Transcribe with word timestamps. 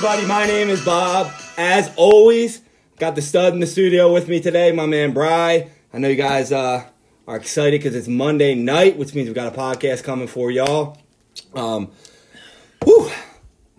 is 0.00 0.06
going 0.06 0.12
on, 0.12 0.24
everybody? 0.24 0.26
My 0.26 0.46
name 0.46 0.68
is 0.70 0.84
Bob. 0.84 1.32
As 1.58 1.92
always, 1.96 2.62
got 2.98 3.14
the 3.14 3.22
stud 3.22 3.52
in 3.52 3.60
the 3.60 3.66
studio 3.66 4.12
with 4.12 4.28
me 4.28 4.40
today, 4.40 4.72
my 4.72 4.86
man 4.86 5.12
Bry. 5.12 5.68
I 5.92 5.98
know 5.98 6.08
you 6.08 6.16
guys 6.16 6.52
uh, 6.52 6.84
are 7.26 7.36
excited 7.36 7.80
because 7.80 7.94
it's 7.94 8.08
Monday 8.08 8.54
night, 8.54 8.96
which 8.96 9.14
means 9.14 9.28
we've 9.28 9.34
got 9.34 9.52
a 9.52 9.56
podcast 9.56 10.04
coming 10.04 10.26
for 10.26 10.50
y'all. 10.50 10.98
Um, 11.54 11.90
whew, 12.84 13.10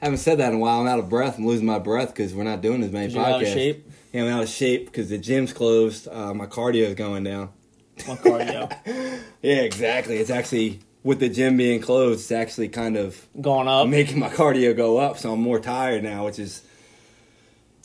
haven't 0.01 0.19
said 0.19 0.37
that 0.39 0.49
in 0.49 0.55
a 0.55 0.59
while. 0.59 0.81
I'm 0.81 0.87
out 0.87 0.99
of 0.99 1.09
breath. 1.09 1.37
I'm 1.37 1.45
losing 1.47 1.65
my 1.65 1.79
breath 1.79 2.09
because 2.09 2.33
we're 2.33 2.43
not 2.43 2.61
doing 2.61 2.83
as 2.83 2.91
many 2.91 3.11
podcasts. 3.11 3.25
out 3.25 3.41
of 3.41 3.47
shape? 3.47 3.91
Yeah, 4.13 4.23
I'm 4.23 4.29
out 4.29 4.43
of 4.43 4.49
shape 4.49 4.85
because 4.85 5.09
the 5.09 5.17
gym's 5.17 5.53
closed. 5.53 6.07
Uh, 6.07 6.33
my 6.33 6.45
cardio 6.45 6.85
is 6.85 6.95
going 6.95 7.23
down. 7.23 7.49
My 8.07 8.15
cardio 8.15 8.71
Yeah, 9.41 9.61
exactly. 9.61 10.17
It's 10.17 10.29
actually 10.29 10.81
with 11.03 11.19
the 11.19 11.29
gym 11.29 11.57
being 11.57 11.81
closed, 11.81 12.21
it's 12.21 12.31
actually 12.31 12.69
kind 12.69 12.97
of 12.97 13.27
going 13.39 13.67
up. 13.67 13.87
making 13.87 14.19
my 14.19 14.29
cardio 14.29 14.75
go 14.75 14.97
up, 14.97 15.17
so 15.17 15.33
I'm 15.33 15.41
more 15.41 15.59
tired 15.59 16.03
now, 16.03 16.25
which 16.25 16.39
is 16.39 16.63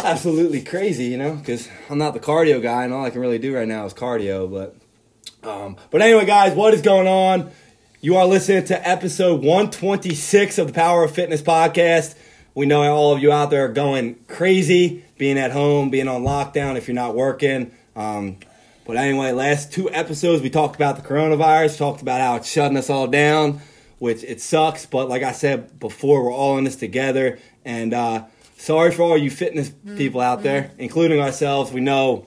absolutely 0.04 0.62
crazy, 0.62 1.06
you 1.06 1.16
know, 1.16 1.34
because 1.34 1.68
I'm 1.88 1.98
not 1.98 2.14
the 2.14 2.20
cardio 2.20 2.62
guy, 2.62 2.84
and 2.84 2.92
all 2.92 3.04
I 3.04 3.10
can 3.10 3.20
really 3.20 3.38
do 3.38 3.54
right 3.54 3.68
now 3.68 3.86
is 3.86 3.94
cardio. 3.94 4.50
But, 4.50 4.76
um, 5.48 5.76
but 5.90 6.02
anyway, 6.02 6.26
guys, 6.26 6.54
what 6.54 6.74
is 6.74 6.82
going 6.82 7.06
on? 7.06 7.50
You 8.00 8.16
are 8.16 8.26
listening 8.26 8.64
to 8.66 8.88
episode 8.88 9.42
126 9.42 10.58
of 10.58 10.68
the 10.68 10.72
Power 10.72 11.04
of 11.04 11.12
Fitness 11.12 11.42
podcast. 11.42 12.14
We 12.54 12.66
know 12.66 12.82
all 12.82 13.14
of 13.14 13.22
you 13.22 13.32
out 13.32 13.50
there 13.50 13.64
are 13.64 13.72
going 13.72 14.16
crazy, 14.28 15.04
being 15.18 15.38
at 15.38 15.50
home, 15.50 15.90
being 15.90 16.08
on 16.08 16.22
lockdown 16.22 16.76
if 16.76 16.88
you're 16.88 16.94
not 16.94 17.14
working. 17.14 17.72
Um, 17.96 18.36
but 18.86 18.96
anyway, 18.96 19.32
last 19.32 19.72
two 19.72 19.90
episodes 19.90 20.42
we 20.42 20.50
talked 20.50 20.76
about 20.76 20.96
the 20.96 21.02
coronavirus, 21.02 21.76
talked 21.76 22.02
about 22.02 22.20
how 22.20 22.36
it's 22.36 22.48
shutting 22.48 22.76
us 22.76 22.88
all 22.88 23.08
down, 23.08 23.60
which 23.98 24.22
it 24.22 24.40
sucks. 24.40 24.86
But 24.86 25.08
like 25.08 25.24
I 25.24 25.32
said 25.32 25.80
before, 25.80 26.22
we're 26.22 26.32
all 26.32 26.56
in 26.56 26.64
this 26.64 26.76
together. 26.76 27.38
And 27.64 27.92
uh, 27.92 28.26
sorry 28.56 28.92
for 28.92 29.02
all 29.02 29.18
you 29.18 29.30
fitness 29.30 29.72
people 29.96 30.20
out 30.20 30.44
there, 30.44 30.70
including 30.78 31.20
ourselves. 31.20 31.72
We 31.72 31.80
know 31.80 32.26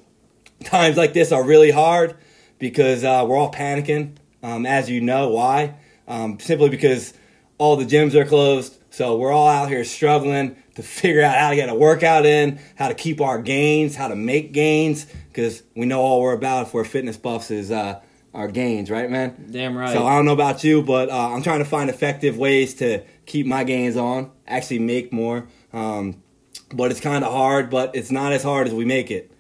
times 0.66 0.98
like 0.98 1.14
this 1.14 1.32
are 1.32 1.44
really 1.44 1.72
hard 1.72 2.18
because 2.58 3.06
uh, 3.06 3.26
we're 3.26 3.38
all 3.38 3.54
panicking, 3.54 4.18
um, 4.44 4.66
as 4.66 4.90
you 4.90 5.00
know 5.00 5.30
why. 5.30 5.76
Um, 6.10 6.40
simply 6.40 6.70
because 6.70 7.14
all 7.58 7.78
the 7.78 7.86
gyms 7.86 8.16
are 8.16 8.26
closed. 8.26 8.78
So 8.90 9.18
we're 9.18 9.32
all 9.32 9.48
out 9.48 9.70
here 9.70 9.86
struggling 9.86 10.58
to 10.80 10.88
figure 10.88 11.22
out 11.22 11.38
how 11.38 11.50
to 11.50 11.56
get 11.56 11.68
a 11.68 11.76
workout 11.76 12.26
in, 12.26 12.60
how 12.76 12.88
to 12.88 12.94
keep 12.94 13.20
our 13.20 13.42
gains, 13.42 13.96
how 13.96 14.08
to 14.08 14.16
make 14.16 14.54
gains, 14.54 15.06
because 15.28 15.62
we 15.76 15.86
know 15.86 16.00
all 16.00 16.22
we're 16.22 16.34
about 16.34 16.68
if 16.68 16.74
we're 16.74 16.86
fitness 16.86 17.18
buffs 17.18 17.52
is 17.52 17.70
uh, 17.70 18.00
our 18.34 18.48
gains, 18.48 18.90
right, 18.90 19.10
man? 19.10 19.50
Damn 19.52 19.76
right. 19.76 19.94
So 19.94 20.06
I 20.06 20.16
don't 20.16 20.26
know 20.26 20.34
about 20.34 20.64
you, 20.64 20.82
but 20.82 21.10
uh, 21.10 21.34
I'm 21.34 21.44
trying 21.44 21.60
to 21.60 21.66
find 21.66 21.90
effective 21.90 22.38
ways 22.38 22.76
to 22.76 23.04
keep 23.26 23.46
my 23.46 23.66
gains 23.66 23.98
on, 23.98 24.32
actually 24.48 24.80
make 24.80 25.12
more. 25.12 25.48
Um, 25.74 26.24
but 26.72 26.92
it's 26.92 27.02
kind 27.02 27.26
of 27.26 27.34
hard, 27.34 27.70
but 27.70 27.96
it's 27.96 28.12
not 28.12 28.32
as 28.32 28.44
hard 28.44 28.68
as 28.68 28.74
we 28.74 28.86
make 28.86 29.12
it. 29.12 29.32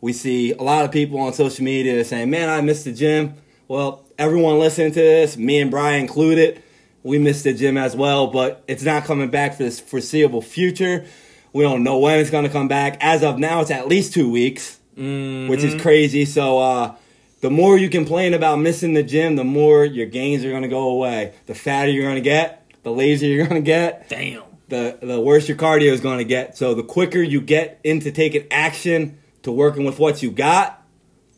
We 0.00 0.12
see 0.12 0.52
a 0.52 0.62
lot 0.62 0.84
of 0.84 0.92
people 0.92 1.18
on 1.18 1.32
social 1.32 1.64
media 1.64 2.04
saying, 2.04 2.30
"Man, 2.30 2.48
I 2.48 2.60
missed 2.60 2.84
the 2.84 2.92
gym." 2.92 3.34
Well, 3.66 4.04
everyone 4.18 4.58
listening 4.58 4.92
to 4.92 5.00
this, 5.00 5.36
me 5.36 5.60
and 5.60 5.70
Brian 5.70 6.02
included, 6.02 6.62
we 7.04 7.18
missed 7.18 7.44
the 7.44 7.52
gym 7.54 7.76
as 7.78 7.94
well, 7.94 8.26
but 8.26 8.64
it's 8.66 8.82
not 8.82 9.04
coming 9.04 9.30
back 9.30 9.52
for 9.56 9.62
this 9.62 9.78
foreseeable 9.78 10.42
future. 10.42 11.04
We 11.52 11.62
don't 11.62 11.84
know 11.84 11.98
when 11.98 12.18
it's 12.18 12.30
going 12.30 12.44
to 12.44 12.50
come 12.50 12.66
back. 12.66 12.96
As 13.00 13.22
of 13.22 13.38
now, 13.38 13.60
it's 13.60 13.70
at 13.70 13.86
least 13.86 14.12
two 14.12 14.28
weeks 14.30 14.80
Mhm. 14.98 15.48
which 15.48 15.62
is 15.62 15.80
crazy. 15.80 16.24
So 16.24 16.58
uh, 16.58 16.94
the 17.40 17.50
more 17.50 17.76
you 17.76 17.88
complain 17.88 18.32
about 18.32 18.60
missing 18.60 18.94
the 18.94 19.02
gym, 19.02 19.36
the 19.36 19.44
more 19.44 19.84
your 19.84 20.06
gains 20.06 20.44
are 20.44 20.50
going 20.50 20.62
to 20.62 20.68
go 20.68 20.88
away. 20.90 21.32
The 21.46 21.54
fatter 21.54 21.90
you're 21.90 22.04
going 22.04 22.14
to 22.14 22.20
get, 22.20 22.64
the 22.84 22.90
lazier 22.92 23.28
you're 23.28 23.46
going 23.46 23.60
to 23.62 23.66
get, 23.66 24.08
Damn. 24.08 24.42
the 24.68 24.96
the 25.02 25.20
worse 25.20 25.48
your 25.48 25.56
cardio 25.56 25.90
is 25.92 26.00
going 26.00 26.18
to 26.18 26.24
get. 26.24 26.56
So 26.56 26.74
the 26.74 26.82
quicker 26.84 27.20
you 27.20 27.40
get 27.40 27.80
into 27.84 28.12
taking 28.12 28.46
action 28.52 29.18
to 29.42 29.50
working 29.52 29.84
with 29.84 29.98
what 29.98 30.22
you 30.22 30.30
got, 30.30 30.80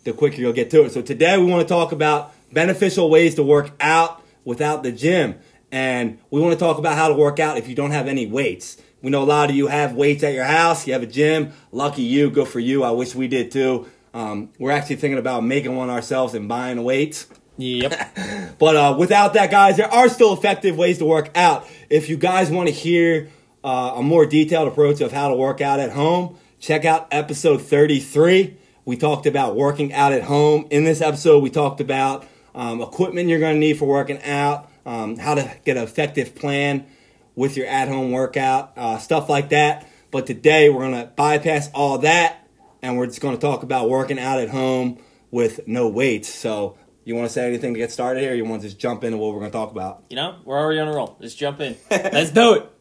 the 0.04 0.12
quicker 0.12 0.38
you'll 0.40 0.52
get 0.52 0.70
to 0.70 0.84
it. 0.84 0.92
So 0.92 1.00
today 1.02 1.36
we 1.38 1.46
want 1.46 1.66
to 1.66 1.68
talk 1.68 1.92
about 1.92 2.32
beneficial 2.52 3.08
ways 3.10 3.34
to 3.36 3.42
work 3.42 3.70
out 3.80 4.22
without 4.44 4.82
the 4.82 4.92
gym. 4.92 5.36
And 5.76 6.18
we 6.30 6.40
want 6.40 6.54
to 6.54 6.58
talk 6.58 6.78
about 6.78 6.96
how 6.96 7.08
to 7.08 7.14
work 7.14 7.38
out 7.38 7.58
if 7.58 7.68
you 7.68 7.74
don't 7.74 7.90
have 7.90 8.08
any 8.08 8.26
weights. 8.26 8.78
We 9.02 9.10
know 9.10 9.22
a 9.22 9.24
lot 9.24 9.50
of 9.50 9.56
you 9.56 9.66
have 9.66 9.92
weights 9.92 10.22
at 10.22 10.32
your 10.32 10.46
house, 10.46 10.86
you 10.86 10.94
have 10.94 11.02
a 11.02 11.06
gym. 11.06 11.52
Lucky 11.70 12.00
you, 12.00 12.30
good 12.30 12.48
for 12.48 12.60
you. 12.60 12.82
I 12.82 12.92
wish 12.92 13.14
we 13.14 13.28
did 13.28 13.52
too. 13.52 13.86
Um, 14.14 14.48
we're 14.58 14.70
actually 14.70 14.96
thinking 14.96 15.18
about 15.18 15.44
making 15.44 15.76
one 15.76 15.90
ourselves 15.90 16.32
and 16.32 16.48
buying 16.48 16.82
weights. 16.82 17.26
Yep. 17.58 17.92
But 18.58 18.74
uh, 18.74 18.96
without 18.98 19.34
that, 19.34 19.50
guys, 19.50 19.76
there 19.76 19.92
are 19.92 20.08
still 20.08 20.32
effective 20.32 20.78
ways 20.78 20.96
to 20.96 21.04
work 21.04 21.30
out. 21.36 21.68
If 21.90 22.08
you 22.08 22.16
guys 22.16 22.50
want 22.50 22.68
to 22.68 22.74
hear 22.74 23.28
uh, 23.62 23.96
a 23.96 24.02
more 24.02 24.24
detailed 24.24 24.68
approach 24.68 25.02
of 25.02 25.12
how 25.12 25.28
to 25.28 25.34
work 25.34 25.60
out 25.60 25.78
at 25.78 25.92
home, 25.92 26.38
check 26.58 26.86
out 26.86 27.06
episode 27.10 27.60
33. 27.60 28.56
We 28.86 28.96
talked 28.96 29.26
about 29.26 29.56
working 29.56 29.92
out 29.92 30.14
at 30.14 30.22
home. 30.22 30.68
In 30.70 30.84
this 30.84 31.02
episode, 31.02 31.42
we 31.42 31.50
talked 31.50 31.82
about 31.82 32.26
um, 32.54 32.80
equipment 32.80 33.28
you're 33.28 33.40
going 33.40 33.56
to 33.56 33.60
need 33.60 33.78
for 33.78 33.86
working 33.86 34.22
out, 34.22 34.70
um, 34.86 35.18
how 35.18 35.34
to 35.34 35.50
get 35.64 35.76
an 35.76 35.82
effective 35.82 36.34
plan 36.34 36.86
with 37.34 37.56
your 37.56 37.66
at 37.66 37.88
home 37.88 38.12
workout, 38.12 38.72
uh, 38.76 38.98
stuff 38.98 39.28
like 39.28 39.50
that. 39.50 39.86
But 40.10 40.26
today, 40.26 40.70
we're 40.70 40.88
going 40.88 41.04
to 41.04 41.12
bypass 41.14 41.68
all 41.74 41.98
that 41.98 42.48
and 42.80 42.96
we're 42.96 43.06
just 43.06 43.20
going 43.20 43.36
to 43.36 43.40
talk 43.40 43.62
about 43.62 43.90
working 43.90 44.18
out 44.18 44.38
at 44.38 44.48
home 44.48 44.98
with 45.30 45.66
no 45.66 45.88
weights. 45.88 46.32
So, 46.32 46.78
you 47.04 47.14
want 47.14 47.26
to 47.28 47.32
say 47.32 47.46
anything 47.46 47.74
to 47.74 47.78
get 47.78 47.92
started 47.92 48.20
here? 48.20 48.32
Or 48.32 48.34
you 48.34 48.44
want 48.44 48.62
to 48.62 48.68
just 48.68 48.80
jump 48.80 49.04
into 49.04 49.18
what 49.18 49.32
we're 49.32 49.40
going 49.40 49.50
to 49.50 49.56
talk 49.56 49.70
about? 49.70 50.04
You 50.08 50.16
know, 50.16 50.36
we're 50.44 50.58
already 50.58 50.80
on 50.80 50.88
a 50.88 50.94
roll. 50.94 51.16
Let's 51.20 51.34
jump 51.34 51.60
in. 51.60 51.76
Let's 51.90 52.30
do 52.30 52.54
it. 52.54 52.72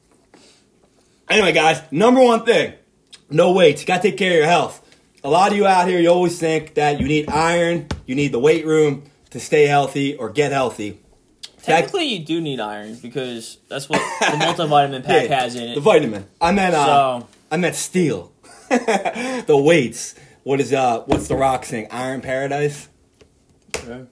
Anyway, 1.30 1.52
guys, 1.52 1.82
number 1.92 2.22
one 2.22 2.46
thing 2.46 2.74
no 3.30 3.52
weights. 3.52 3.82
You 3.82 3.88
got 3.88 4.02
to 4.02 4.10
take 4.10 4.18
care 4.18 4.32
of 4.32 4.38
your 4.38 4.46
health. 4.46 4.82
A 5.24 5.30
lot 5.30 5.52
of 5.52 5.58
you 5.58 5.66
out 5.66 5.88
here, 5.88 6.00
you 6.00 6.10
always 6.10 6.40
think 6.40 6.76
that 6.76 7.00
you 7.00 7.08
need 7.08 7.30
iron, 7.30 7.88
you 8.06 8.14
need 8.14 8.32
the 8.32 8.40
weight 8.40 8.66
room 8.66 9.04
to 9.32 9.40
stay 9.40 9.66
healthy 9.66 10.16
or 10.16 10.30
get 10.30 10.52
healthy. 10.52 11.02
Technically, 11.66 12.06
you 12.06 12.20
do 12.26 12.42
need 12.42 12.60
iron 12.60 12.96
because 12.96 13.58
that's 13.68 13.90
what 13.90 14.00
the 14.20 14.26
multivitamin 14.38 15.04
pack 15.04 15.30
Yeah, 15.30 15.40
has 15.42 15.56
in 15.56 15.70
it. 15.70 15.76
The 15.76 15.82
vitamin. 15.82 16.26
I 16.40 16.52
meant 16.52 16.76
uh, 16.76 16.86
So 17.22 17.28
I 17.52 17.58
meant 17.58 17.76
steel. 17.76 18.32
the 18.70 19.62
weights. 19.64 20.16
What 20.44 20.60
is 20.62 20.74
uh 20.74 21.02
what's 21.02 21.28
the 21.28 21.36
rock 21.36 21.66
thing? 21.66 21.88
Iron 21.92 22.22
Paradise? 22.22 22.88
Yeah, 23.88 24.04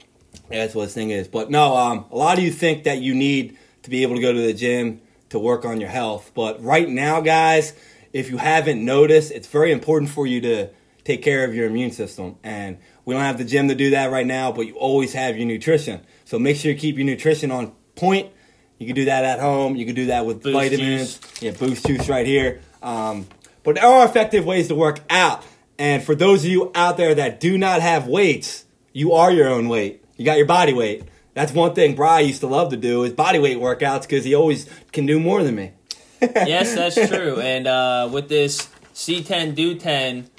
that's 0.50 0.76
what 0.76 0.86
this 0.86 0.94
thing 0.94 1.10
is. 1.10 1.28
But 1.28 1.50
no, 1.50 1.76
um, 1.76 2.06
a 2.12 2.16
lot 2.16 2.38
of 2.38 2.44
you 2.44 2.52
think 2.52 2.84
that 2.84 3.00
you 3.00 3.16
need 3.16 3.58
to 3.84 3.90
be 3.90 4.04
able 4.04 4.16
to 4.16 4.22
go 4.22 4.34
to 4.34 4.42
the 4.42 4.54
gym 4.54 5.02
to 5.30 5.40
work 5.40 5.66
on 5.66 5.80
your 5.80 5.90
health. 5.90 6.32
But 6.34 6.64
right 6.64 6.88
now, 6.88 7.22
guys, 7.22 7.74
if 8.14 8.30
you 8.30 8.38
haven't 8.38 8.84
noticed, 8.84 9.32
it's 9.32 9.48
very 9.48 9.72
important 9.72 10.12
for 10.12 10.28
you 10.28 10.42
to 10.42 10.70
take 11.04 11.22
care 11.22 11.44
of 11.44 11.56
your 11.56 11.68
immune 11.68 11.92
system. 11.92 12.36
And 12.44 12.78
we 13.06 13.14
don't 13.14 13.24
have 13.24 13.38
the 13.38 13.46
gym 13.46 13.68
to 13.70 13.76
do 13.76 13.92
that 13.92 14.12
right 14.12 14.26
now, 14.26 14.52
but 14.52 14.68
you 14.68 14.76
always 14.76 15.14
have 15.14 15.38
your 15.38 15.48
nutrition. 15.48 16.02
So 16.26 16.40
make 16.40 16.58
sure 16.58 16.72
you 16.72 16.78
keep 16.78 16.98
your 16.98 17.06
nutrition 17.06 17.52
on 17.52 17.74
point. 17.96 18.32
You 18.80 18.88
can 18.88 18.96
do 18.96 19.06
that 19.06 19.24
at 19.24 19.40
home. 19.40 19.76
You 19.76 19.86
can 19.86 19.96
do 19.96 20.08
that 20.08 20.26
with 20.26 20.44
Boost 20.44 20.54
vitamins. 20.54 21.20
Yeah, 21.42 21.52
boost 21.52 21.86
juice 21.86 22.10
right 22.10 22.26
here. 22.26 22.62
Um, 22.82 23.28
but 23.64 23.76
there 23.76 23.86
are 23.86 24.06
effective 24.06 24.46
ways 24.46 24.68
to 24.68 24.76
work 24.76 25.00
out. 25.10 25.44
And 25.80 26.04
for 26.04 26.16
those 26.16 26.44
of 26.44 26.52
you 26.52 26.72
out 26.76 26.98
there 26.98 27.16
that 27.16 27.40
do 27.40 27.58
not 27.58 27.82
have 27.82 28.08
weights, 28.08 28.66
you 28.92 29.14
are 29.14 29.32
your 29.32 29.48
own 29.50 29.70
weight. 29.70 30.04
You 30.18 30.26
got 30.26 30.38
your 30.38 30.46
body 30.46 30.74
weight. 30.74 31.04
That's 31.34 31.52
one 31.52 31.74
thing 31.74 31.96
Bry 31.96 32.20
used 32.20 32.42
to 32.42 32.48
love 32.48 32.70
to 32.70 32.78
do 32.78 33.04
is 33.04 33.14
body 33.14 33.40
weight 33.40 33.58
workouts 33.58 34.02
because 34.02 34.24
he 34.24 34.36
always 34.36 34.70
can 34.92 35.06
do 35.06 35.20
more 35.20 35.44
than 35.44 35.56
me. 35.56 35.72
yes, 36.22 36.76
that's 36.76 37.10
true. 37.10 37.40
And 37.40 37.68
uh, 37.68 38.10
with 38.12 38.30
this 38.30 38.70
See 38.96 39.24
10 39.24 39.56
do 39.56 39.74
10, 39.74 40.30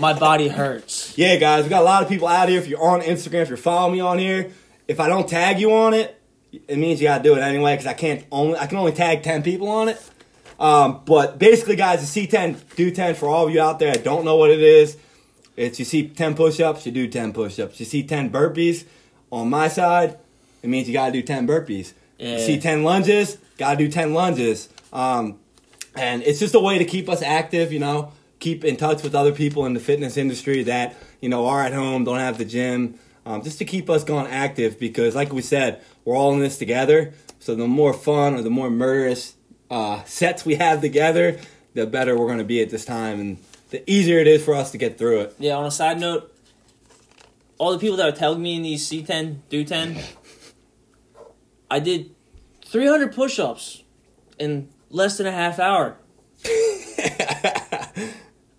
my 0.00 0.18
body 0.18 0.48
hurts. 0.48 1.16
Yeah, 1.18 1.36
guys, 1.36 1.64
we 1.64 1.70
got 1.70 1.82
a 1.82 1.84
lot 1.84 2.02
of 2.02 2.08
people 2.08 2.26
out 2.26 2.48
here. 2.48 2.58
If 2.58 2.66
you're 2.66 2.82
on 2.82 3.02
Instagram, 3.02 3.42
if 3.42 3.48
you're 3.48 3.58
following 3.58 3.92
me 3.92 4.00
on 4.00 4.18
here, 4.18 4.52
if 4.88 5.00
I 5.00 5.08
don't 5.08 5.28
tag 5.28 5.60
you 5.60 5.72
on 5.72 5.94
it, 5.94 6.20
it 6.52 6.78
means 6.78 7.00
you 7.00 7.08
gotta 7.08 7.22
do 7.22 7.36
it 7.36 7.40
anyway 7.40 7.74
because 7.74 7.86
I 7.86 7.94
can't 7.94 8.24
only 8.30 8.58
I 8.58 8.66
can 8.66 8.78
only 8.78 8.92
tag 8.92 9.22
ten 9.22 9.42
people 9.42 9.68
on 9.68 9.88
it. 9.88 10.10
Um, 10.58 11.02
but 11.04 11.38
basically, 11.38 11.76
guys, 11.76 12.00
the 12.00 12.06
See 12.06 12.26
10 12.26 12.60
do 12.76 12.90
10 12.90 13.16
for 13.16 13.28
all 13.28 13.46
of 13.48 13.52
you 13.52 13.60
out 13.60 13.78
there 13.78 13.92
that 13.92 14.04
don't 14.04 14.24
know 14.24 14.36
what 14.36 14.50
it 14.50 14.60
is. 14.60 14.96
It's 15.56 15.78
you 15.78 15.84
see 15.84 16.08
10 16.08 16.34
push-ups, 16.34 16.86
you 16.86 16.92
do 16.92 17.08
10 17.08 17.32
push-ups. 17.32 17.78
You 17.78 17.86
see 17.86 18.02
10 18.02 18.30
burpees 18.30 18.84
on 19.30 19.50
my 19.50 19.68
side, 19.68 20.18
it 20.62 20.68
means 20.68 20.88
you 20.88 20.94
gotta 20.94 21.12
do 21.12 21.22
10 21.22 21.46
burpees. 21.46 21.92
You 22.18 22.38
see 22.38 22.60
10 22.60 22.84
lunges, 22.84 23.38
gotta 23.58 23.76
do 23.76 23.90
10 23.90 24.14
lunges. 24.14 24.68
Um, 24.92 25.38
and 25.96 26.22
it's 26.22 26.38
just 26.38 26.54
a 26.54 26.60
way 26.60 26.78
to 26.78 26.84
keep 26.84 27.08
us 27.08 27.22
active, 27.22 27.72
you 27.72 27.80
know, 27.80 28.12
keep 28.38 28.64
in 28.64 28.76
touch 28.76 29.02
with 29.02 29.14
other 29.14 29.32
people 29.32 29.66
in 29.66 29.74
the 29.74 29.80
fitness 29.80 30.16
industry 30.16 30.62
that, 30.64 30.96
you 31.20 31.28
know, 31.28 31.46
are 31.46 31.62
at 31.62 31.72
home, 31.72 32.04
don't 32.04 32.18
have 32.18 32.38
the 32.38 32.44
gym, 32.44 32.98
um, 33.26 33.42
just 33.42 33.58
to 33.58 33.64
keep 33.64 33.88
us 33.88 34.04
going 34.04 34.26
active 34.26 34.78
because, 34.78 35.14
like 35.14 35.32
we 35.32 35.42
said, 35.42 35.82
we're 36.04 36.16
all 36.16 36.32
in 36.34 36.40
this 36.40 36.58
together. 36.58 37.14
So 37.40 37.54
the 37.54 37.66
more 37.66 37.92
fun 37.92 38.34
or 38.34 38.42
the 38.42 38.50
more 38.50 38.70
murderous 38.70 39.34
uh, 39.70 40.02
sets 40.04 40.44
we 40.44 40.56
have 40.56 40.80
together, 40.80 41.40
the 41.74 41.86
better 41.86 42.16
we're 42.16 42.26
going 42.26 42.38
to 42.38 42.44
be 42.44 42.62
at 42.62 42.70
this 42.70 42.84
time 42.84 43.20
and 43.20 43.38
the 43.70 43.88
easier 43.90 44.18
it 44.18 44.26
is 44.26 44.44
for 44.44 44.54
us 44.54 44.70
to 44.70 44.78
get 44.78 44.98
through 44.98 45.20
it. 45.20 45.34
Yeah, 45.38 45.56
on 45.56 45.66
a 45.66 45.70
side 45.70 45.98
note, 45.98 46.32
all 47.58 47.72
the 47.72 47.78
people 47.78 47.96
that 47.96 48.08
are 48.08 48.16
telling 48.16 48.42
me 48.42 48.56
in 48.56 48.62
these 48.62 48.86
See 48.86 49.02
10, 49.02 49.42
do 49.48 49.64
10, 49.64 49.98
I 51.70 51.80
did 51.80 52.14
300 52.66 53.14
push 53.14 53.38
ups 53.38 53.82
in 54.38 54.68
less 54.90 55.18
than 55.18 55.26
a 55.26 55.32
half 55.32 55.58
hour. 55.58 55.96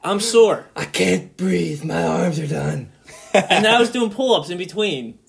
I'm 0.04 0.20
sore. 0.20 0.68
I 0.76 0.86
can't 0.86 1.36
breathe. 1.38 1.84
My 1.84 2.04
arms 2.04 2.40
are 2.40 2.48
done. 2.48 2.92
And 3.36 3.68
I 3.68 3.80
was 3.80 3.90
doing 3.90 4.10
pull 4.10 4.34
ups 4.34 4.50
in 4.50 4.58
between. 4.58 5.20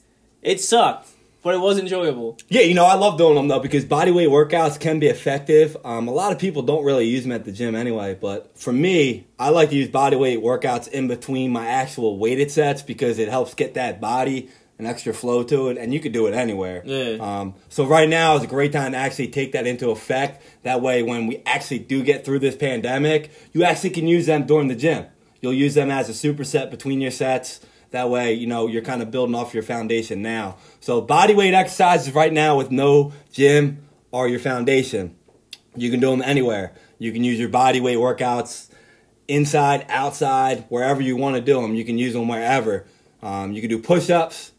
It 0.43 0.61
sucked, 0.61 1.08
but 1.43 1.55
it 1.55 1.58
was 1.58 1.79
enjoyable. 1.79 2.38
Yeah, 2.49 2.62
you 2.62 2.75
know, 2.75 2.85
I 2.85 2.94
love 2.94 3.19
doing 3.19 3.35
them 3.35 3.49
though 3.49 3.61
because 3.61 3.85
bodyweight 3.85 4.29
workouts 4.29 4.79
can 4.79 4.99
be 4.99 5.08
effective. 5.08 5.76
Um, 5.85 6.08
a 6.08 6.12
lot 6.12 6.32
of 6.32 6.38
people 6.38 6.62
don't 6.62 6.85
really 6.85 7.06
use 7.06 7.23
them 7.23 7.32
at 7.32 7.44
the 7.44 7.53
gym 7.53 7.75
anyway, 7.75 8.17
but 8.20 8.56
for 8.56 8.73
me, 8.73 9.26
I 9.38 9.50
like 9.50 9.70
to 9.70 9.76
use 9.76 9.88
bodyweight 9.88 10.43
workouts 10.43 10.88
in 10.88 11.08
between 11.08 11.53
my 11.53 11.67
actual 11.67 12.19
weighted 12.19 12.50
sets 12.50 12.82
because 12.82 13.19
it 13.19 13.29
helps 13.29 13.55
get 13.55 13.75
that 13.75 14.00
body 14.00 14.50
an 14.79 14.87
extra 14.87 15.14
flow 15.14 15.43
to 15.43 15.69
it, 15.69 15.79
and 15.79 15.93
you 15.94 16.00
could 16.00 16.12
do 16.12 16.26
it 16.26 16.35
anywhere. 16.35 16.82
Yeah. 16.85 17.17
Um, 17.20 17.55
so 17.69 17.87
right 17.87 18.09
now 18.09 18.37
is 18.37 18.43
a 18.43 18.47
great 18.47 18.73
time 18.73 18.93
to 18.93 18.99
actually 18.99 19.29
take 19.29 19.52
that 19.52 19.67
into 19.67 19.91
effect. 19.91 20.43
That 20.64 20.82
way, 20.82 21.02
when 21.02 21.26
we 21.26 21.43
actually 21.47 21.79
do 21.79 22.02
get 22.02 22.25
through 22.25 22.41
this 22.41 22.56
pandemic, 22.56 23.31
you 23.52 23.64
actually 23.64 23.91
can 23.91 24.06
use 24.06 24.26
them 24.26 24.47
during 24.47 24.69
the 24.69 24.76
gym. 24.76 25.06
You'll 25.41 25.55
use 25.55 25.75
them 25.75 25.91
as 25.91 26.09
a 26.09 26.12
superset 26.12 26.70
between 26.70 27.00
your 27.00 27.11
sets. 27.11 27.61
That 27.91 28.11
way, 28.11 28.35
you 28.35 28.47
know, 28.47 28.67
you're 28.67 28.83
kind 28.83 29.00
of 29.03 29.11
building 29.11 29.35
off 29.35 29.55
your 29.55 29.62
foundation 29.62 30.23
now. 30.23 30.56
So 30.81 31.00
body 31.00 31.35
weight 31.35 31.55
exercises 31.55 32.12
right 32.15 32.33
now 32.33 32.56
with 32.56 32.71
no 32.71 33.12
gym 33.33 33.87
are 34.12 34.29
your 34.29 34.41
foundation. 34.41 35.17
You 35.77 35.91
can 35.91 36.00
do 36.00 36.11
them 36.11 36.23
anywhere. 36.23 36.73
You 36.99 37.12
can 37.12 37.23
use 37.25 37.38
your 37.38 37.49
body 37.49 37.81
weight 37.81 37.99
workouts 37.99 38.71
inside, 39.29 39.87
outside, 39.88 40.65
wherever 40.69 41.00
you 41.00 41.17
want 41.17 41.37
to 41.37 41.43
do 41.43 41.61
them. 41.61 41.75
You 41.75 41.85
can 41.85 41.99
use 41.99 42.12
them 42.12 42.29
wherever. 42.29 42.87
Um, 43.23 43.53
you 43.53 43.61
can 43.61 43.71
do 43.71 43.79
push-ups. 43.79 44.53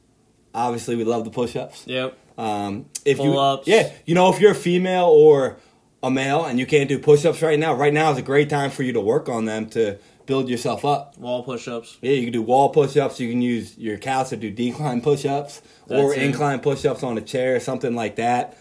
Obviously, 0.53 0.95
we 0.95 1.03
love 1.03 1.23
the 1.23 1.31
push-ups. 1.31 1.85
Yep. 1.87 2.17
Um, 2.37 2.85
if 3.05 3.17
Pull-ups. 3.17 3.67
you, 3.67 3.75
yeah, 3.75 3.91
you 4.05 4.15
know, 4.15 4.31
if 4.31 4.39
you're 4.39 4.51
a 4.51 4.55
female 4.55 5.05
or 5.05 5.57
a 6.03 6.11
male 6.11 6.45
and 6.45 6.59
you 6.59 6.65
can't 6.65 6.87
do 6.87 6.99
push-ups 6.99 7.41
right 7.41 7.57
now, 7.57 7.73
right 7.73 7.93
now 7.93 8.11
is 8.11 8.17
a 8.17 8.21
great 8.21 8.49
time 8.49 8.69
for 8.69 8.83
you 8.83 8.93
to 8.93 9.01
work 9.01 9.27
on 9.27 9.45
them 9.45 9.67
to 9.71 9.97
build 10.27 10.49
yourself 10.49 10.85
up. 10.85 11.17
Wall 11.17 11.41
push 11.41 11.67
ups. 11.67 11.97
Yeah, 12.01 12.11
you 12.11 12.23
can 12.23 12.33
do 12.33 12.43
wall 12.43 12.69
push-ups. 12.69 13.19
You 13.19 13.29
can 13.29 13.41
use 13.41 13.75
your 13.77 13.97
calves 13.97 14.29
to 14.29 14.37
do 14.37 14.51
decline 14.51 15.01
push-ups 15.01 15.61
or 15.87 16.13
it. 16.13 16.21
incline 16.21 16.59
push-ups 16.59 17.01
on 17.01 17.17
a 17.17 17.21
chair 17.21 17.55
or 17.55 17.59
something 17.59 17.95
like 17.95 18.17
that. 18.17 18.57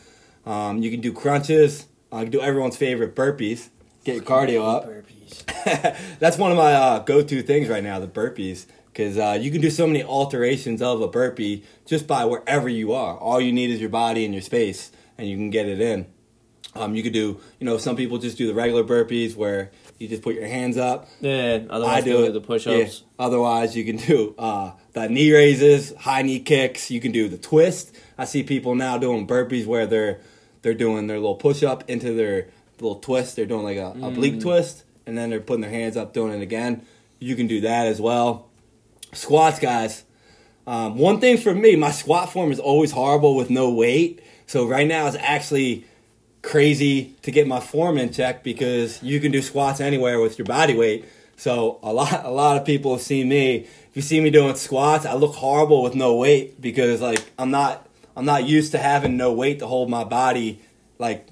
Um, 0.46 0.82
you 0.82 0.90
can 0.90 1.00
do 1.00 1.12
crunches. 1.12 1.86
Uh, 2.10 2.22
can 2.22 2.30
do 2.30 2.40
everyone's 2.40 2.76
favorite 2.76 3.14
burpees. 3.14 3.68
Get 4.04 4.14
your 4.14 4.24
cardio 4.24 4.76
up. 4.76 4.86
Burpees. 4.86 6.18
That's 6.20 6.38
one 6.38 6.52
of 6.52 6.56
my 6.56 6.72
uh, 6.72 6.98
go-to 7.00 7.42
things 7.42 7.68
right 7.68 7.82
now, 7.82 7.98
the 7.98 8.06
burpees, 8.06 8.66
because 8.86 9.18
uh, 9.18 9.36
you 9.38 9.50
can 9.50 9.60
do 9.60 9.68
so 9.68 9.86
many 9.86 10.04
alterations 10.04 10.80
of 10.80 11.00
a 11.00 11.08
burpee 11.08 11.64
just 11.84 12.06
by 12.06 12.24
wherever 12.24 12.68
you 12.68 12.92
are. 12.92 13.18
All 13.18 13.40
you 13.40 13.52
need 13.52 13.70
is 13.70 13.80
your 13.80 13.90
body 13.90 14.24
and 14.24 14.32
your 14.32 14.42
space, 14.42 14.92
and 15.18 15.28
you 15.28 15.36
can 15.36 15.50
get 15.50 15.66
it 15.66 15.80
in. 15.80 16.06
Um, 16.76 16.94
you 16.94 17.02
could 17.02 17.12
do, 17.12 17.40
you 17.58 17.66
know, 17.66 17.78
some 17.78 17.96
people 17.96 18.18
just 18.18 18.38
do 18.38 18.46
the 18.46 18.54
regular 18.54 18.84
burpees 18.84 19.34
where 19.34 19.72
you 19.98 20.08
just 20.08 20.22
put 20.22 20.34
your 20.34 20.46
hands 20.46 20.76
up. 20.76 21.08
Yeah. 21.20 21.60
I 21.70 21.72
Otherwise, 21.74 22.04
do 22.04 22.12
do 22.18 22.24
it. 22.24 22.32
the 22.32 22.40
push 22.40 22.66
Yeah. 22.66 22.76
ups. 22.84 23.02
Otherwise, 23.18 23.76
you 23.76 23.84
can 23.84 23.96
do 23.96 24.34
uh, 24.38 24.72
the 24.92 25.08
knee 25.08 25.32
raises, 25.32 25.94
high 25.96 26.22
knee 26.22 26.40
kicks. 26.40 26.90
You 26.90 27.00
can 27.00 27.12
do 27.12 27.28
the 27.28 27.38
twist. 27.38 27.94
I 28.18 28.24
see 28.24 28.42
people 28.42 28.74
now 28.74 28.98
doing 28.98 29.26
burpees 29.26 29.66
where 29.66 29.86
they're 29.86 30.20
they're 30.62 30.74
doing 30.74 31.06
their 31.06 31.18
little 31.18 31.36
push 31.36 31.62
up 31.62 31.88
into 31.88 32.12
their 32.14 32.48
little 32.80 32.96
twist. 32.98 33.36
They're 33.36 33.46
doing 33.46 33.62
like 33.64 33.76
a 33.78 33.92
Mm. 33.96 34.08
oblique 34.08 34.40
twist, 34.40 34.84
and 35.06 35.16
then 35.16 35.30
they're 35.30 35.40
putting 35.40 35.62
their 35.62 35.70
hands 35.70 35.96
up, 35.96 36.12
doing 36.12 36.32
it 36.34 36.42
again. 36.42 36.82
You 37.18 37.36
can 37.36 37.46
do 37.46 37.60
that 37.62 37.86
as 37.86 38.00
well. 38.00 38.48
Squats, 39.12 39.58
guys. 39.58 40.04
Um, 40.66 40.98
one 40.98 41.20
thing 41.20 41.38
for 41.38 41.54
me, 41.54 41.76
my 41.76 41.90
squat 41.92 42.32
form 42.32 42.50
is 42.52 42.58
always 42.58 42.90
horrible 42.90 43.36
with 43.36 43.48
no 43.50 43.70
weight. 43.70 44.20
So 44.46 44.66
right 44.66 44.86
now 44.86 45.06
it's 45.06 45.16
actually 45.16 45.84
crazy 46.46 47.16
to 47.22 47.32
get 47.32 47.46
my 47.46 47.58
form 47.58 47.98
in 47.98 48.12
check 48.12 48.44
because 48.44 49.02
you 49.02 49.18
can 49.18 49.32
do 49.32 49.42
squats 49.42 49.80
anywhere 49.80 50.20
with 50.20 50.38
your 50.38 50.46
body 50.46 50.76
weight. 50.76 51.04
So 51.36 51.80
a 51.82 51.92
lot 51.92 52.24
a 52.24 52.30
lot 52.30 52.56
of 52.56 52.64
people 52.64 52.92
have 52.94 53.02
seen 53.02 53.28
me. 53.28 53.56
If 53.56 53.90
you 53.94 54.02
see 54.02 54.20
me 54.20 54.30
doing 54.30 54.54
squats, 54.54 55.04
I 55.04 55.14
look 55.14 55.34
horrible 55.34 55.82
with 55.82 55.94
no 55.94 56.14
weight 56.14 56.60
because 56.60 57.00
like 57.00 57.32
I'm 57.36 57.50
not 57.50 57.86
I'm 58.16 58.24
not 58.24 58.44
used 58.44 58.72
to 58.72 58.78
having 58.78 59.16
no 59.16 59.32
weight 59.32 59.58
to 59.58 59.66
hold 59.66 59.90
my 59.90 60.04
body 60.04 60.62
like 60.98 61.26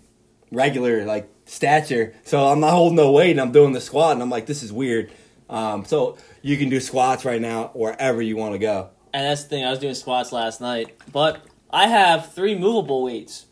regular 0.50 1.04
like 1.04 1.30
stature. 1.46 2.14
So 2.24 2.48
I'm 2.48 2.60
not 2.60 2.72
holding 2.72 2.96
no 2.96 3.12
weight 3.12 3.30
and 3.30 3.40
I'm 3.40 3.52
doing 3.52 3.72
the 3.72 3.80
squat 3.80 4.12
and 4.12 4.22
I'm 4.22 4.30
like 4.30 4.46
this 4.46 4.62
is 4.64 4.72
weird. 4.72 5.12
Um, 5.48 5.84
so 5.84 6.18
you 6.42 6.56
can 6.56 6.68
do 6.70 6.80
squats 6.80 7.24
right 7.24 7.40
now 7.40 7.70
wherever 7.74 8.20
you 8.20 8.36
want 8.36 8.54
to 8.54 8.58
go. 8.58 8.90
And 9.12 9.24
that's 9.24 9.44
the 9.44 9.50
thing. 9.50 9.64
I 9.64 9.70
was 9.70 9.78
doing 9.78 9.94
squats 9.94 10.32
last 10.32 10.60
night, 10.60 10.98
but 11.12 11.40
I 11.70 11.86
have 11.86 12.32
three 12.32 12.58
movable 12.58 13.04
weights. 13.04 13.46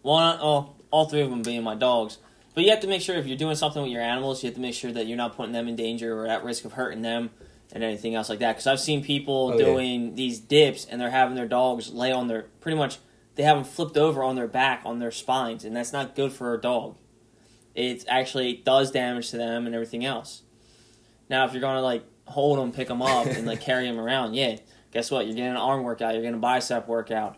One, 0.00 0.38
oh, 0.40 0.75
all 0.96 1.04
three 1.08 1.20
of 1.20 1.28
them 1.28 1.42
being 1.42 1.62
my 1.62 1.74
dogs. 1.74 2.16
But 2.54 2.64
you 2.64 2.70
have 2.70 2.80
to 2.80 2.86
make 2.88 3.02
sure 3.02 3.16
if 3.16 3.26
you're 3.26 3.36
doing 3.36 3.54
something 3.54 3.82
with 3.82 3.92
your 3.92 4.00
animals, 4.00 4.42
you 4.42 4.46
have 4.48 4.54
to 4.54 4.60
make 4.62 4.74
sure 4.74 4.90
that 4.92 5.06
you're 5.06 5.18
not 5.18 5.36
putting 5.36 5.52
them 5.52 5.68
in 5.68 5.76
danger 5.76 6.18
or 6.18 6.26
at 6.26 6.42
risk 6.42 6.64
of 6.64 6.72
hurting 6.72 7.02
them 7.02 7.28
and 7.72 7.84
anything 7.84 8.14
else 8.14 8.30
like 8.30 8.38
that. 8.38 8.52
Because 8.54 8.66
I've 8.66 8.80
seen 8.80 9.04
people 9.04 9.52
Oh, 9.54 9.58
yeah. 9.58 9.64
doing 9.66 10.14
these 10.14 10.40
dips 10.40 10.86
and 10.86 10.98
they're 10.98 11.10
having 11.10 11.34
their 11.36 11.46
dogs 11.48 11.92
lay 11.92 12.12
on 12.12 12.28
their 12.28 12.42
pretty 12.60 12.78
much 12.78 12.96
they 13.34 13.42
have 13.42 13.56
them 13.58 13.64
flipped 13.64 13.98
over 13.98 14.22
on 14.24 14.36
their 14.36 14.46
back 14.48 14.80
on 14.86 14.98
their 15.00 15.10
spines, 15.10 15.64
and 15.66 15.76
that's 15.76 15.92
not 15.92 16.14
good 16.16 16.32
for 16.32 16.54
a 16.54 16.58
dog. 16.60 16.96
It 17.74 18.06
actually 18.08 18.54
does 18.64 18.90
damage 18.90 19.30
to 19.32 19.36
them 19.36 19.66
and 19.66 19.74
everything 19.74 20.06
else. 20.06 20.40
Now, 21.28 21.44
if 21.44 21.52
you're 21.52 21.60
gonna 21.60 21.82
like 21.82 22.04
hold 22.24 22.58
them, 22.58 22.72
pick 22.72 22.88
them 22.88 23.02
up, 23.02 23.26
and 23.26 23.46
like 23.46 23.60
carry 23.70 23.86
them 23.86 23.98
around, 24.00 24.34
yeah, 24.34 24.56
guess 24.92 25.10
what? 25.10 25.26
You're 25.26 25.34
getting 25.36 25.50
an 25.50 25.56
arm 25.58 25.82
workout. 25.82 26.14
You're 26.14 26.22
getting 26.22 26.38
a 26.38 26.40
bicep 26.40 26.88
workout. 26.88 27.36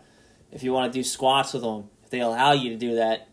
If 0.51 0.63
you 0.63 0.71
want 0.71 0.93
to 0.93 0.97
do 0.97 1.03
squats 1.03 1.51
with 1.53 1.63
them, 1.63 1.89
if 2.05 2.09
they 2.09 2.21
allow 2.21 2.53
you 2.53 2.69
to 2.69 2.77
do 2.77 2.95
that, 2.95 3.27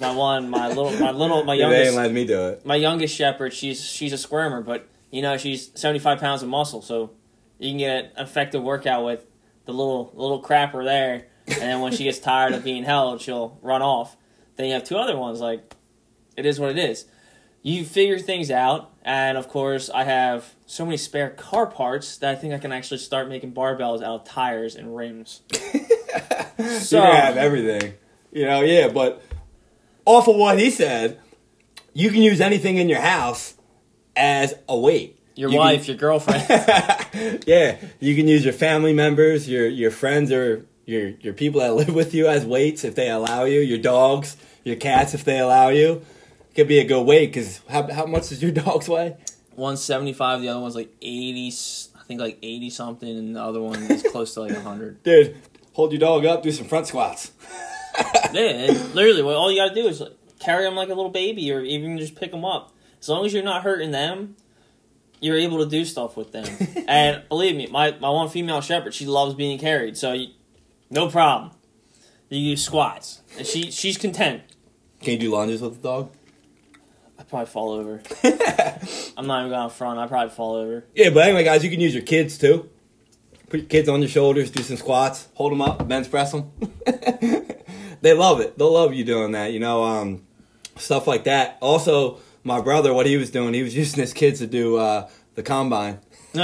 my 0.00 0.14
one, 0.14 0.48
my 0.50 0.68
little, 0.68 0.90
my 0.98 1.10
little, 1.22 1.44
my 1.44 1.54
Yeah, 1.54 1.68
they 1.68 1.76
youngest, 1.76 1.96
letting 1.96 2.14
me 2.14 2.24
do 2.26 2.48
it. 2.48 2.66
my 2.66 2.76
youngest 2.76 3.14
shepherd, 3.14 3.52
she's 3.52 3.82
she's 3.84 4.12
a 4.12 4.18
squirmer, 4.18 4.60
but 4.62 4.88
you 5.10 5.22
know 5.22 5.36
she's 5.36 5.70
75 5.74 6.18
pounds 6.20 6.42
of 6.42 6.48
muscle, 6.48 6.82
so 6.82 7.10
you 7.58 7.70
can 7.70 7.78
get 7.78 8.12
an 8.16 8.24
effective 8.24 8.62
workout 8.62 9.04
with 9.04 9.24
the 9.66 9.72
little 9.72 10.10
little 10.14 10.42
crapper 10.42 10.84
there, 10.84 11.26
and 11.46 11.56
then 11.56 11.80
when 11.80 11.92
she 11.92 12.04
gets 12.04 12.18
tired 12.18 12.52
of 12.52 12.64
being 12.64 12.84
held, 12.84 13.20
she'll 13.20 13.58
run 13.62 13.82
off. 13.82 14.16
Then 14.56 14.66
you 14.66 14.72
have 14.74 14.84
two 14.84 14.96
other 14.96 15.16
ones. 15.16 15.40
Like 15.40 15.74
it 16.36 16.46
is 16.46 16.58
what 16.58 16.70
it 16.70 16.78
is. 16.78 17.06
You 17.64 17.84
figure 17.84 18.18
things 18.18 18.50
out, 18.50 18.90
and 19.04 19.38
of 19.38 19.46
course, 19.48 19.88
I 19.88 20.02
have 20.02 20.54
so 20.66 20.84
many 20.84 20.96
spare 20.96 21.30
car 21.30 21.66
parts 21.68 22.16
that 22.18 22.30
I 22.32 22.34
think 22.34 22.52
I 22.52 22.58
can 22.58 22.72
actually 22.72 22.98
start 22.98 23.28
making 23.28 23.52
barbells 23.52 24.02
out 24.02 24.20
of 24.20 24.24
tires 24.24 24.74
and 24.74 24.96
rims. 24.96 25.42
So 26.80 26.98
you 26.98 27.10
have 27.10 27.36
everything. 27.36 27.94
You 28.30 28.44
know, 28.46 28.60
yeah, 28.60 28.88
but 28.88 29.22
off 30.04 30.28
of 30.28 30.36
what 30.36 30.58
he 30.58 30.70
said, 30.70 31.18
you 31.92 32.10
can 32.10 32.22
use 32.22 32.40
anything 32.40 32.76
in 32.78 32.88
your 32.88 33.00
house 33.00 33.54
as 34.16 34.54
a 34.68 34.78
weight. 34.78 35.18
Your 35.34 35.50
You 35.50 35.58
wife, 35.58 35.80
can- 35.86 35.88
your 35.94 35.96
girlfriend. 35.96 36.44
yeah, 37.46 37.76
you 38.00 38.14
can 38.14 38.28
use 38.28 38.44
your 38.44 38.52
family 38.52 38.92
members, 38.92 39.48
your 39.48 39.66
your 39.66 39.90
friends, 39.90 40.30
or 40.30 40.66
your 40.84 41.08
your 41.20 41.32
people 41.32 41.60
that 41.60 41.74
live 41.74 41.94
with 41.94 42.12
you 42.14 42.26
as 42.28 42.44
weights 42.44 42.84
if 42.84 42.94
they 42.94 43.08
allow 43.10 43.44
you. 43.44 43.60
Your 43.60 43.78
dogs, 43.78 44.36
your 44.64 44.76
cats 44.76 45.14
if 45.14 45.24
they 45.24 45.38
allow 45.38 45.68
you. 45.70 46.02
Could 46.54 46.68
be 46.68 46.80
a 46.80 46.84
good 46.84 47.04
weight 47.06 47.32
because 47.32 47.60
how 47.68 47.90
how 47.90 48.04
much 48.04 48.28
does 48.28 48.42
your 48.42 48.52
dogs 48.64 48.88
weigh? 48.88 49.16
One 49.54 49.76
seventy 49.78 50.12
five. 50.12 50.42
the 50.42 50.48
other 50.48 50.60
one's 50.60 50.74
like 50.76 50.92
eighty. 51.00 51.50
I 51.98 52.04
think 52.04 52.20
like 52.20 52.38
80 52.42 52.70
something, 52.70 53.08
and 53.08 53.36
the 53.36 53.40
other 53.42 53.62
one 53.62 53.80
is 53.84 54.02
close 54.02 54.34
to 54.34 54.40
like 54.40 54.52
100. 54.52 55.02
Dude, 55.04 55.36
hold 55.72 55.92
your 55.92 56.00
dog 56.00 56.26
up, 56.26 56.42
do 56.42 56.50
some 56.50 56.66
front 56.66 56.88
squats. 56.88 57.30
Yeah, 58.32 58.72
literally, 58.94 59.22
what 59.22 59.36
all 59.36 59.50
you 59.50 59.58
gotta 59.58 59.74
do 59.74 59.86
is 59.86 60.00
like, 60.00 60.12
carry 60.38 60.64
them 60.64 60.74
like 60.74 60.88
a 60.88 60.94
little 60.94 61.10
baby, 61.10 61.52
or 61.52 61.60
even 61.60 61.98
just 61.98 62.16
pick 62.16 62.30
them 62.30 62.44
up. 62.44 62.72
As 63.00 63.08
long 63.08 63.26
as 63.26 63.34
you're 63.34 63.42
not 63.42 63.62
hurting 63.62 63.90
them, 63.90 64.36
you're 65.20 65.36
able 65.36 65.58
to 65.58 65.66
do 65.66 65.84
stuff 65.84 66.16
with 66.16 66.32
them. 66.32 66.46
and 66.88 67.22
believe 67.28 67.56
me, 67.56 67.68
my, 67.68 67.92
my 68.00 68.10
one 68.10 68.28
female 68.28 68.60
shepherd, 68.60 68.94
she 68.94 69.06
loves 69.06 69.34
being 69.34 69.58
carried, 69.58 69.96
so 69.96 70.12
you, 70.12 70.28
no 70.90 71.08
problem. 71.08 71.52
You 72.28 72.52
do 72.52 72.56
squats, 72.56 73.20
and 73.36 73.46
she 73.46 73.70
she's 73.70 73.98
content. 73.98 74.42
Can 75.02 75.14
you 75.14 75.18
do 75.18 75.30
lunges 75.32 75.60
with 75.60 75.76
the 75.76 75.82
dog? 75.82 76.12
I 77.18 77.24
probably 77.24 77.46
fall 77.46 77.72
over. 77.72 78.02
I'm 79.16 79.26
not 79.26 79.40
even 79.40 79.50
going 79.50 79.70
front. 79.70 79.98
I 79.98 80.06
probably 80.06 80.34
fall 80.34 80.54
over. 80.54 80.84
Yeah, 80.94 81.10
but 81.10 81.24
anyway, 81.24 81.44
guys, 81.44 81.62
you 81.62 81.70
can 81.70 81.80
use 81.80 81.92
your 81.92 82.02
kids 82.02 82.38
too. 82.38 82.70
Put 83.52 83.60
your 83.60 83.68
kids 83.68 83.88
on 83.90 84.00
your 84.00 84.08
shoulders, 84.08 84.50
do 84.50 84.62
some 84.62 84.78
squats, 84.78 85.28
hold 85.34 85.52
them 85.52 85.60
up, 85.60 85.86
bench 85.86 86.10
press 86.10 86.32
them. 86.32 86.50
they 88.00 88.14
love 88.14 88.40
it. 88.40 88.56
They'll 88.56 88.72
love 88.72 88.94
you 88.94 89.04
doing 89.04 89.32
that, 89.32 89.52
you 89.52 89.60
know, 89.60 89.84
um, 89.84 90.22
stuff 90.76 91.06
like 91.06 91.24
that. 91.24 91.58
Also, 91.60 92.18
my 92.44 92.62
brother, 92.62 92.94
what 92.94 93.04
he 93.04 93.18
was 93.18 93.30
doing, 93.30 93.52
he 93.52 93.62
was 93.62 93.76
using 93.76 94.00
his 94.00 94.14
kids 94.14 94.38
to 94.38 94.46
do 94.46 94.78
uh, 94.78 95.06
the 95.34 95.42
combine. 95.42 96.00
you 96.32 96.40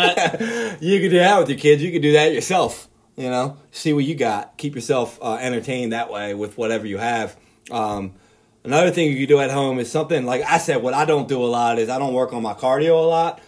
could 1.00 1.08
do 1.08 1.18
that 1.18 1.38
with 1.38 1.48
your 1.48 1.56
kids. 1.56 1.82
You 1.82 1.92
could 1.92 2.02
do 2.02 2.12
that 2.12 2.34
yourself. 2.34 2.90
You 3.16 3.30
know, 3.30 3.56
see 3.70 3.94
what 3.94 4.04
you 4.04 4.14
got. 4.14 4.58
Keep 4.58 4.74
yourself 4.74 5.18
uh, 5.22 5.36
entertained 5.36 5.94
that 5.94 6.10
way 6.12 6.34
with 6.34 6.58
whatever 6.58 6.86
you 6.86 6.98
have. 6.98 7.38
Um, 7.70 8.16
another 8.64 8.90
thing 8.90 9.10
you 9.10 9.16
can 9.16 9.28
do 9.28 9.40
at 9.40 9.50
home 9.50 9.78
is 9.78 9.90
something 9.90 10.26
like 10.26 10.42
I 10.42 10.58
said. 10.58 10.82
What 10.82 10.92
I 10.92 11.06
don't 11.06 11.26
do 11.26 11.42
a 11.42 11.48
lot 11.48 11.78
is 11.78 11.88
I 11.88 11.98
don't 11.98 12.12
work 12.12 12.34
on 12.34 12.42
my 12.42 12.52
cardio 12.52 13.02
a 13.02 13.06
lot. 13.06 13.40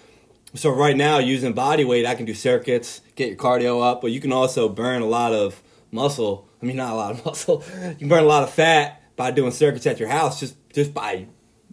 So 0.54 0.70
right 0.70 0.96
now, 0.96 1.18
using 1.18 1.52
body 1.52 1.84
weight, 1.84 2.06
I 2.06 2.14
can 2.14 2.26
do 2.26 2.34
circuits, 2.34 3.00
get 3.14 3.28
your 3.28 3.36
cardio 3.36 3.82
up, 3.82 4.00
but 4.00 4.10
you 4.10 4.20
can 4.20 4.32
also 4.32 4.68
burn 4.68 5.02
a 5.02 5.06
lot 5.06 5.32
of 5.32 5.62
muscle. 5.92 6.48
I 6.60 6.66
mean, 6.66 6.76
not 6.76 6.92
a 6.92 6.96
lot 6.96 7.12
of 7.12 7.24
muscle. 7.24 7.64
You 7.90 7.94
can 7.94 8.08
burn 8.08 8.24
a 8.24 8.26
lot 8.26 8.42
of 8.42 8.50
fat 8.50 9.02
by 9.16 9.30
doing 9.30 9.52
circuits 9.52 9.86
at 9.86 10.00
your 10.00 10.08
house, 10.08 10.40
just 10.40 10.56
just 10.72 10.92
by 10.92 11.26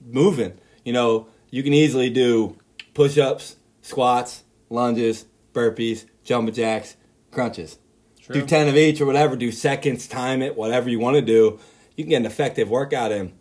moving. 0.06 0.60
You 0.84 0.94
know, 0.94 1.28
you 1.50 1.64
can 1.64 1.74
easily 1.74 2.10
do 2.10 2.58
push 2.94 3.18
ups, 3.18 3.56
squats, 3.82 4.44
lunges, 4.70 5.26
burpees, 5.54 6.06
jumping 6.24 6.54
jacks, 6.54 6.96
crunches. 7.32 7.78
True. 8.22 8.42
Do 8.42 8.46
10 8.46 8.68
of 8.68 8.76
each 8.76 9.00
or 9.00 9.06
whatever, 9.06 9.36
do 9.36 9.52
seconds, 9.52 10.08
time 10.08 10.42
it, 10.42 10.58
whatever 10.58 10.90
you 10.90 11.00
want 11.00 11.16
to 11.16 11.22
do. 11.22 11.60
You 11.96 12.04
can 12.04 12.10
get 12.10 12.18
an 12.18 12.26
effective 12.26 12.70
workout 12.70 13.12
in. 13.12 13.34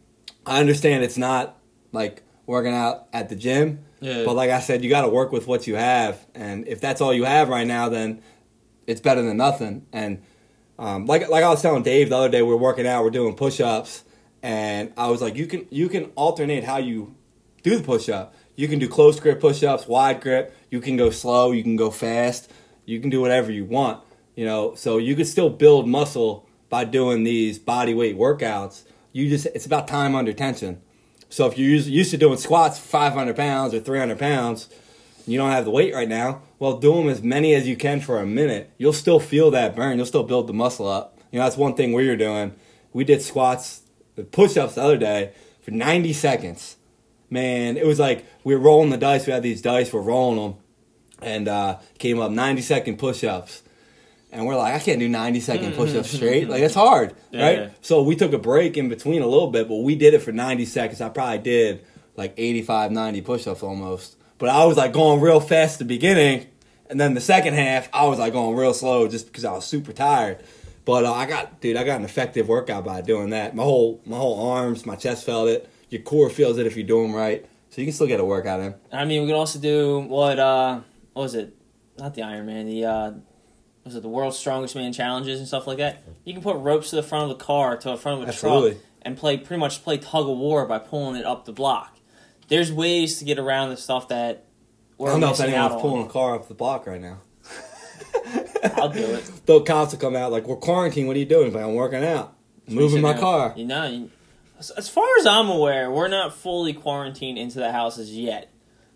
I 0.47 0.61
understand 0.61 1.03
it's 1.03 1.19
not 1.19 1.59
like 1.93 2.23
working 2.47 2.73
out 2.73 3.09
at 3.13 3.29
the 3.29 3.35
gym, 3.35 3.85
Yeah. 4.01 4.25
but 4.25 4.35
like 4.35 4.51
I 4.51 4.61
said, 4.61 4.85
you 4.85 4.91
got 4.91 5.03
to 5.03 5.09
work 5.09 5.33
with 5.33 5.47
what 5.47 5.67
you 5.67 5.77
have. 5.77 6.25
And 6.35 6.69
if 6.69 6.81
that's 6.81 7.01
all 7.01 7.15
you 7.15 7.25
have 7.25 7.49
right 7.49 7.67
now, 7.67 7.89
then 7.89 8.23
it's 8.87 9.01
better 9.01 9.23
than 9.23 9.37
nothing. 9.37 9.87
And 9.93 10.23
um, 10.79 11.07
like 11.07 11.29
like 11.29 11.43
I 11.43 11.49
was 11.49 11.63
telling 11.63 11.83
Dave 11.83 12.11
the 12.11 12.17
other 12.17 12.29
day, 12.29 12.43
we 12.43 12.53
are 12.53 12.59
working 12.59 12.87
out, 12.87 13.03
we're 13.03 13.11
doing 13.11 13.35
push 13.35 13.61
ups, 13.61 14.05
and 14.43 14.93
I 14.97 15.09
was 15.09 15.23
like, 15.23 15.37
you 15.37 15.47
can 15.47 15.67
you 15.71 15.89
can 15.89 16.07
alternate 16.15 16.65
how 16.65 16.77
you 16.79 17.15
do 17.63 17.77
the 17.77 17.83
push 17.83 18.09
up. 18.09 18.35
You 18.55 18.69
can 18.69 18.79
do 18.79 18.89
close 18.89 19.19
grip 19.21 19.41
push 19.41 19.63
ups, 19.63 19.87
wide 19.87 20.21
grip. 20.21 20.55
You 20.71 20.81
can 20.81 20.97
go 20.97 21.11
slow. 21.11 21.53
You 21.53 21.63
can 21.63 21.77
go 21.77 21.91
fast. 21.91 22.51
You 22.85 23.01
can 23.01 23.11
do 23.11 23.21
whatever 23.21 23.51
you 23.51 23.65
want. 23.65 24.03
You 24.35 24.45
know, 24.45 24.75
so 24.75 24.99
you 24.99 25.17
can 25.17 25.25
still 25.25 25.51
build 25.51 25.89
muscle 25.89 26.47
by 26.69 26.85
doing 26.85 27.25
these 27.25 27.59
body 27.59 27.95
weight 27.95 28.17
workouts. 28.17 28.83
You 29.13 29.29
just 29.31 29.47
it's 29.47 29.67
about 29.67 29.89
time 29.89 30.15
under 30.15 30.33
tension. 30.33 30.83
So 31.29 31.47
if 31.47 31.59
you're 31.59 31.69
used, 31.69 31.89
used 31.89 32.11
to 32.13 32.17
doing 32.17 32.39
squats 32.39 32.79
500 32.79 33.37
pounds 33.37 33.75
or 33.75 33.81
300 33.81 34.19
pounds, 34.19 34.69
you 35.27 35.39
don't 35.39 35.51
have 35.51 35.65
the 35.65 35.71
weight 35.71 35.93
right 35.93 36.09
now. 36.09 36.43
Well, 36.59 36.79
do 36.79 36.95
them 36.95 37.09
as 37.09 37.23
many 37.23 37.55
as 37.55 37.67
you 37.67 37.77
can 37.77 38.01
for 38.01 38.21
a 38.21 38.27
minute. 38.27 38.71
You'll 38.79 38.93
still 38.93 39.21
feel 39.21 39.51
that 39.51 39.75
burn. 39.75 39.97
You'll 39.97 40.07
still 40.07 40.23
build 40.23 40.47
the 40.47 40.53
muscle 40.53 40.89
up. 40.89 41.19
You 41.31 41.39
know, 41.39 41.45
that's 41.45 41.57
one 41.57 41.75
thing 41.75 41.93
we 41.93 42.09
were 42.09 42.17
doing. 42.17 42.55
We 42.93 43.05
did 43.05 43.21
squats, 43.21 43.83
push 44.31 44.57
ups 44.57 44.77
the 44.77 44.83
other 44.83 44.97
day 44.97 45.33
for 45.63 45.73
90 45.73 46.13
seconds. 46.13 46.77
Man, 47.29 47.77
it 47.77 47.85
was 47.85 47.99
like 47.99 48.25
we 48.45 48.55
were 48.55 48.61
rolling 48.61 48.91
the 48.91 48.97
dice. 48.97 49.27
We 49.27 49.33
had 49.33 49.43
these 49.43 49.61
dice, 49.61 49.93
we're 49.93 50.01
rolling 50.01 50.41
them, 50.41 50.61
and 51.21 51.49
uh, 51.49 51.79
came 51.99 52.21
up 52.21 52.31
90 52.31 52.63
second 52.63 52.99
push 52.99 53.25
ups. 53.25 53.63
And 54.33 54.47
we're 54.47 54.57
like, 54.57 54.75
I 54.75 54.79
can't 54.81 54.99
do 54.99 55.09
90 55.09 55.41
second 55.41 55.75
push 55.75 55.95
ups 55.95 56.11
straight. 56.11 56.49
Like, 56.49 56.61
it's 56.61 56.75
hard, 56.75 57.11
right? 57.33 57.59
Yeah. 57.59 57.69
So 57.81 58.03
we 58.03 58.17
took 58.17 58.33
a 58.33 58.39
break 58.39 58.77
in 58.77 58.89
between 58.89 59.23
a 59.23 59.27
little 59.27 59.51
bit, 59.51 59.69
but 59.69 59.77
we 59.77 59.95
did 59.95 60.15
it 60.15 60.21
for 60.23 60.33
90 60.33 60.65
seconds. 60.67 61.01
I 61.01 61.09
probably 61.09 61.39
did 61.39 61.85
like 62.17 62.35
85, 62.37 62.91
90 62.93 63.21
push 63.23 63.47
ups 63.47 63.63
almost. 63.63 64.17
But 64.39 64.51
I 64.51 64.65
was 64.67 64.77
like 64.77 64.93
going 64.93 65.21
real 65.21 65.41
fast 65.41 65.75
at 65.75 65.79
the 65.81 65.85
beginning. 65.85 66.47
And 66.91 67.01
then 67.01 67.15
the 67.15 67.21
second 67.21 67.55
half, 67.55 67.89
I 67.93 68.07
was 68.07 68.19
like 68.19 68.33
going 68.33 68.57
real 68.57 68.75
slow 68.75 69.09
just 69.09 69.27
because 69.27 69.45
I 69.45 69.53
was 69.53 69.65
super 69.65 69.93
tired. 69.93 70.43
But 70.85 71.05
uh, 71.05 71.13
I 71.13 71.27
got, 71.27 71.61
dude, 71.61 71.77
I 71.77 71.85
got 71.85 71.99
an 71.99 72.05
effective 72.05 72.49
workout 72.49 72.85
by 72.85 73.01
doing 73.01 73.31
that. 73.31 73.57
My 73.57 73.63
whole, 73.65 74.01
my 74.07 74.17
whole 74.17 74.51
arms, 74.51 74.87
my 74.87 74.95
chest 74.97 75.25
felt 75.25 75.49
it. 75.49 75.69
Your 75.89 76.03
core 76.03 76.31
feels 76.31 76.59
it 76.59 76.67
if 76.67 76.77
you 76.77 76.83
do 76.85 77.03
them 77.03 77.15
right. 77.15 77.45
So 77.71 77.81
you 77.81 77.87
can 77.87 77.95
still 77.95 78.07
get 78.07 78.21
a 78.21 78.25
workout 78.25 78.61
in. 78.61 78.75
I 78.93 79.05
mean, 79.05 79.23
we 79.23 79.29
can 79.29 79.37
also 79.37 79.59
do 79.59 80.01
what? 80.01 80.39
uh 80.39 80.81
What 81.13 81.23
was 81.23 81.35
it? 81.35 81.57
Not 81.99 82.15
the 82.15 82.23
Iron 82.23 82.47
Man. 82.47 82.67
The 82.67 82.85
uh 82.85 83.13
was 83.87 83.95
it 83.95 84.03
the 84.03 84.09
World's 84.09 84.37
Strongest 84.39 84.75
Man 84.75 84.93
challenges 84.93 85.39
and 85.39 85.49
stuff 85.49 85.67
like 85.67 85.79
that? 85.79 86.03
You 86.25 86.35
can 86.35 86.43
put 86.43 86.57
ropes 86.57 86.91
to 86.91 86.97
the 86.97 87.03
front 87.03 87.31
of 87.31 87.39
the 87.39 87.43
car 87.45 87.77
to 87.77 87.89
the 87.91 87.97
front 87.97 88.21
of 88.21 88.27
a 88.27 88.29
Absolutely. 88.29 88.73
truck 88.73 88.83
and 89.03 89.17
play 89.17 89.37
pretty 89.39 89.61
much 89.61 89.83
play 89.83 89.97
tug 89.97 90.29
of 90.29 90.37
war 90.37 90.67
by 90.67 90.79
pulling 90.79 91.17
it 91.19 91.25
up 91.25 91.45
the 91.47 91.53
block. 91.53 91.97
There's 92.49 92.73
ways 92.73 93.19
to 93.21 93.25
get 93.25 93.39
around 93.39 93.71
the 93.71 93.77
stuff 93.77 94.09
that 94.09 94.45
we're 94.99 95.09
I 95.09 95.13
don't 95.13 95.21
know 95.21 95.31
if 95.31 95.41
anyone's 95.41 95.75
on. 95.75 95.81
pulling 95.81 96.07
a 96.07 96.09
car 96.09 96.35
up 96.35 96.49
the 96.49 96.55
block 96.55 96.87
right 96.87 97.01
now. 97.01 97.21
I'll 98.77 98.89
do 98.89 99.01
it. 99.01 99.31
The 99.47 99.61
cops 99.61 99.93
will 99.93 100.01
come 100.01 100.17
out 100.17 100.33
like, 100.33 100.47
we're 100.47 100.57
quarantined. 100.57 101.07
What 101.07 101.17
are 101.17 101.21
you 101.21 101.25
doing? 101.27 101.53
Like, 101.53 101.63
I'm 101.65 101.75
working 101.75 102.05
out. 102.05 102.35
Moving 102.69 103.01
my 103.01 103.13
know, 103.15 103.21
car. 103.21 103.55
You 103.57 103.65
know, 103.67 103.87
you- 103.87 104.11
as, 104.59 104.71
as 104.71 104.89
far 104.89 105.07
as 105.21 105.27
I'm 105.27 105.49
aware, 105.49 105.91
we're 105.91 106.09
not 106.09 106.35
fully 106.35 106.73
quarantined 106.73 107.39
into 107.39 107.59
the 107.59 107.73
houses 107.73 108.17
yet. 108.17 108.51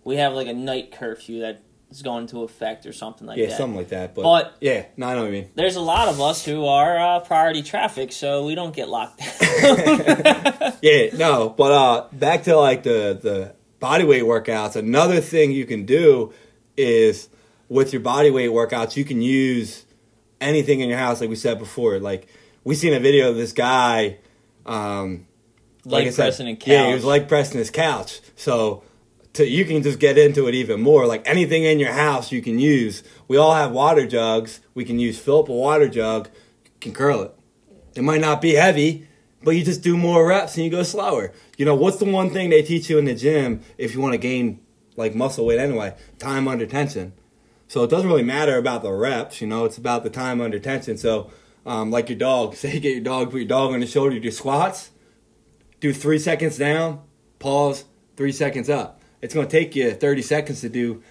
We 0.04 0.16
have 0.16 0.32
like 0.32 0.48
a 0.48 0.54
night 0.54 0.90
curfew 0.90 1.40
that 1.40 1.62
is 1.90 2.02
going 2.02 2.26
to 2.28 2.42
effect 2.42 2.86
or 2.86 2.92
something 2.92 3.26
like 3.26 3.36
Yeah, 3.38 3.46
that. 3.46 3.50
Yeah, 3.52 3.56
something 3.58 3.76
like 3.76 3.88
that. 3.88 4.14
But, 4.14 4.22
But- 4.22 4.56
yeah, 4.60 4.86
no, 4.96 5.08
I 5.08 5.14
know 5.14 5.20
what 5.22 5.26
you 5.26 5.32
mean. 5.42 5.50
There's 5.54 5.76
a 5.76 5.80
lot 5.80 6.08
of 6.08 6.20
us 6.20 6.44
who 6.44 6.66
are 6.66 6.96
uh, 6.98 7.20
priority 7.20 7.62
traffic, 7.62 8.12
so 8.12 8.44
we 8.46 8.54
don't 8.54 8.74
get 8.74 8.88
locked 8.88 9.18
down. 9.18 10.72
Yeah, 10.82 11.08
no, 11.14 11.50
but 11.50 11.72
uh, 11.72 12.06
back 12.12 12.44
to 12.44 12.56
like 12.56 12.84
the 12.84 13.18
the 13.20 13.54
body 13.80 14.04
weight 14.04 14.22
workouts. 14.22 14.76
Another 14.76 15.20
thing 15.20 15.52
you 15.52 15.66
can 15.66 15.84
do 15.84 16.32
is 16.76 17.28
with 17.68 17.92
your 17.92 18.00
body 18.00 18.30
weight 18.30 18.50
workouts, 18.50 18.96
you 18.96 19.04
can 19.04 19.20
use 19.20 19.84
anything 20.40 20.80
in 20.80 20.88
your 20.88 20.98
house, 20.98 21.20
like 21.20 21.28
we 21.28 21.36
said 21.36 21.58
before. 21.58 21.98
Like 21.98 22.28
we 22.64 22.74
seen 22.74 22.94
a 22.94 23.00
video 23.00 23.28
of 23.30 23.36
this 23.36 23.52
guy, 23.52 24.18
um, 24.64 25.26
like 25.84 26.06
I 26.06 26.10
said, 26.10 26.24
pressing 26.24 26.48
a 26.48 26.58
yeah, 26.64 26.88
he 26.88 26.94
was 26.94 27.04
like 27.04 27.28
pressing 27.28 27.58
his 27.58 27.70
couch. 27.70 28.20
So 28.36 28.82
to, 29.34 29.46
you 29.46 29.64
can 29.64 29.82
just 29.82 29.98
get 29.98 30.18
into 30.18 30.48
it 30.48 30.54
even 30.54 30.80
more. 30.80 31.06
Like 31.06 31.26
anything 31.28 31.64
in 31.64 31.78
your 31.78 31.92
house, 31.92 32.32
you 32.32 32.42
can 32.42 32.58
use. 32.58 33.02
We 33.28 33.36
all 33.36 33.54
have 33.54 33.72
water 33.72 34.06
jugs. 34.06 34.60
We 34.74 34.84
can 34.84 34.98
use 34.98 35.18
fill 35.18 35.40
up 35.40 35.48
a 35.48 35.52
water 35.52 35.88
jug, 35.88 36.28
can 36.80 36.92
curl 36.92 37.22
it. 37.22 37.34
It 37.94 38.02
might 38.02 38.20
not 38.20 38.40
be 38.40 38.54
heavy, 38.54 39.08
but 39.42 39.52
you 39.52 39.64
just 39.64 39.82
do 39.82 39.96
more 39.96 40.26
reps 40.26 40.56
and 40.56 40.64
you 40.64 40.70
go 40.70 40.82
slower. 40.82 41.32
You 41.56 41.64
know, 41.64 41.74
what's 41.74 41.98
the 41.98 42.04
one 42.04 42.30
thing 42.30 42.50
they 42.50 42.62
teach 42.62 42.90
you 42.90 42.98
in 42.98 43.04
the 43.04 43.14
gym 43.14 43.62
if 43.78 43.94
you 43.94 44.00
want 44.00 44.14
to 44.14 44.18
gain 44.18 44.60
like 44.96 45.14
muscle 45.14 45.46
weight 45.46 45.58
anyway? 45.58 45.94
Time 46.18 46.48
under 46.48 46.66
tension. 46.66 47.12
So 47.68 47.84
it 47.84 47.90
doesn't 47.90 48.08
really 48.08 48.24
matter 48.24 48.58
about 48.58 48.82
the 48.82 48.92
reps, 48.92 49.40
you 49.40 49.46
know, 49.46 49.64
it's 49.64 49.78
about 49.78 50.02
the 50.02 50.10
time 50.10 50.40
under 50.40 50.58
tension. 50.58 50.96
So, 50.96 51.30
um, 51.64 51.90
like 51.92 52.08
your 52.08 52.18
dog, 52.18 52.54
say 52.56 52.74
you 52.74 52.80
get 52.80 52.94
your 52.94 53.04
dog, 53.04 53.30
put 53.30 53.38
your 53.38 53.46
dog 53.46 53.72
on 53.72 53.80
the 53.80 53.86
shoulder, 53.86 54.18
do 54.18 54.30
squats, 54.30 54.90
do 55.78 55.92
three 55.92 56.18
seconds 56.18 56.58
down, 56.58 57.00
pause, 57.38 57.84
three 58.16 58.32
seconds 58.32 58.68
up. 58.68 58.99
It's 59.22 59.34
going 59.34 59.46
to 59.46 59.50
take 59.50 59.76
you 59.76 59.92
30 59.92 60.22
seconds 60.22 60.60
to 60.62 60.68
do 60.68 61.02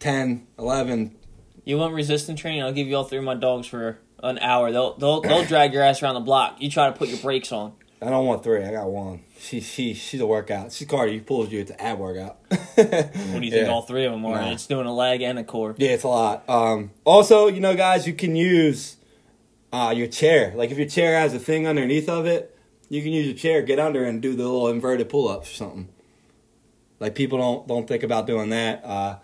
10, 0.00 0.46
11. 0.58 1.16
you 1.64 1.78
want 1.78 1.94
resistance 1.94 2.40
training? 2.40 2.62
I'll 2.62 2.72
give 2.72 2.86
you 2.86 2.96
all 2.96 3.04
three 3.04 3.18
of 3.18 3.24
my 3.24 3.34
dogs 3.34 3.66
for 3.66 3.98
an 4.22 4.38
hour. 4.38 4.72
They'll 4.72 4.96
they'll 4.96 5.20
they'll 5.20 5.44
drag 5.44 5.72
your 5.72 5.82
ass 5.82 6.02
around 6.02 6.14
the 6.14 6.20
block. 6.20 6.56
You 6.60 6.70
try 6.70 6.86
to 6.90 6.92
put 6.92 7.08
your 7.08 7.18
brakes 7.18 7.52
on. 7.52 7.74
I 8.00 8.10
don't 8.10 8.26
want 8.26 8.44
three, 8.44 8.62
I 8.62 8.70
got 8.70 8.88
one. 8.88 9.24
She, 9.40 9.60
she, 9.60 9.92
she's 9.92 10.20
a 10.20 10.26
workout. 10.26 10.72
She's 10.72 10.86
cardio. 10.86 11.14
You 11.14 11.20
pulls 11.20 11.50
you 11.50 11.64
to 11.64 11.82
ab 11.82 11.98
workout. 11.98 12.38
what 12.48 13.40
do 13.40 13.44
you 13.44 13.50
think 13.50 13.68
all 13.68 13.82
three 13.82 14.04
of 14.04 14.12
them 14.12 14.24
are? 14.24 14.36
Nah. 14.36 14.52
It's 14.52 14.66
doing 14.66 14.86
a 14.86 14.94
leg 14.94 15.20
and 15.20 15.36
a 15.36 15.42
core. 15.44 15.74
Yeah, 15.78 15.90
it's 15.90 16.04
a 16.04 16.08
lot. 16.08 16.48
Um, 16.48 16.92
also, 17.04 17.48
you 17.48 17.58
know, 17.58 17.74
guys, 17.74 18.06
you 18.06 18.12
can 18.12 18.36
use 18.36 18.98
uh, 19.72 19.92
your 19.96 20.06
chair. 20.06 20.52
Like 20.54 20.70
if 20.70 20.78
your 20.78 20.88
chair 20.88 21.18
has 21.18 21.34
a 21.34 21.40
thing 21.40 21.66
underneath 21.66 22.08
of 22.08 22.24
it, 22.26 22.56
you 22.88 23.02
can 23.02 23.12
use 23.12 23.26
your 23.26 23.36
chair, 23.36 23.62
get 23.62 23.80
under, 23.80 24.04
and 24.04 24.22
do 24.22 24.36
the 24.36 24.44
little 24.44 24.68
inverted 24.68 25.08
pull 25.08 25.28
ups 25.28 25.50
or 25.50 25.54
something. 25.54 25.88
Like 27.00 27.14
people 27.14 27.38
don't 27.38 27.66
don't 27.68 27.86
think 27.86 28.02
about 28.02 28.26
doing 28.26 28.50
that. 28.50 28.84
Uh, 28.84 29.18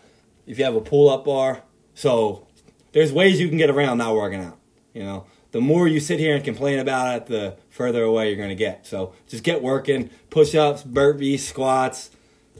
if 0.46 0.58
you 0.58 0.64
have 0.64 0.76
a 0.76 0.80
pull 0.80 1.10
up 1.10 1.24
bar, 1.24 1.62
so 1.94 2.46
there's 2.92 3.12
ways 3.12 3.40
you 3.40 3.48
can 3.48 3.58
get 3.58 3.70
around 3.70 3.98
not 3.98 4.14
working 4.14 4.40
out. 4.40 4.58
You 4.92 5.02
know, 5.02 5.26
the 5.50 5.60
more 5.60 5.88
you 5.88 6.00
sit 6.00 6.20
here 6.20 6.34
and 6.34 6.44
complain 6.44 6.78
about 6.78 7.16
it, 7.16 7.26
the 7.26 7.56
further 7.70 8.02
away 8.02 8.28
you're 8.28 8.36
going 8.36 8.50
to 8.50 8.54
get. 8.54 8.86
So 8.86 9.12
just 9.28 9.42
get 9.42 9.62
working. 9.62 10.10
Push 10.30 10.54
ups, 10.54 10.84
burpees, 10.84 11.40
squats, 11.40 12.10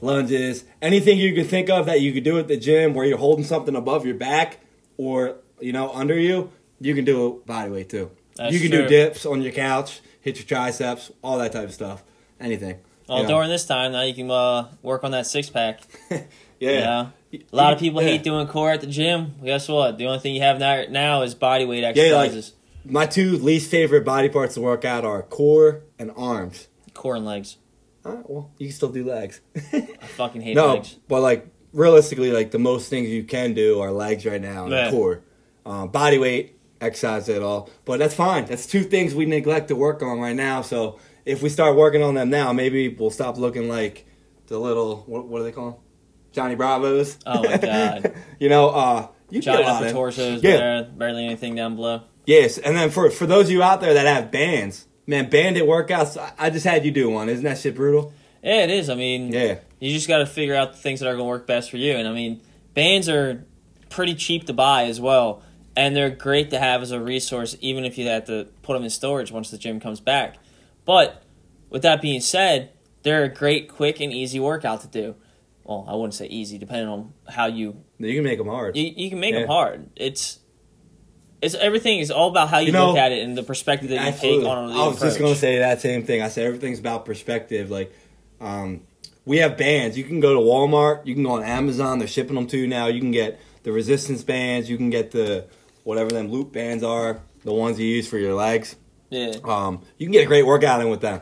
lunges, 0.01 0.65
anything 0.81 1.17
you 1.17 1.33
can 1.33 1.45
think 1.45 1.69
of 1.69 1.85
that 1.85 2.01
you 2.01 2.13
could 2.13 2.23
do 2.23 2.37
at 2.37 2.47
the 2.47 2.57
gym 2.57 2.93
where 2.93 3.05
you're 3.05 3.17
holding 3.17 3.45
something 3.45 3.75
above 3.75 4.05
your 4.05 4.15
back 4.15 4.59
or 4.97 5.37
you 5.59 5.71
know 5.71 5.91
under 5.93 6.17
you, 6.19 6.51
you 6.79 6.93
can 6.93 7.05
do 7.05 7.27
it 7.27 7.45
body 7.45 7.69
weight 7.69 7.89
too. 7.89 8.11
That's 8.35 8.53
you 8.53 8.59
can 8.59 8.71
true. 8.71 8.81
do 8.83 8.87
dips 8.89 9.25
on 9.25 9.41
your 9.41 9.53
couch, 9.53 10.01
hit 10.21 10.37
your 10.37 10.45
triceps, 10.45 11.11
all 11.21 11.37
that 11.37 11.53
type 11.53 11.69
of 11.69 11.73
stuff. 11.73 12.03
Anything. 12.39 12.79
Well, 13.07 13.17
you 13.19 13.23
know. 13.23 13.29
during 13.29 13.49
this 13.49 13.65
time 13.65 13.91
now, 13.91 14.01
you 14.03 14.13
can 14.13 14.29
uh, 14.31 14.67
work 14.81 15.03
on 15.03 15.11
that 15.11 15.27
six 15.27 15.49
pack. 15.49 15.81
yeah. 16.09 16.25
Yeah. 16.59 17.07
A 17.51 17.55
lot 17.55 17.73
of 17.73 17.79
people 17.79 18.01
Yeah. 18.01 18.09
hate 18.09 18.23
doing 18.23 18.47
core 18.47 18.71
at 18.71 18.81
the 18.81 18.87
gym. 18.87 19.35
Guess 19.43 19.67
what? 19.67 19.97
The 19.97 20.05
only 20.07 20.19
thing 20.19 20.35
you 20.35 20.41
have 20.41 20.57
now, 20.59 20.85
now 20.89 21.21
is 21.23 21.35
body 21.35 21.65
weight 21.65 21.81
Yeah, 21.81 21.87
like- 21.89 21.97
exercises. 22.29 22.53
My 22.87 23.07
two 23.07 23.37
least 23.39 23.71
favorite 23.71 24.05
body 24.05 24.29
parts 24.29 24.53
to 24.53 24.61
work 24.61 24.85
out 24.85 25.03
are 25.05 25.23
core 25.23 25.81
and 25.97 26.11
arms. 26.15 26.67
core 26.93 27.15
and 27.15 27.25
legs. 27.25 27.57
All 28.05 28.11
right, 28.13 28.29
well, 28.29 28.51
you 28.59 28.67
can 28.67 28.75
still 28.75 28.89
do 28.89 29.03
legs. 29.03 29.41
I 29.73 29.81
fucking 30.15 30.41
hate 30.41 30.55
no, 30.55 30.75
legs. 30.75 30.95
but 31.07 31.21
like 31.21 31.47
realistically, 31.73 32.31
like 32.31 32.51
the 32.51 32.59
most 32.59 32.87
things 32.91 33.09
you 33.09 33.23
can 33.23 33.55
do 33.55 33.79
are 33.81 33.91
legs 33.91 34.23
right 34.25 34.39
now 34.41 34.65
and 34.65 34.71
Yeah. 34.71 34.91
core. 34.91 35.21
Um, 35.65 35.87
body 35.89 36.19
weight, 36.19 36.59
exercise 36.79 37.27
at 37.27 37.41
all. 37.41 37.71
But 37.85 37.97
that's 37.97 38.13
fine. 38.13 38.45
That's 38.45 38.67
two 38.67 38.83
things 38.83 39.15
we 39.15 39.25
neglect 39.25 39.69
to 39.69 39.75
work 39.75 40.03
on 40.03 40.19
right 40.19 40.35
now. 40.35 40.61
So 40.61 40.99
if 41.25 41.41
we 41.41 41.49
start 41.49 41.75
working 41.75 42.03
on 42.03 42.13
them 42.15 42.29
now, 42.29 42.53
maybe 42.53 42.87
we'll 42.89 43.09
stop 43.09 43.37
looking 43.37 43.67
like 43.69 44.05
the 44.47 44.57
little 44.59 45.03
what, 45.07 45.27
what 45.27 45.39
do 45.39 45.43
they 45.45 45.51
call 45.51 45.71
them? 45.71 45.79
Johnny 46.31 46.55
Bravos. 46.55 47.17
Oh 47.25 47.43
my 47.43 47.57
God. 47.61 48.13
you 48.39 48.49
know, 48.49 48.69
uh, 48.69 49.07
you 49.29 49.41
get 49.41 49.59
a 49.59 49.63
lot 49.63 49.71
upper 49.77 49.85
in. 49.87 49.93
torsos, 49.93 50.43
Yeah. 50.43 50.57
there, 50.57 50.83
barely 50.83 51.25
anything 51.25 51.55
down 51.55 51.75
below. 51.75 52.01
Yes, 52.25 52.57
and 52.57 52.75
then 52.75 52.89
for 52.89 53.09
for 53.09 53.25
those 53.25 53.45
of 53.45 53.51
you 53.51 53.63
out 53.63 53.81
there 53.81 53.93
that 53.93 54.05
have 54.05 54.31
bands, 54.31 54.87
man, 55.07 55.29
banded 55.29 55.63
workouts. 55.63 56.17
I- 56.17 56.33
I 56.37 56.49
just 56.49 56.65
had 56.65 56.85
you 56.85 56.91
do 56.91 57.09
one. 57.09 57.29
Isn't 57.29 57.43
that 57.45 57.57
shit 57.57 57.75
brutal? 57.75 58.13
Yeah, 58.43 58.63
it 58.63 58.69
is. 58.69 58.89
I 58.89 58.95
mean, 58.95 59.31
Yeah. 59.31 59.57
you 59.79 59.91
just 59.91 60.07
got 60.07 60.19
to 60.19 60.25
figure 60.27 60.53
out 60.55 60.73
the 60.73 60.77
things 60.79 60.99
that 60.99 61.07
are 61.07 61.13
going 61.13 61.25
to 61.25 61.29
work 61.29 61.47
best 61.47 61.71
for 61.71 61.77
you. 61.77 61.93
And 61.93 62.07
I 62.07 62.11
mean, 62.11 62.41
bands 62.75 63.09
are 63.09 63.43
pretty 63.89 64.13
cheap 64.13 64.45
to 64.47 64.53
buy 64.53 64.83
as 64.85 64.99
well, 65.01 65.41
and 65.75 65.95
they're 65.95 66.09
great 66.11 66.49
to 66.51 66.59
have 66.59 66.81
as 66.83 66.91
a 66.91 66.99
resource, 66.99 67.55
even 67.61 67.85
if 67.85 67.97
you 67.97 68.07
have 68.07 68.25
to 68.25 68.47
put 68.61 68.73
them 68.73 68.83
in 68.83 68.89
storage 68.91 69.31
once 69.31 69.49
the 69.51 69.57
gym 69.57 69.79
comes 69.79 69.99
back. 69.99 70.35
But 70.85 71.23
with 71.69 71.81
that 71.81 72.01
being 72.01 72.21
said, 72.21 72.71
they're 73.03 73.23
a 73.23 73.29
great, 73.29 73.69
quick, 73.69 73.99
and 73.99 74.13
easy 74.13 74.39
workout 74.39 74.81
to 74.81 74.87
do. 74.87 75.15
Well, 75.63 75.85
I 75.87 75.95
wouldn't 75.95 76.13
say 76.13 76.27
easy, 76.27 76.57
depending 76.57 76.87
on 76.87 77.13
how 77.27 77.47
you 77.47 77.77
You 77.97 78.13
can 78.15 78.23
make 78.23 78.37
them 78.37 78.47
hard. 78.47 78.77
you, 78.77 78.91
you 78.95 79.09
can 79.09 79.19
make 79.19 79.33
Yeah. 79.33 79.41
them 79.41 79.49
hard. 79.49 79.89
It's 79.95 80.39
it's 81.41 81.53
everything 81.55 81.99
is 81.99 82.09
all 82.11 82.29
about 82.29 82.49
how 82.49 82.59
you, 82.59 82.67
You 82.67 82.71
know, 82.71 82.87
look 82.89 82.97
at 82.97 83.11
it 83.11 83.21
and 83.23 83.37
the 83.37 83.43
perspective 83.43 83.89
that 83.89 83.95
you 83.95 84.07
Absolutely. 84.07 84.43
take 84.45 84.49
on 84.49 84.69
the 84.69 84.73
I 84.75 84.87
was 84.87 84.99
just 84.99 85.19
gonna 85.19 85.35
say 85.35 85.59
that 85.59 85.81
same 85.81 86.03
thing. 86.03 86.21
I 86.21 86.29
said 86.29 86.45
everything's 86.45 86.79
about 86.79 87.05
perspective. 87.05 87.69
Like, 87.69 87.91
um, 88.39 88.81
we 89.25 89.37
have 89.37 89.57
bands. 89.57 89.97
You 89.97 90.03
can 90.05 90.19
go 90.19 90.33
to 90.33 90.39
Walmart. 90.39 91.05
You 91.05 91.13
can 91.15 91.23
go 91.23 91.31
on 91.31 91.43
Amazon. 91.43 91.99
They're 91.99 92.07
shipping 92.07 92.35
them 92.35 92.47
to 92.47 92.57
you 92.57 92.67
now. 92.67 92.87
You 92.87 92.99
can 92.99 93.11
get 93.11 93.39
the 93.63 93.71
resistance 93.71 94.23
bands. 94.23 94.69
You 94.69 94.77
can 94.77 94.89
get 94.91 95.11
the 95.11 95.45
whatever 95.83 96.09
them 96.11 96.29
loop 96.31 96.51
bands 96.51 96.83
are, 96.83 97.21
the 97.43 97.53
ones 97.53 97.79
you 97.79 97.87
use 97.87 98.07
for 98.07 98.17
your 98.17 98.33
legs. 98.33 98.75
Yeah, 99.15 99.33
Um, 99.43 99.81
you 99.97 100.05
can 100.05 100.11
get 100.13 100.23
a 100.23 100.27
great 100.27 100.45
workout 100.45 100.81
in 100.81 100.89
with 100.89 101.01
them. 101.01 101.21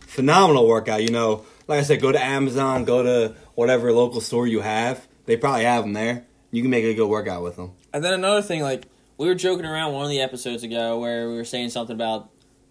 Phenomenal 0.00 0.66
workout. 0.66 1.02
You 1.02 1.10
know, 1.10 1.44
like 1.68 1.78
I 1.80 1.82
said, 1.82 2.00
go 2.00 2.12
to 2.12 2.22
Amazon. 2.22 2.84
Go 2.84 3.02
to 3.02 3.34
whatever 3.54 3.92
local 3.92 4.20
store 4.20 4.46
you 4.46 4.60
have. 4.60 5.06
They 5.26 5.36
probably 5.36 5.64
have 5.64 5.84
them 5.84 5.92
there. 5.92 6.24
You 6.50 6.62
can 6.62 6.70
make 6.70 6.84
a 6.84 6.94
good 6.94 7.08
workout 7.08 7.42
with 7.42 7.56
them. 7.56 7.72
and 7.92 8.02
then 8.04 8.12
another 8.14 8.42
thing, 8.42 8.62
like 8.62 8.84
we 9.18 9.26
were 9.26 9.34
joking 9.34 9.66
around 9.66 9.92
one 9.92 10.04
of 10.04 10.10
the 10.10 10.20
episodes 10.20 10.62
ago 10.62 10.98
where 10.98 11.28
we 11.28 11.36
were 11.36 11.44
saying 11.44 11.70
something 11.70 11.94
about 11.94 12.30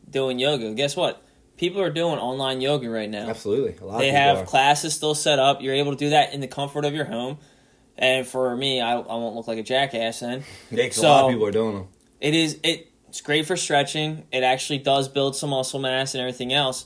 doing 0.10 0.40
yoga. 0.40 0.74
Guess 0.74 0.96
what? 0.96 1.22
People 1.58 1.82
are 1.82 1.90
doing 1.90 2.18
online 2.20 2.62
yoga 2.62 2.90
right 2.90 3.10
now. 3.10 3.30
Absolutely. 3.30 3.76
A 3.82 3.86
lot 3.86 4.00
They 4.00 4.10
of 4.10 4.16
have 4.16 4.38
are. 4.40 4.46
classes 4.46 4.94
still 4.94 5.16
set 5.16 5.40
up. 5.40 5.62
You're 5.62 5.74
able 5.76 5.92
to 5.92 5.98
do 5.98 6.10
that 6.12 6.34
in 6.34 6.42
the 6.42 6.48
comfort 6.48 6.86
of 6.86 6.94
your 6.94 7.06
home. 7.06 7.38
And 7.98 8.26
for 8.28 8.56
me, 8.56 8.82
I, 8.82 8.94
I 8.94 9.16
won't 9.16 9.36
look 9.36 9.48
like 9.48 9.58
a 9.58 9.64
jackass 9.64 10.20
then. 10.20 10.44
Yeah, 10.72 10.86
'cause 10.88 10.98
a 10.98 11.04
lot 11.08 11.26
of 11.26 11.32
people 11.32 11.46
are 11.48 11.52
doing 11.52 11.76
them. 11.76 11.88
It 12.20 12.34
is 12.36 12.60
it, 12.64 12.92
it's 13.16 13.22
great 13.22 13.46
for 13.46 13.56
stretching. 13.56 14.26
It 14.30 14.44
actually 14.44 14.80
does 14.80 15.08
build 15.08 15.38
some 15.38 15.52
muscle 15.52 15.80
mass 15.80 16.14
and 16.16 16.20
everything 16.22 16.52
else, 16.52 16.84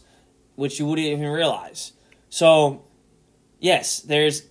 which 0.56 0.78
you 0.78 0.86
wouldn't 0.86 1.08
even 1.08 1.26
realize. 1.26 1.94
So, 2.30 2.84
yes, 3.60 4.00
there's 4.02 4.44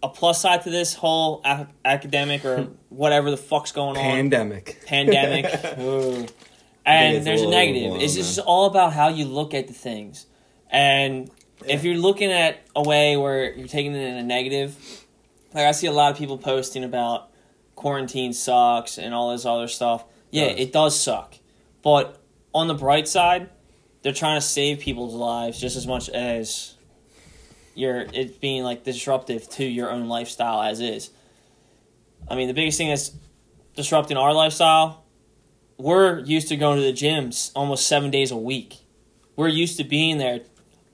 a 0.00 0.08
plus 0.08 0.40
side 0.40 0.62
to 0.62 0.70
this 0.70 0.94
whole 0.94 1.40
a- 1.44 1.66
academic 1.84 2.44
or 2.44 2.68
whatever 2.88 3.32
the 3.32 3.36
fuck's 3.36 3.72
going 3.72 3.96
on 3.96 4.02
Pandemic. 4.04 4.80
pandemic. 4.86 5.46
And 6.86 7.26
there's 7.26 7.40
a 7.40 7.46
little 7.46 7.50
negative. 7.50 7.82
overblown, 7.84 8.00
It's 8.04 8.14
man. 8.14 8.22
just 8.24 8.38
all 8.40 8.66
about 8.66 8.92
how 8.92 9.08
you 9.08 9.24
look 9.24 9.54
at 9.54 9.66
the 9.66 9.72
things. 9.72 10.26
And 10.70 11.30
if 11.66 11.82
you're 11.82 11.96
looking 11.96 12.30
at 12.30 12.58
a 12.76 12.82
way 12.82 13.16
where 13.16 13.52
you're 13.54 13.66
taking 13.66 13.94
it 13.94 14.06
in 14.06 14.14
a 14.16 14.22
negative, 14.22 14.76
like 15.52 15.64
I 15.64 15.72
see 15.72 15.86
a 15.88 15.92
lot 15.92 16.12
of 16.12 16.18
people 16.18 16.36
posting 16.38 16.84
about 16.84 17.30
quarantine 17.74 18.32
sucks 18.34 18.98
and 18.98 19.12
all 19.14 19.32
this 19.32 19.44
other 19.46 19.66
stuff. 19.66 20.04
Yeah, 20.34 20.48
Does. 20.48 20.58
it 20.58 20.72
does 20.72 21.00
suck. 21.00 21.36
But 21.82 22.20
on 22.52 22.66
the 22.66 22.74
bright 22.74 23.06
side, 23.06 23.50
they're 24.02 24.12
trying 24.12 24.40
to 24.40 24.44
save 24.44 24.80
people's 24.80 25.14
lives 25.14 25.60
just 25.60 25.76
as 25.76 25.86
much 25.86 26.08
as 26.08 26.74
you're 27.76 28.00
it 28.00 28.40
being 28.40 28.64
like 28.64 28.82
disruptive 28.82 29.48
to 29.50 29.64
your 29.64 29.90
own 29.90 30.08
lifestyle 30.08 30.60
as 30.60 30.80
is. 30.80 31.10
I 32.28 32.34
mean, 32.34 32.48
the 32.48 32.54
biggest 32.54 32.78
thing 32.78 32.88
that's 32.88 33.12
disrupting 33.76 34.16
our 34.16 34.32
lifestyle, 34.32 35.04
we're 35.78 36.18
used 36.20 36.48
to 36.48 36.56
going 36.56 36.80
to 36.80 36.84
the 36.84 36.92
gyms 36.92 37.52
almost 37.54 37.86
seven 37.86 38.10
days 38.10 38.32
a 38.32 38.36
week. 38.36 38.78
We're 39.36 39.48
used 39.48 39.76
to 39.76 39.84
being 39.84 40.18
there 40.18 40.40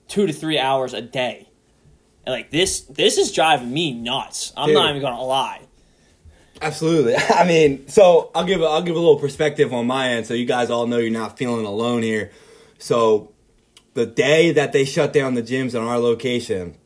two 0.09 0.27
to 0.27 0.35
three 0.35 0.59
hours 0.59 0.93
a 0.93 1.01
day. 1.01 1.49
And 2.27 2.35
like 2.35 2.51
this 2.51 2.83
this 2.83 3.17
is 3.17 3.33
driving 3.33 3.73
me 3.73 3.95
nuts. 3.95 4.53
I'm 4.55 4.75
not 4.75 4.91
even 4.91 5.01
gonna 5.01 5.23
lie. 5.23 5.63
Absolutely. 6.61 7.17
I 7.31 7.47
mean, 7.47 7.89
so 7.89 8.31
I'll 8.35 8.45
give 8.45 8.61
a, 8.61 8.65
I'll 8.65 8.83
give 8.83 8.97
a 8.97 8.99
little 8.99 9.19
perspective 9.19 9.73
on 9.73 9.87
my 9.87 10.11
end, 10.11 10.27
so 10.27 10.35
you 10.35 10.47
guys 10.47 10.71
all 10.71 10.87
know 10.87 10.99
you're 10.99 11.11
not 11.11 11.39
feeling 11.39 11.65
alone 11.65 12.03
here. 12.03 12.31
So, 12.79 13.33
the 13.95 14.07
day 14.07 14.53
that 14.53 14.73
they 14.73 14.85
shut 14.85 15.13
down 15.13 15.35
the 15.35 15.43
gyms 15.43 15.75
in 15.75 15.83
our 15.83 15.99
location, 15.99 16.77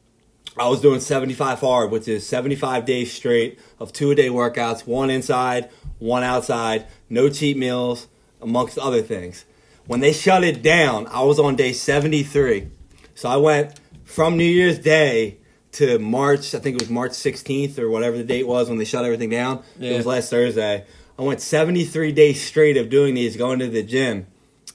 I 0.56 0.68
was 0.68 0.80
doing 0.80 1.00
75 1.00 1.60
hard, 1.60 1.90
which 1.90 2.08
is 2.08 2.26
75 2.26 2.84
days 2.84 3.12
straight 3.12 3.58
of 3.78 3.92
two 3.92 4.10
a 4.10 4.14
day 4.14 4.28
workouts, 4.28 4.86
one 4.86 5.10
inside, 5.10 5.68
one 5.98 6.22
outside, 6.22 6.86
no 7.10 7.28
cheat 7.28 7.56
meals, 7.56 8.08
amongst 8.40 8.78
other 8.78 9.02
things. 9.02 9.44
When 9.86 10.00
they 10.00 10.12
shut 10.12 10.44
it 10.44 10.62
down, 10.62 11.06
I 11.08 11.22
was 11.22 11.38
on 11.38 11.56
day 11.56 11.72
73. 11.72 12.68
So 13.14 13.28
I 13.28 13.36
went 13.36 13.78
from 14.04 14.36
New 14.36 14.44
Year's 14.44 14.78
Day 14.78 15.38
to 15.74 15.98
March, 15.98 16.54
I 16.54 16.58
think 16.58 16.76
it 16.76 16.82
was 16.82 16.90
March 16.90 17.12
16th 17.12 17.78
or 17.78 17.90
whatever 17.90 18.16
the 18.16 18.24
date 18.24 18.46
was 18.46 18.68
when 18.68 18.78
they 18.78 18.84
shut 18.84 19.04
everything 19.04 19.30
down. 19.30 19.62
It 19.92 19.96
was 19.96 20.06
last 20.06 20.30
Thursday. 20.30 20.84
I 21.18 21.22
went 21.22 21.40
73 21.40 22.12
days 22.12 22.42
straight 22.42 22.76
of 22.76 22.88
doing 22.90 23.14
these, 23.14 23.36
going 23.36 23.58
to 23.60 23.68
the 23.68 23.82
gym. 23.82 24.26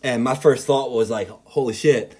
And 0.03 0.23
my 0.23 0.35
first 0.35 0.65
thought 0.65 0.91
was 0.91 1.09
like, 1.09 1.29
holy 1.29 1.73
shit, 1.73 2.17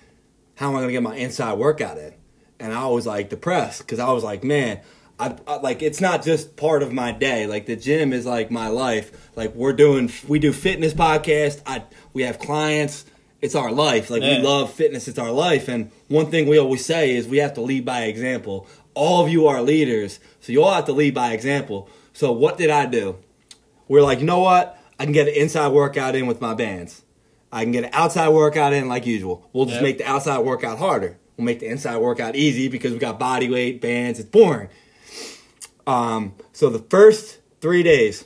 how 0.56 0.70
am 0.70 0.76
I 0.76 0.80
going 0.80 0.90
to 0.90 0.94
get 0.94 1.04
my 1.04 1.16
inside 1.16 1.54
workout 1.54 1.98
in? 1.98 2.14
And 2.60 2.74
I 2.74 2.88
was 2.88 3.08
like 3.08 3.30
depressed 3.30 3.80
because 3.80 4.00
I 4.00 4.12
was 4.12 4.24
like, 4.24 4.44
man, 4.44 4.82
I, 5.18 5.36
I 5.48 5.58
like 5.58 5.82
it's 5.82 6.02
not 6.02 6.24
just 6.24 6.58
part 6.58 6.84
of 6.84 6.92
my 6.92 7.12
day. 7.12 7.48
Like 7.48 7.66
the 7.66 7.76
gym 7.76 8.12
is 8.12 8.26
like 8.26 8.52
my 8.52 8.68
life. 8.68 9.30
Like 9.36 9.56
we're 9.56 9.74
doing, 9.74 10.12
we 10.28 10.40
do 10.40 10.52
fitness 10.52 10.94
podcast. 10.94 11.62
I 11.66 11.84
we 12.12 12.24
have 12.24 12.40
clients. 12.40 13.06
It's 13.42 13.56
our 13.56 13.72
life. 13.72 14.10
Like 14.10 14.22
Yeah. 14.22 14.38
we 14.40 14.44
love 14.46 14.74
fitness. 14.74 15.08
It's 15.08 15.20
our 15.20 15.32
life. 15.32 15.68
And 15.68 15.92
one 16.08 16.28
thing 16.30 16.48
we 16.48 16.58
always 16.60 16.84
say 16.86 17.16
is 17.16 17.28
we 17.28 17.38
have 17.38 17.54
to 17.56 17.62
lead 17.62 17.86
by 17.86 18.04
example. 18.04 18.68
All 18.94 19.24
of 19.24 19.30
you 19.32 19.48
are 19.48 19.62
leaders, 19.62 20.20
so 20.42 20.52
you 20.52 20.64
all 20.64 20.74
have 20.74 20.86
to 20.86 20.92
lead 20.94 21.14
by 21.14 21.32
example. 21.32 21.90
So 22.14 22.32
what 22.34 22.58
did 22.58 22.70
I 22.70 22.86
do? 22.86 23.16
We're 23.88 24.02
like, 24.04 24.20
you 24.20 24.26
know 24.26 24.40
what? 24.40 24.78
I 25.00 25.06
can 25.06 25.14
get 25.14 25.28
an 25.30 25.34
inside 25.36 25.70
workout 25.70 26.16
in 26.16 26.28
with 26.28 26.42
my 26.42 26.54
bands. 26.54 27.04
I 27.52 27.64
can 27.64 27.72
get 27.72 27.86
an 27.86 27.92
outside 27.94 28.30
workout 28.30 28.74
in 28.74 28.88
like 28.90 29.06
usual. 29.06 29.48
We'll 29.54 29.66
just 29.66 29.76
Yep. 29.78 29.84
make 29.84 29.98
the 30.00 30.08
outside 30.10 30.40
workout 30.40 30.78
harder. 30.78 31.18
We'll 31.38 31.46
make 31.46 31.60
the 31.62 31.68
inside 31.68 31.98
workout 31.98 32.36
easy 32.36 32.68
because 32.68 32.92
we 32.92 33.00
got 33.00 33.18
body 33.18 33.50
weight, 33.50 33.80
bands. 33.80 34.20
It's 34.20 34.30
boring. 34.30 34.68
Um, 35.88 36.34
so 36.52 36.70
the 36.70 36.80
first 36.80 37.40
three 37.62 37.82
days, 37.84 38.26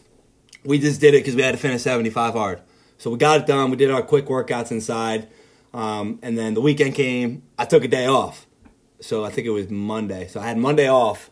we 0.65 0.79
just 0.79 0.99
did 0.99 1.13
it 1.13 1.19
because 1.19 1.35
we 1.35 1.43
had 1.43 1.51
to 1.51 1.57
finish 1.57 1.81
75 1.83 2.33
hard. 2.33 2.59
So 3.03 3.09
we 3.09 3.17
got 3.17 3.41
it 3.41 3.47
done. 3.47 3.69
We 3.69 3.75
did 3.75 3.91
our 3.91 4.01
quick 4.01 4.27
workouts 4.27 4.71
inside. 4.71 5.27
Um, 5.73 6.19
and 6.21 6.37
then 6.37 6.53
the 6.53 6.61
weekend 6.61 6.95
came. 6.95 7.43
I 7.59 7.65
took 7.65 7.83
a 7.83 7.89
day 7.89 8.05
off. 8.05 8.47
So 9.01 9.25
I 9.25 9.29
think 9.29 9.45
it 9.45 9.49
was 9.49 9.69
Monday. 9.69 10.29
So 10.29 10.39
I 10.39 10.47
had 10.47 10.57
Monday 10.57 10.89
off. 10.89 11.29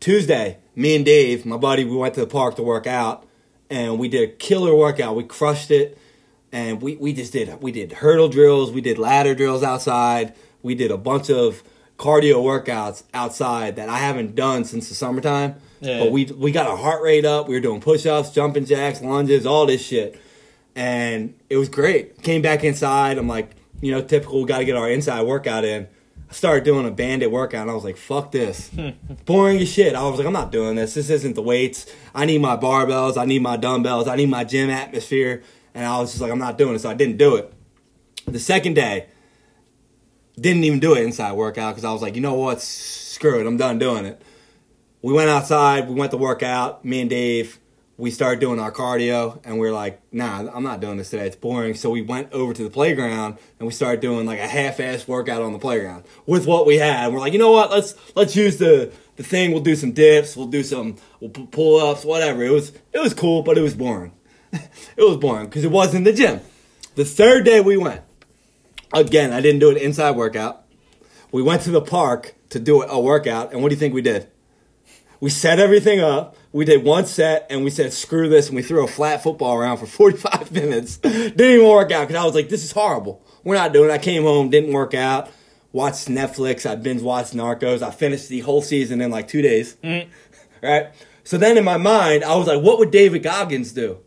Tuesday, 0.00 0.58
me 0.76 0.94
and 0.94 1.02
Dave, 1.02 1.46
my 1.46 1.56
buddy, 1.56 1.86
we 1.86 1.96
went 1.96 2.12
to 2.16 2.20
the 2.20 2.26
park 2.26 2.56
to 2.56 2.62
work 2.62 2.86
out. 2.86 3.26
And 3.70 3.98
we 3.98 4.08
did 4.08 4.28
a 4.28 4.32
killer 4.34 4.74
workout. 4.76 5.16
We 5.16 5.24
crushed 5.24 5.70
it. 5.70 5.96
And 6.52 6.82
we, 6.82 6.96
we 6.96 7.14
just 7.14 7.32
did 7.32 7.62
we 7.62 7.72
did 7.72 7.92
hurdle 7.92 8.28
drills, 8.28 8.70
we 8.70 8.82
did 8.82 8.98
ladder 8.98 9.34
drills 9.34 9.62
outside, 9.62 10.34
we 10.60 10.74
did 10.74 10.90
a 10.90 10.98
bunch 10.98 11.30
of 11.30 11.62
cardio 11.96 12.42
workouts 12.44 13.04
outside 13.14 13.76
that 13.76 13.88
I 13.88 13.96
haven't 13.96 14.34
done 14.34 14.66
since 14.66 14.90
the 14.90 14.94
summertime. 14.94 15.54
Yeah. 15.80 16.00
But 16.00 16.12
we 16.12 16.26
we 16.26 16.52
got 16.52 16.66
our 16.66 16.76
heart 16.76 17.02
rate 17.02 17.24
up. 17.24 17.48
We 17.48 17.54
were 17.54 17.62
doing 17.62 17.80
push 17.80 18.04
ups, 18.04 18.32
jumping 18.32 18.66
jacks, 18.66 19.00
lunges, 19.00 19.46
all 19.46 19.64
this 19.64 19.80
shit, 19.80 20.20
and 20.74 21.34
it 21.50 21.56
was 21.56 21.68
great. 21.68 22.22
Came 22.22 22.42
back 22.42 22.64
inside. 22.64 23.18
I'm 23.18 23.28
like, 23.28 23.50
you 23.80 23.92
know, 23.92 24.02
typical. 24.02 24.44
Got 24.44 24.58
to 24.58 24.64
get 24.64 24.76
our 24.76 24.90
inside 24.90 25.22
workout 25.22 25.64
in. 25.64 25.88
I 26.30 26.34
started 26.34 26.64
doing 26.64 26.86
a 26.86 26.90
banded 26.90 27.30
workout, 27.30 27.62
and 27.62 27.70
I 27.70 27.74
was 27.74 27.84
like, 27.84 27.98
fuck 27.98 28.32
this, 28.32 28.70
boring 29.26 29.58
as 29.58 29.68
shit. 29.68 29.94
I 29.94 30.02
was 30.08 30.16
like, 30.16 30.26
I'm 30.26 30.32
not 30.32 30.50
doing 30.50 30.76
this. 30.76 30.94
This 30.94 31.10
isn't 31.10 31.34
the 31.34 31.42
weights. 31.42 31.86
I 32.14 32.24
need 32.24 32.40
my 32.40 32.56
barbells. 32.56 33.18
I 33.18 33.26
need 33.26 33.42
my 33.42 33.58
dumbbells. 33.58 34.08
I 34.08 34.16
need 34.16 34.30
my 34.30 34.44
gym 34.44 34.70
atmosphere. 34.70 35.42
And 35.74 35.84
I 35.84 35.98
was 35.98 36.10
just 36.10 36.22
like, 36.22 36.32
I'm 36.32 36.38
not 36.38 36.56
doing 36.56 36.74
it. 36.74 36.78
So 36.78 36.88
I 36.88 36.94
didn't 36.94 37.18
do 37.18 37.36
it. 37.36 37.52
The 38.26 38.38
second 38.38 38.74
day, 38.74 39.08
didn't 40.40 40.64
even 40.64 40.80
do 40.80 40.94
an 40.94 41.02
inside 41.02 41.32
workout 41.32 41.74
because 41.74 41.84
I 41.84 41.92
was 41.92 42.02
like, 42.02 42.14
you 42.14 42.20
know 42.20 42.34
what? 42.34 42.60
Screw 42.60 43.40
it. 43.40 43.46
I'm 43.46 43.56
done 43.56 43.78
doing 43.78 44.06
it. 44.06 44.22
We 45.02 45.12
went 45.12 45.28
outside. 45.28 45.88
We 45.88 45.94
went 45.94 46.12
to 46.12 46.16
work 46.16 46.42
out. 46.42 46.84
Me 46.84 47.00
and 47.00 47.10
Dave, 47.10 47.58
we 47.98 48.10
started 48.10 48.40
doing 48.40 48.58
our 48.58 48.72
cardio, 48.72 49.40
and 49.44 49.58
we 49.58 49.68
are 49.68 49.72
like, 49.72 50.00
nah, 50.12 50.48
I'm 50.52 50.62
not 50.62 50.80
doing 50.80 50.96
this 50.96 51.10
today. 51.10 51.26
It's 51.26 51.36
boring. 51.36 51.74
So 51.74 51.90
we 51.90 52.02
went 52.02 52.32
over 52.32 52.52
to 52.54 52.64
the 52.64 52.70
playground 52.70 53.38
and 53.58 53.66
we 53.66 53.72
started 53.72 54.00
doing 54.00 54.26
like 54.26 54.38
a 54.38 54.48
half-ass 54.48 55.06
workout 55.06 55.42
on 55.42 55.52
the 55.52 55.58
playground 55.58 56.04
with 56.26 56.46
what 56.46 56.66
we 56.66 56.78
had. 56.78 57.12
We're 57.12 57.20
like, 57.20 57.32
you 57.32 57.38
know 57.38 57.52
what? 57.52 57.70
Let's 57.70 57.94
let's 58.16 58.34
use 58.34 58.56
the 58.56 58.92
the 59.16 59.22
thing. 59.22 59.52
We'll 59.52 59.62
do 59.62 59.76
some 59.76 59.92
dips. 59.92 60.36
We'll 60.36 60.46
do 60.46 60.62
some 60.62 60.96
we'll 61.20 61.30
pull-ups, 61.30 62.04
whatever. 62.04 62.42
It 62.42 62.50
was 62.50 62.72
it 62.92 62.98
was 62.98 63.14
cool, 63.14 63.42
but 63.42 63.58
it 63.58 63.62
was 63.62 63.74
boring. 63.74 64.12
it 64.52 64.62
was 64.96 65.16
boring 65.18 65.46
because 65.46 65.64
it 65.64 65.70
wasn't 65.70 66.04
the 66.04 66.12
gym. 66.12 66.40
The 66.94 67.04
third 67.04 67.44
day 67.44 67.60
we 67.60 67.76
went, 67.76 68.02
again, 68.92 69.32
I 69.32 69.40
didn't 69.40 69.60
do 69.60 69.70
an 69.70 69.76
inside 69.76 70.12
workout. 70.12 70.64
We 71.30 71.42
went 71.42 71.62
to 71.62 71.70
the 71.70 71.80
park 71.80 72.34
to 72.50 72.58
do 72.58 72.82
a 72.82 73.00
workout, 73.00 73.52
and 73.52 73.62
what 73.62 73.68
do 73.68 73.74
you 73.74 73.78
think 73.78 73.94
we 73.94 74.02
did? 74.02 74.28
We 75.20 75.30
set 75.30 75.58
everything 75.58 76.00
up. 76.00 76.36
We 76.52 76.66
did 76.66 76.84
one 76.84 77.06
set, 77.06 77.46
and 77.48 77.64
we 77.64 77.70
said, 77.70 77.92
"Screw 77.92 78.28
this!" 78.28 78.48
and 78.48 78.56
we 78.56 78.62
threw 78.62 78.84
a 78.84 78.88
flat 78.88 79.22
football 79.22 79.56
around 79.56 79.78
for 79.78 79.86
45 80.00 80.52
minutes. 80.52 80.98
Didn't 80.98 81.40
even 81.40 81.66
work 81.68 81.90
out 81.90 82.08
because 82.08 82.22
I 82.22 82.24
was 82.26 82.34
like, 82.34 82.48
"This 82.48 82.64
is 82.64 82.72
horrible. 82.72 83.24
We're 83.44 83.54
not 83.54 83.72
doing." 83.72 83.90
it. 83.90 83.92
I 83.92 83.98
came 83.98 84.22
home, 84.22 84.50
didn't 84.50 84.72
work 84.72 84.94
out. 84.94 85.30
Watched 85.72 86.08
Netflix. 86.08 86.68
I 86.68 86.74
binge 86.74 87.00
watched 87.00 87.34
Narcos. 87.34 87.80
I 87.82 87.90
finished 87.90 88.28
the 88.28 88.40
whole 88.40 88.60
season 88.60 89.00
in 89.00 89.10
like 89.10 89.28
two 89.28 89.42
days. 89.42 89.76
Mm-hmm. 89.82 90.10
Right. 90.62 90.90
So 91.24 91.38
then 91.38 91.58
in 91.58 91.64
my 91.64 91.76
mind, 91.76 92.22
I 92.22 92.36
was 92.36 92.46
like, 92.46 92.62
"What 92.62 92.78
would 92.78 92.92
David 92.92 93.24
Goggins 93.24 93.72
do?" 93.72 93.98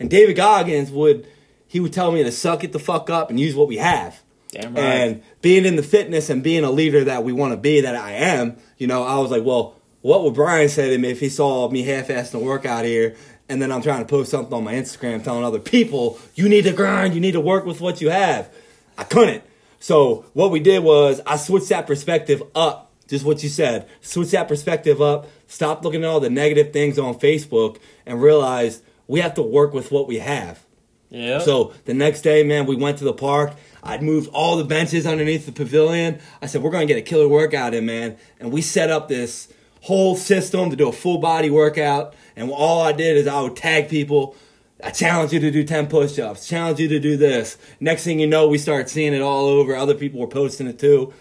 And 0.00 0.08
David 0.08 0.36
Goggins 0.36 0.90
would 0.90 1.26
he 1.66 1.78
would 1.80 1.92
tell 1.92 2.10
me 2.10 2.22
to 2.22 2.32
suck 2.32 2.64
it 2.64 2.72
the 2.72 2.78
fuck 2.78 3.10
up 3.10 3.28
and 3.28 3.38
use 3.38 3.54
what 3.54 3.68
we 3.68 3.76
have. 3.76 4.22
Damn 4.50 4.74
right. 4.74 4.82
And 4.82 5.22
being 5.42 5.66
in 5.66 5.76
the 5.76 5.82
fitness 5.82 6.30
and 6.30 6.42
being 6.42 6.64
a 6.64 6.70
leader 6.70 7.04
that 7.04 7.22
we 7.22 7.34
want 7.34 7.52
to 7.52 7.58
be, 7.58 7.82
that 7.82 7.94
I 7.94 8.12
am, 8.12 8.56
you 8.78 8.86
know, 8.86 9.02
I 9.02 9.18
was 9.18 9.30
like, 9.30 9.44
well, 9.44 9.74
what 10.02 10.22
would 10.22 10.34
Brian 10.34 10.68
say 10.68 10.90
to 10.90 10.98
me 10.98 11.10
if 11.10 11.20
he 11.20 11.28
saw 11.28 11.68
me 11.68 11.82
half-assing 11.82 12.34
a 12.34 12.38
workout 12.38 12.84
here, 12.84 13.16
and 13.48 13.60
then 13.62 13.72
I'm 13.72 13.82
trying 13.82 14.00
to 14.00 14.04
post 14.04 14.30
something 14.30 14.52
on 14.52 14.64
my 14.64 14.74
Instagram 14.74 15.24
telling 15.24 15.44
other 15.44 15.58
people, 15.58 16.18
you 16.34 16.48
need 16.48 16.64
to 16.64 16.72
grind, 16.72 17.14
you 17.14 17.20
need 17.20 17.32
to 17.32 17.40
work 17.40 17.64
with 17.64 17.80
what 17.80 18.00
you 18.00 18.10
have. 18.10 18.52
I 18.96 19.04
couldn't. 19.04 19.42
So 19.80 20.26
what 20.34 20.50
we 20.50 20.60
did 20.60 20.82
was 20.82 21.20
I 21.26 21.36
switched 21.36 21.68
that 21.70 21.86
perspective 21.86 22.42
up, 22.54 22.92
just 23.06 23.24
what 23.24 23.42
you 23.42 23.48
said. 23.48 23.88
Switch 24.00 24.32
that 24.32 24.48
perspective 24.48 25.00
up. 25.00 25.28
Stop 25.46 25.84
looking 25.84 26.02
at 26.02 26.08
all 26.08 26.20
the 26.20 26.28
negative 26.30 26.72
things 26.72 26.98
on 26.98 27.14
Facebook 27.14 27.78
and 28.04 28.20
realize 28.20 28.82
we 29.06 29.20
have 29.20 29.34
to 29.34 29.42
work 29.42 29.72
with 29.72 29.90
what 29.90 30.06
we 30.06 30.18
have. 30.18 30.62
yeah. 31.08 31.38
So 31.38 31.72
the 31.86 31.94
next 31.94 32.22
day, 32.22 32.42
man, 32.42 32.66
we 32.66 32.76
went 32.76 32.98
to 32.98 33.04
the 33.04 33.14
park. 33.14 33.54
I'd 33.82 34.02
moved 34.02 34.28
all 34.32 34.56
the 34.56 34.64
benches 34.64 35.06
underneath 35.06 35.46
the 35.46 35.52
pavilion. 35.52 36.18
I 36.42 36.46
said, 36.46 36.62
we're 36.62 36.70
going 36.70 36.86
to 36.86 36.92
get 36.92 37.00
a 37.00 37.06
killer 37.06 37.28
workout 37.28 37.72
in, 37.72 37.86
man. 37.86 38.18
And 38.40 38.52
we 38.52 38.60
set 38.60 38.90
up 38.90 39.08
this 39.08 39.48
whole 39.88 40.16
system 40.16 40.70
to 40.70 40.76
do 40.76 40.88
a 40.88 40.92
full 40.92 41.18
body 41.18 41.50
workout. 41.50 42.14
And 42.36 42.50
all 42.50 42.82
I 42.82 42.92
did 42.92 43.16
is 43.16 43.26
I 43.26 43.40
would 43.40 43.56
tag 43.56 43.88
people. 43.88 44.36
I 44.82 44.90
challenge 44.90 45.32
you 45.32 45.40
to 45.40 45.50
do 45.50 45.64
10 45.64 45.88
push 45.88 46.18
ups, 46.18 46.46
challenge 46.46 46.78
you 46.78 46.88
to 46.88 47.00
do 47.00 47.16
this. 47.16 47.58
Next 47.80 48.04
thing 48.04 48.20
you 48.20 48.26
know, 48.26 48.46
we 48.46 48.58
start 48.58 48.88
seeing 48.88 49.12
it 49.12 49.20
all 49.20 49.46
over. 49.46 49.74
Other 49.74 49.94
people 49.94 50.20
were 50.20 50.28
posting 50.28 50.68
it 50.68 50.78
too. 50.78 51.12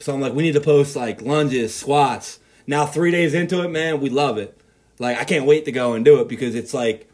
So 0.00 0.12
I'm 0.12 0.20
like, 0.20 0.34
we 0.34 0.42
need 0.42 0.54
to 0.54 0.60
post 0.60 0.96
like 0.96 1.22
lunges, 1.22 1.74
squats. 1.74 2.40
Now, 2.66 2.86
three 2.86 3.10
days 3.10 3.34
into 3.34 3.62
it, 3.62 3.68
man, 3.68 4.00
we 4.00 4.10
love 4.10 4.38
it. 4.38 4.58
Like, 4.98 5.18
I 5.18 5.24
can't 5.24 5.46
wait 5.46 5.66
to 5.66 5.72
go 5.72 5.92
and 5.92 6.04
do 6.04 6.20
it 6.20 6.28
because 6.28 6.54
it's 6.54 6.72
like, 6.74 7.08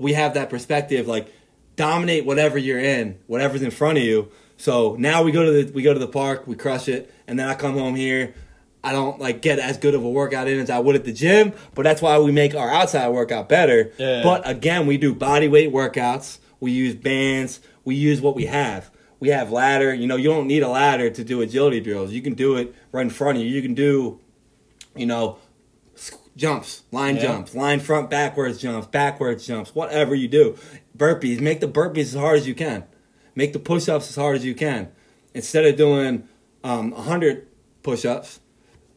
we 0.00 0.14
have 0.14 0.32
that 0.34 0.48
perspective 0.48 1.06
like 1.06 1.32
dominate 1.76 2.24
whatever 2.24 2.58
you're 2.58 2.80
in 2.80 3.18
whatever's 3.26 3.62
in 3.62 3.70
front 3.70 3.98
of 3.98 4.04
you 4.04 4.30
so 4.56 4.96
now 4.98 5.22
we 5.22 5.30
go 5.30 5.44
to 5.44 5.62
the 5.62 5.72
we 5.72 5.82
go 5.82 5.92
to 5.92 6.00
the 6.00 6.08
park 6.08 6.46
we 6.46 6.56
crush 6.56 6.88
it 6.88 7.12
and 7.28 7.38
then 7.38 7.46
i 7.46 7.54
come 7.54 7.74
home 7.74 7.94
here 7.94 8.34
i 8.84 8.92
don't 8.92 9.20
like 9.20 9.42
get 9.42 9.58
as 9.58 9.76
good 9.78 9.94
of 9.94 10.02
a 10.04 10.08
workout 10.10 10.48
in 10.48 10.58
as 10.58 10.70
i 10.70 10.78
would 10.78 10.94
at 10.96 11.04
the 11.04 11.12
gym 11.12 11.52
but 11.74 11.82
that's 11.82 12.00
why 12.02 12.18
we 12.18 12.32
make 12.32 12.54
our 12.54 12.70
outside 12.70 13.08
workout 13.08 13.48
better 13.48 13.92
Yeah. 13.98 14.22
but 14.22 14.48
again 14.48 14.86
we 14.86 14.96
do 14.96 15.14
body 15.14 15.48
weight 15.48 15.72
workouts 15.72 16.38
we 16.60 16.70
use 16.72 16.94
bands 16.94 17.60
we 17.84 17.94
use 17.94 18.20
what 18.20 18.34
we 18.36 18.46
have 18.46 18.90
we 19.18 19.28
have 19.28 19.50
ladder 19.52 19.92
you 19.92 20.06
know 20.06 20.16
you 20.16 20.28
don't 20.30 20.46
need 20.46 20.62
a 20.62 20.68
ladder 20.68 21.10
to 21.10 21.24
do 21.24 21.40
agility 21.42 21.80
drills 21.80 22.10
you 22.12 22.22
can 22.22 22.34
do 22.34 22.56
it 22.56 22.74
right 22.92 23.02
in 23.02 23.10
front 23.10 23.36
of 23.38 23.44
you 23.44 23.50
you 23.50 23.62
can 23.62 23.74
do 23.74 24.18
you 24.96 25.06
know 25.06 25.36
jumps, 26.36 26.82
line 26.90 27.16
Yeah. 27.16 27.22
jumps, 27.22 27.54
line 27.54 27.80
front 27.80 28.08
backwards 28.08 28.58
jumps, 28.58 28.86
backwards 28.86 29.46
jumps, 29.46 29.74
whatever 29.74 30.14
you 30.14 30.26
do. 30.28 30.56
Burpees, 30.96 31.38
make 31.40 31.60
the 31.60 31.68
burpees 31.68 32.00
as 32.00 32.14
hard 32.14 32.38
as 32.38 32.46
you 32.48 32.54
can. 32.54 32.84
Make 33.34 33.52
the 33.52 33.58
push 33.58 33.88
ups 33.88 34.08
as 34.08 34.16
hard 34.16 34.36
as 34.36 34.44
you 34.44 34.54
can. 34.54 34.88
Instead 35.34 35.66
of 35.66 35.76
doing 35.76 36.26
um, 36.64 36.92
100 36.92 37.46
push 37.82 38.04
ups, 38.06 38.40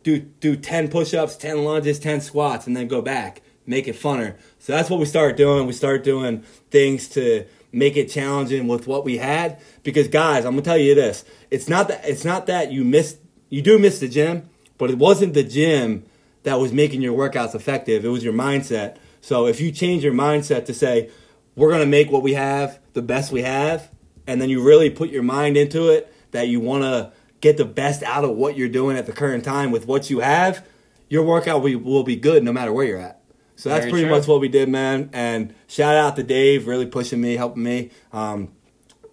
do, 0.04 0.20
do 0.20 0.56
10 0.56 0.90
push 0.90 1.14
ups, 1.14 1.36
10 1.36 1.64
lunges, 1.64 2.00
10 2.00 2.22
squats, 2.22 2.68
and 2.68 2.76
then 2.76 2.88
go 2.88 3.02
back. 3.02 3.42
Make 3.66 3.88
it 3.88 3.96
funner. 3.96 4.36
So 4.60 4.74
that's 4.74 4.90
what 4.90 5.00
we 5.00 5.06
start 5.06 5.38
doing. 5.38 5.66
We 5.66 5.74
start 5.74 6.04
doing 6.04 6.44
things 6.70 7.08
to 7.10 7.46
make 7.72 7.96
it 7.96 8.10
challenging 8.10 8.68
with 8.68 8.88
what 8.88 9.06
we 9.06 9.18
had. 9.18 9.60
Because 9.84 10.10
guys, 10.10 10.44
I'm 10.44 10.52
gonna 10.52 10.64
tell 10.64 10.78
you 10.78 10.94
this: 10.96 11.24
it's 11.50 11.70
not 11.70 11.88
that 11.88 12.04
it's 12.04 12.26
not 12.26 12.48
that 12.48 12.74
you 12.74 12.84
missed 12.84 13.20
you 13.50 13.62
do 13.62 13.80
miss 13.80 14.00
the 14.00 14.10
gym, 14.10 14.50
but 14.78 14.90
it 14.90 14.98
wasn't 14.98 15.34
the 15.34 15.44
gym 15.44 16.04
that 16.44 16.60
was 16.60 16.74
making 16.74 17.02
your 17.02 17.18
workouts 17.18 17.56
effective. 17.56 18.04
It 18.04 18.10
was 18.10 18.24
your 18.24 18.34
mindset. 18.34 18.98
So 19.22 19.48
if 19.48 19.62
you 19.62 19.72
change 19.72 20.04
your 20.04 20.14
mindset 20.14 20.66
to 20.66 20.74
say, 20.74 21.10
we're 21.56 21.78
to 21.78 21.86
make 21.86 22.12
what 22.12 22.24
we 22.24 22.34
have 22.34 22.80
the 22.94 23.02
best 23.02 23.32
we 23.32 23.44
have, 23.44 23.90
and 24.28 24.42
then 24.42 24.50
you 24.50 24.62
really 24.62 24.90
put 24.90 25.10
your 25.10 25.24
mind 25.24 25.56
into 25.56 25.90
it 25.90 26.14
that 26.32 26.48
you 26.48 26.60
want 26.60 26.84
to 26.84 27.12
get 27.44 27.58
the 27.58 27.66
best 27.66 28.02
out 28.04 28.24
of 28.24 28.32
what 28.32 28.58
you're 28.58 28.70
doing 28.70 28.96
at 28.98 29.06
the 29.06 29.12
current 29.12 29.44
time 29.44 29.70
with 29.70 29.86
what 29.86 30.10
you 30.10 30.22
have, 30.22 30.66
your 31.10 31.24
workout 31.24 31.62
will, 31.62 31.78
will 31.78 32.04
be 32.04 32.16
good 32.16 32.42
no 32.42 32.54
matter 32.54 32.72
where 32.72 32.86
you're 32.86 32.98
at. 32.98 33.20
So 33.58 33.68
that's 33.68 33.82
Very 33.82 33.92
pretty 33.92 34.06
true. 34.06 34.16
much 34.16 34.28
what 34.28 34.40
we 34.40 34.48
did, 34.48 34.70
man. 34.70 35.10
And 35.12 35.54
shout 35.68 35.96
out 35.98 36.16
to 36.16 36.24
Dave, 36.24 36.68
really 36.68 36.86
pushing 36.86 37.20
me, 37.20 37.36
helping 37.36 37.62
me. 37.62 37.92
Um, 38.14 38.54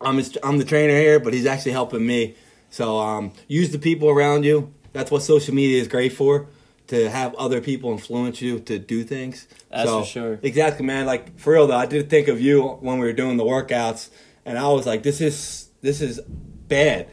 I'm 0.00 0.16
his, 0.16 0.38
I'm 0.44 0.58
the 0.58 0.64
trainer 0.64 0.94
here, 0.94 1.18
but 1.18 1.34
he's 1.34 1.44
actually 1.44 1.72
helping 1.72 2.06
me. 2.06 2.36
So 2.70 2.98
um, 3.00 3.32
use 3.48 3.72
the 3.72 3.80
people 3.80 4.08
around 4.08 4.44
you. 4.44 4.72
That's 4.92 5.10
what 5.10 5.22
social 5.22 5.52
media 5.52 5.80
is 5.80 5.88
great 5.88 6.12
for. 6.12 6.46
To 6.86 7.10
have 7.10 7.34
other 7.34 7.60
people 7.60 7.90
influence 7.90 8.40
you 8.40 8.60
to 8.60 8.78
do 8.78 9.02
things. 9.04 9.48
That's 9.70 9.88
So, 9.88 10.00
for 10.00 10.06
sure. 10.06 10.38
Exactly, 10.42 10.86
man. 10.86 11.04
Like 11.04 11.36
for 11.38 11.52
real 11.54 11.66
though, 11.66 11.76
I 11.76 11.86
did 11.86 12.08
think 12.08 12.28
of 12.28 12.40
you 12.40 12.62
when 12.80 12.98
we 12.98 13.06
were 13.06 13.12
doing 13.12 13.36
the 13.36 13.44
workouts, 13.44 14.08
and 14.44 14.56
I 14.58 14.66
was 14.68 14.86
like, 14.86 15.02
"This 15.04 15.20
is 15.20 15.68
this 15.82 16.00
is 16.00 16.20
bad." 16.26 17.06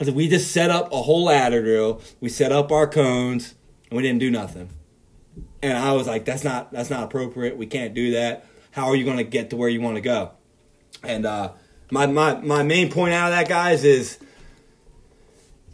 I 0.00 0.04
said, 0.04 0.14
"We 0.14 0.28
just 0.28 0.50
set 0.50 0.70
up 0.70 0.92
a 0.92 1.02
whole 1.02 1.24
ladder 1.24 1.62
drill. 1.62 2.00
We 2.20 2.30
set 2.30 2.52
up 2.52 2.72
our 2.72 2.86
cones, 2.86 3.54
and 3.90 3.96
we 3.96 4.02
didn't 4.02 4.20
do 4.20 4.30
nothing." 4.30 4.70
And 5.62 5.76
I 5.76 5.92
was 5.92 6.06
like, 6.06 6.24
"That's 6.24 6.42
not 6.42 6.72
that's 6.72 6.90
not 6.90 7.04
appropriate. 7.04 7.56
We 7.56 7.66
can't 7.66 7.92
do 7.92 8.12
that. 8.12 8.46
How 8.70 8.86
are 8.86 8.96
you 8.96 9.04
going 9.04 9.18
to 9.18 9.24
get 9.24 9.50
to 9.50 9.56
where 9.56 9.68
you 9.68 9.80
want 9.80 9.96
to 9.96 10.00
go?" 10.00 10.30
And 11.02 11.26
uh, 11.26 11.52
my 11.90 12.06
my 12.06 12.34
my 12.36 12.62
main 12.62 12.90
point 12.90 13.12
out 13.12 13.30
of 13.30 13.38
that, 13.38 13.48
guys, 13.48 13.84
is 13.84 14.18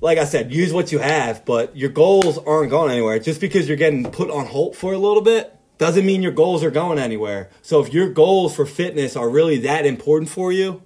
like 0.00 0.18
I 0.18 0.24
said, 0.24 0.52
use 0.52 0.72
what 0.72 0.92
you 0.92 0.98
have, 0.98 1.44
but 1.44 1.76
your 1.76 1.90
goals 1.90 2.38
aren't 2.38 2.70
going 2.70 2.90
anywhere. 2.90 3.18
Just 3.18 3.40
because 3.40 3.68
you're 3.68 3.76
getting 3.76 4.10
put 4.10 4.30
on 4.30 4.46
hold 4.46 4.76
for 4.76 4.92
a 4.92 4.98
little 4.98 5.22
bit 5.22 5.56
doesn't 5.78 6.04
mean 6.04 6.22
your 6.22 6.32
goals 6.32 6.64
are 6.64 6.70
going 6.70 6.98
anywhere. 6.98 7.50
So 7.62 7.80
if 7.80 7.92
your 7.92 8.10
goals 8.10 8.54
for 8.54 8.66
fitness 8.66 9.16
are 9.16 9.28
really 9.28 9.58
that 9.58 9.86
important 9.86 10.30
for 10.30 10.52
you, 10.52 10.82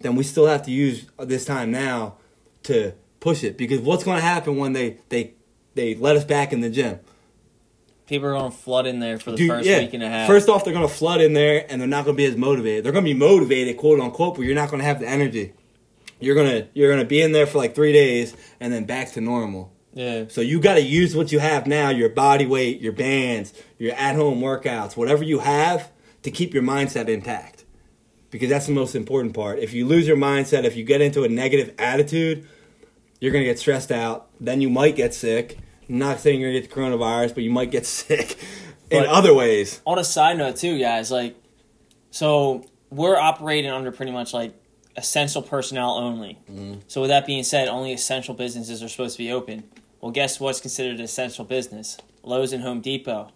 then 0.00 0.16
we 0.16 0.24
still 0.24 0.46
have 0.46 0.64
to 0.64 0.70
use 0.70 1.06
this 1.18 1.44
time 1.44 1.70
now 1.70 2.16
to 2.64 2.92
push 3.20 3.44
it 3.44 3.56
because 3.56 3.80
what's 3.80 4.04
going 4.04 4.18
to 4.18 4.22
happen 4.24 4.56
when 4.56 4.72
they 4.72 4.98
they 5.08 5.34
they 5.74 5.94
let 5.94 6.16
us 6.16 6.24
back 6.24 6.52
in 6.52 6.60
the 6.60 6.70
gym? 6.70 7.00
People 8.06 8.28
are 8.28 8.32
going 8.32 8.50
to 8.50 8.56
flood 8.56 8.86
in 8.86 8.98
there 8.98 9.18
for 9.18 9.30
the 9.30 9.36
Dude, 9.38 9.48
first 9.50 9.66
yeah. 9.68 9.78
week 9.78 9.94
and 9.94 10.02
a 10.02 10.08
half. 10.08 10.26
First 10.28 10.48
off, 10.48 10.64
they're 10.64 10.74
going 10.74 10.86
to 10.86 10.92
flood 10.92 11.20
in 11.20 11.32
there 11.32 11.64
and 11.68 11.80
they're 11.80 11.88
not 11.88 12.04
going 12.04 12.16
to 12.16 12.20
be 12.20 12.26
as 12.26 12.36
motivated. 12.36 12.84
They're 12.84 12.92
going 12.92 13.04
to 13.04 13.10
be 13.10 13.18
motivated, 13.18 13.76
quote 13.76 14.00
unquote, 14.00 14.34
but 14.36 14.42
you're 14.42 14.54
not 14.54 14.68
going 14.70 14.80
to 14.80 14.84
have 14.84 15.00
the 15.00 15.08
energy. 15.08 15.54
You're 16.20 16.36
gonna 16.36 16.68
you're 16.72 16.88
gonna 16.88 17.04
be 17.04 17.20
in 17.20 17.32
there 17.32 17.46
for 17.46 17.58
like 17.58 17.74
three 17.74 17.92
days 17.92 18.36
and 18.60 18.72
then 18.72 18.84
back 18.84 19.10
to 19.12 19.20
normal. 19.20 19.72
yeah. 19.92 20.26
So 20.28 20.40
you 20.40 20.60
got 20.60 20.74
to 20.74 20.80
use 20.80 21.16
what 21.16 21.32
you 21.32 21.40
have 21.40 21.66
now, 21.66 21.88
your 21.88 22.10
body 22.10 22.46
weight, 22.46 22.80
your 22.80 22.92
bands, 22.92 23.52
your 23.76 23.92
at-home 23.94 24.40
workouts, 24.40 24.96
whatever 24.96 25.24
you 25.24 25.40
have 25.40 25.90
to 26.22 26.30
keep 26.30 26.54
your 26.54 26.62
mindset 26.62 27.08
intact. 27.08 27.61
Because 28.32 28.48
that's 28.48 28.66
the 28.66 28.72
most 28.72 28.96
important 28.96 29.34
part. 29.34 29.60
If 29.60 29.72
you 29.74 29.86
lose 29.86 30.08
your 30.08 30.16
mindset, 30.16 30.64
if 30.64 30.74
you 30.74 30.82
get 30.84 31.00
into 31.00 31.22
a 31.22 31.28
negative 31.28 31.72
attitude, 31.78 32.48
you're 33.20 33.30
going 33.30 33.44
to 33.44 33.48
get 33.48 33.60
stressed 33.60 33.92
out. 33.92 34.28
Then 34.40 34.60
you 34.60 34.68
might 34.70 34.96
get 34.96 35.14
sick. 35.14 35.58
I'm 35.88 35.98
not 35.98 36.18
saying 36.18 36.40
you're 36.40 36.50
going 36.50 36.62
to 36.62 36.66
get 36.66 36.74
the 36.74 36.80
coronavirus, 36.80 37.34
but 37.34 37.44
you 37.44 37.50
might 37.50 37.70
get 37.70 37.86
sick 38.00 38.38
in 38.90 39.02
But- 39.04 39.08
other 39.08 39.32
ways. 39.34 39.80
on 39.86 39.98
a 40.00 40.04
side 40.04 40.36
note 40.38 40.56
too 40.56 40.78
guys 40.80 41.10
like 41.10 41.34
so 42.10 42.64
we're 42.90 43.16
operating 43.16 43.70
under 43.70 43.90
pretty 43.92 44.12
much 44.12 44.34
like 44.34 44.54
essential 44.96 45.40
personnel 45.42 45.92
only 45.92 46.38
Mm-hmm. 46.50 46.80
so 46.88 47.00
with 47.00 47.08
that 47.08 47.24
being 47.24 47.42
said 47.42 47.68
only 47.68 47.92
essential 47.94 48.34
businesses 48.34 48.82
are 48.82 48.88
supposed 48.88 49.16
to 49.16 49.22
be 49.22 49.32
open 49.32 49.64
well 50.02 50.10
guess 50.10 50.38
what's 50.38 50.60
considered 50.60 50.96
an 50.96 51.00
essential 51.00 51.44
business 51.46 51.96
lowes 52.22 52.52
and 52.52 52.62
home 52.62 52.82
depot 52.82 53.30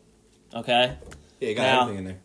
okay 0.54 0.96
Yeah, 1.40 1.48
you 1.48 1.54
got 1.54 1.62
Now- 1.62 1.80
everything 1.84 1.98
in 2.00 2.04
there. 2.04 2.18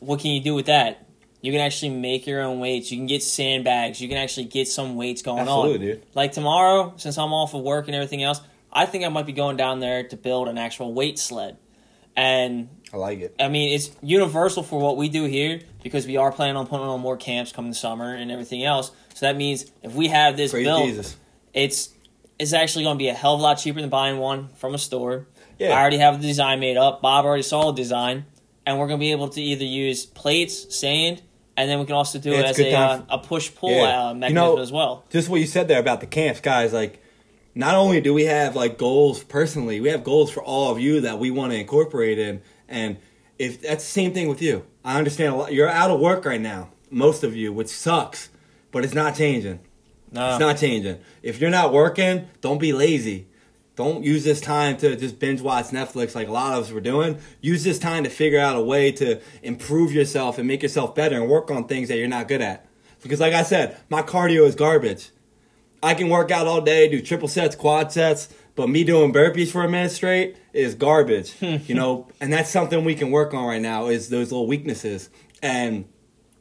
what 0.00 0.20
can 0.20 0.32
you 0.32 0.42
do 0.42 0.54
with 0.54 0.66
that 0.66 1.06
you 1.40 1.52
can 1.52 1.60
actually 1.60 1.90
make 1.90 2.26
your 2.26 2.42
own 2.42 2.60
weights 2.60 2.90
you 2.90 2.98
can 2.98 3.06
get 3.06 3.22
sandbags 3.22 4.00
you 4.00 4.08
can 4.08 4.18
actually 4.18 4.46
get 4.46 4.68
some 4.68 4.96
weights 4.96 5.22
going 5.22 5.40
Absolutely, 5.40 5.74
on 5.74 5.96
dude. 5.96 6.06
like 6.14 6.32
tomorrow 6.32 6.92
since 6.96 7.18
i'm 7.18 7.32
off 7.32 7.54
of 7.54 7.62
work 7.62 7.86
and 7.86 7.94
everything 7.94 8.22
else 8.22 8.40
i 8.72 8.86
think 8.86 9.04
i 9.04 9.08
might 9.08 9.26
be 9.26 9.32
going 9.32 9.56
down 9.56 9.80
there 9.80 10.02
to 10.02 10.16
build 10.16 10.48
an 10.48 10.58
actual 10.58 10.92
weight 10.92 11.18
sled 11.18 11.56
and 12.18 12.68
I 12.92 12.96
like 12.96 13.20
it. 13.20 13.36
I 13.38 13.48
mean, 13.48 13.74
it's 13.74 13.90
universal 14.02 14.64
for 14.64 14.80
what 14.80 14.96
we 14.96 15.08
do 15.08 15.24
here 15.24 15.60
because 15.84 16.04
we 16.04 16.16
are 16.16 16.32
planning 16.32 16.56
on 16.56 16.66
putting 16.66 16.84
on 16.86 17.00
more 17.00 17.16
camps 17.16 17.52
coming 17.52 17.72
summer 17.72 18.12
and 18.12 18.32
everything 18.32 18.64
else. 18.64 18.90
So 19.14 19.26
that 19.26 19.36
means 19.36 19.66
if 19.84 19.94
we 19.94 20.08
have 20.08 20.36
this 20.36 20.50
Praise 20.50 20.66
built, 20.66 20.84
Jesus. 20.86 21.16
it's 21.54 21.90
it's 22.40 22.52
actually 22.52 22.84
going 22.84 22.96
to 22.96 22.98
be 22.98 23.08
a 23.08 23.14
hell 23.14 23.34
of 23.34 23.40
a 23.40 23.42
lot 23.42 23.54
cheaper 23.54 23.80
than 23.80 23.90
buying 23.90 24.18
one 24.18 24.48
from 24.56 24.74
a 24.74 24.78
store. 24.78 25.26
Yeah. 25.58 25.70
I 25.70 25.80
already 25.80 25.98
have 25.98 26.20
the 26.20 26.26
design 26.26 26.58
made 26.60 26.76
up. 26.76 27.02
Bob 27.02 27.24
already 27.24 27.42
saw 27.42 27.70
the 27.70 27.76
design, 27.76 28.26
and 28.66 28.78
we're 28.78 28.86
going 28.88 28.98
to 28.98 29.02
be 29.02 29.12
able 29.12 29.28
to 29.30 29.40
either 29.40 29.64
use 29.64 30.06
plates, 30.06 30.76
sand, 30.76 31.22
and 31.58 31.68
then 31.68 31.78
we 31.80 31.84
can 31.86 31.94
also 31.94 32.18
do 32.18 32.30
Yeah, 32.30 32.38
it 32.40 32.44
as 32.46 32.58
a, 32.60 32.72
uh, 32.72 33.00
a 33.10 33.18
push 33.18 33.52
pull 33.54 33.70
Yeah. 33.70 34.06
uh, 34.06 34.08
You 34.12 34.18
mechanism 34.20 34.34
know- 34.56 34.58
as 34.62 34.72
well. 34.72 35.04
just 35.10 35.28
what 35.28 35.40
you 35.40 35.46
said 35.46 35.68
there 35.68 35.80
about 35.80 36.00
the 36.00 36.06
camps, 36.06 36.40
guys. 36.40 36.72
Like, 36.72 37.02
not 37.54 37.74
only 37.74 38.00
do 38.00 38.14
we 38.14 38.24
have 38.26 38.54
like 38.56 38.78
goals 38.78 39.22
personally, 39.24 39.80
we 39.80 39.88
have 39.88 40.04
goals 40.04 40.30
for 40.30 40.42
all 40.42 40.70
of 40.70 40.78
you 40.80 41.00
that 41.00 41.18
we 41.18 41.30
want 41.30 41.52
to 41.52 41.58
incorporate 41.58 42.18
in. 42.18 42.40
And 42.68 42.96
if 43.38 43.60
that's 43.62 43.84
the 43.84 43.90
same 43.90 44.12
thing 44.14 44.28
with 44.28 44.40
you, 44.40 44.64
I 44.84 44.98
understand 44.98 45.34
a 45.34 45.36
lot. 45.36 45.52
You're 45.52 45.68
out 45.68 45.90
of 45.90 46.00
work 46.00 46.24
right 46.24 46.40
now, 46.40 46.70
most 46.90 47.24
of 47.24 47.34
you, 47.36 47.52
which 47.52 47.68
sucks, 47.68 48.30
but 48.72 48.84
it's 48.84 48.94
not 48.94 49.16
changing. 49.16 49.60
No, 50.12 50.30
It's 50.30 50.40
not 50.40 50.56
changing. 50.58 50.98
If 51.22 51.40
you're 51.40 51.50
not 51.50 51.72
working, 51.72 52.28
don't 52.40 52.58
be 52.58 52.72
lazy. 52.72 53.26
Don't 53.78 54.02
use 54.02 54.24
this 54.24 54.40
time 54.40 54.76
to 54.78 54.96
just 54.96 55.20
binge 55.20 55.40
watch 55.40 55.66
Netflix 55.66 56.16
like 56.16 56.26
a 56.26 56.32
lot 56.32 56.58
of 56.58 56.64
us 56.64 56.72
were 56.72 56.80
doing. 56.80 57.20
Use 57.40 57.62
this 57.62 57.78
time 57.78 58.02
to 58.02 58.10
figure 58.10 58.40
out 58.40 58.56
a 58.56 58.60
way 58.60 58.90
to 58.90 59.20
improve 59.40 59.92
yourself 59.92 60.36
and 60.36 60.48
make 60.48 60.64
yourself 60.64 60.96
better 60.96 61.14
and 61.14 61.30
work 61.30 61.48
on 61.52 61.68
things 61.68 61.86
that 61.86 61.96
you're 61.96 62.08
not 62.08 62.26
good 62.26 62.40
at. 62.40 62.66
Because, 63.04 63.20
like 63.20 63.34
I 63.34 63.44
said, 63.44 63.76
my 63.88 64.02
cardio 64.02 64.48
is 64.48 64.56
garbage. 64.56 65.10
I 65.80 65.94
can 65.94 66.08
work 66.08 66.32
out 66.32 66.48
all 66.48 66.60
day, 66.60 66.88
do 66.88 67.00
triple 67.00 67.28
sets, 67.28 67.54
quad 67.54 67.92
sets, 67.92 68.28
but 68.56 68.68
me 68.68 68.82
doing 68.82 69.12
burpees 69.12 69.52
for 69.52 69.62
a 69.62 69.68
minute 69.68 69.92
straight 69.92 70.36
is 70.52 70.74
garbage. 70.74 71.34
Hmm. 71.38 71.58
you 71.66 71.76
know, 71.76 72.08
and 72.20 72.32
that's 72.32 72.50
something 72.50 72.84
we 72.84 72.96
can 72.96 73.12
work 73.12 73.32
on 73.32 73.46
right 73.46 73.62
now 73.62 73.86
is 73.86 74.08
those 74.08 74.32
little 74.32 74.48
weaknesses. 74.48 75.08
And 75.40 75.84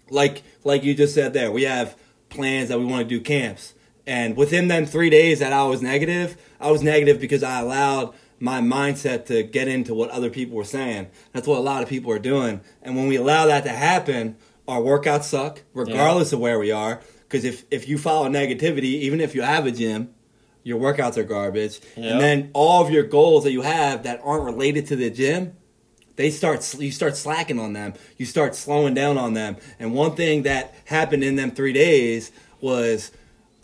like 0.09 0.41
like 0.63 0.83
you 0.83 0.95
just 0.95 1.13
said 1.13 1.33
there, 1.33 1.51
we 1.51 1.65
have 1.65 1.95
plans 2.29 2.69
that 2.69 2.79
we 2.79 2.85
want 2.85 3.07
to 3.07 3.15
do 3.15 3.21
camps. 3.21 3.75
And 4.07 4.37
within 4.37 4.69
them 4.69 4.85
three 4.85 5.09
days 5.09 5.39
that 5.39 5.51
I 5.51 5.63
was 5.65 5.81
negative, 5.81 6.41
I 6.59 6.71
was 6.71 6.81
negative 6.81 7.19
because 7.19 7.43
I 7.43 7.59
allowed 7.59 8.15
my 8.39 8.61
mindset 8.61 9.25
to 9.25 9.43
get 9.43 9.67
into 9.67 9.93
what 9.93 10.09
other 10.11 10.29
people 10.29 10.55
were 10.55 10.63
saying. 10.63 11.09
That's 11.33 11.45
what 11.45 11.57
a 11.57 11.61
lot 11.61 11.83
of 11.83 11.89
people 11.89 12.11
are 12.13 12.19
doing. 12.19 12.61
And 12.81 12.95
when 12.95 13.07
we 13.07 13.17
allow 13.17 13.47
that 13.47 13.65
to 13.65 13.69
happen, 13.69 14.37
our 14.67 14.79
workouts 14.79 15.23
suck, 15.23 15.61
regardless 15.73 16.31
of 16.31 16.39
where 16.39 16.57
we 16.57 16.71
are. 16.71 17.01
Because 17.27 17.43
if, 17.43 17.65
if 17.69 17.89
you 17.89 17.97
follow 17.97 18.29
negativity, 18.29 19.01
even 19.01 19.19
if 19.19 19.35
you 19.35 19.41
have 19.41 19.65
a 19.65 19.71
gym, 19.71 20.13
your 20.63 20.79
workouts 20.79 21.17
are 21.17 21.23
garbage. 21.23 21.81
Yep. 21.95 22.11
And 22.11 22.21
then 22.21 22.51
all 22.53 22.85
of 22.85 22.91
your 22.91 23.03
goals 23.03 23.43
that 23.43 23.51
you 23.51 23.61
have 23.61 24.03
that 24.03 24.21
aren't 24.23 24.45
related 24.45 24.87
to 24.87 24.95
the 24.95 25.09
gym, 25.09 25.57
they 26.15 26.29
start 26.31 26.75
you 26.79 26.91
start 26.91 27.15
slacking 27.15 27.59
on 27.59 27.73
them. 27.73 27.93
You 28.17 28.25
start 28.25 28.55
slowing 28.55 28.93
down 28.93 29.17
on 29.17 29.33
them. 29.33 29.57
And 29.79 29.93
one 29.93 30.15
thing 30.15 30.43
that 30.43 30.75
happened 30.85 31.23
in 31.23 31.35
them 31.35 31.51
three 31.51 31.73
days 31.73 32.31
was 32.59 33.11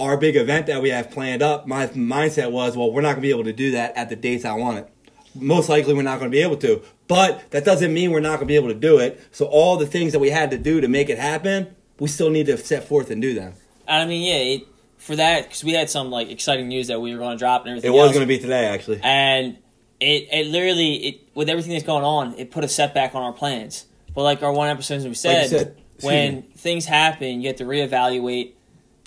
our 0.04 0.18
big 0.18 0.36
event 0.36 0.68
that 0.68 0.82
we 0.82 0.90
have 0.90 1.12
planned 1.12 1.42
up. 1.42 1.68
My 1.68 1.88
mindset 1.88 2.52
was, 2.52 2.78
well, 2.78 2.92
we're 2.92 3.02
not 3.02 3.12
gonna 3.12 3.22
be 3.22 3.32
able 3.32 3.46
to 3.46 3.54
do 3.54 3.72
that 3.72 3.96
at 3.98 4.10
the 4.10 4.16
dates 4.16 4.46
I 4.46 4.54
want 4.54 4.80
it. 4.80 4.90
Most 5.36 5.70
likely, 5.70 5.94
we're 5.94 6.04
not 6.04 6.20
gonna 6.20 6.30
be 6.30 6.42
able 6.42 6.58
to. 6.58 6.82
But 7.08 7.50
that 7.52 7.66
doesn't 7.66 7.94
mean 7.94 8.12
we're 8.12 8.20
not 8.20 8.36
gonna 8.36 8.46
be 8.46 8.56
able 8.56 8.70
to 8.70 8.76
do 8.76 9.00
it. 9.00 9.22
So 9.32 9.46
all 9.46 9.78
the 9.78 9.88
things 9.88 10.14
that 10.14 10.20
we 10.20 10.30
had 10.30 10.52
to 10.52 10.58
do 10.58 10.82
to 10.82 10.88
make 10.88 11.10
it 11.10 11.18
happen, 11.18 11.76
we 12.00 12.08
still 12.08 12.30
need 12.30 12.46
to 12.48 12.58
set 12.58 12.88
forth 12.88 13.10
and 13.10 13.22
do 13.22 13.34
them. 13.34 13.54
I 13.88 14.06
mean, 14.06 14.24
yeah, 14.24 14.56
it, 14.56 14.68
for 14.98 15.16
that 15.16 15.44
because 15.44 15.64
we 15.64 15.74
had 15.74 15.90
some 15.90 16.10
like 16.12 16.30
exciting 16.30 16.68
news 16.68 16.88
that 16.88 17.02
we 17.02 17.12
were 17.12 17.18
going 17.18 17.36
to 17.36 17.40
drop 17.40 17.62
and 17.62 17.72
everything. 17.72 17.92
It 17.92 17.96
was 17.96 18.08
else. 18.08 18.14
gonna 18.14 18.26
be 18.26 18.40
today, 18.40 18.66
actually. 18.66 19.00
and 19.04 19.58
it 20.00 20.28
it 20.32 20.48
literally 20.48 20.96
it 20.96 21.28
with 21.34 21.50
everything 21.50 21.74
that's 21.74 21.86
going 21.86 22.04
on, 22.04 22.36
it 22.38 22.52
put 22.52 22.64
a 22.64 22.68
setback 22.68 23.16
on 23.16 23.24
our 23.24 23.34
plans. 23.34 23.86
But 24.14 24.24
like 24.24 24.44
our 24.44 24.54
one 24.54 24.70
episode, 24.70 24.96
as 24.96 25.08
we 25.08 25.14
said, 25.16 25.50
said, 25.50 25.82
when 26.02 26.36
me. 26.36 26.42
things 26.56 26.86
happen, 26.86 27.42
you 27.42 27.48
have 27.48 27.58
to 27.58 27.66
reevaluate 27.66 28.54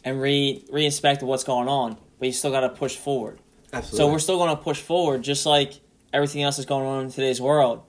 and 0.07 0.21
re 0.23 0.65
reinspect 0.73 1.23
what's 1.23 1.45
going 1.45 1.69
on. 1.69 1.99
But 2.19 2.27
you 2.27 2.33
still 2.33 2.51
got 2.51 2.61
to 2.61 2.71
push 2.71 2.97
forward. 2.97 3.41
Absolutely. 3.75 3.99
So 3.99 4.11
we're 4.13 4.19
still 4.21 4.39
going 4.39 4.57
to 4.57 4.63
push 4.63 4.81
forward, 4.81 5.23
just 5.23 5.45
like 5.45 5.75
everything 6.15 6.43
else 6.43 6.57
that's 6.57 6.67
going 6.67 6.87
on 6.87 7.05
in 7.05 7.11
today's 7.11 7.41
world. 7.43 7.83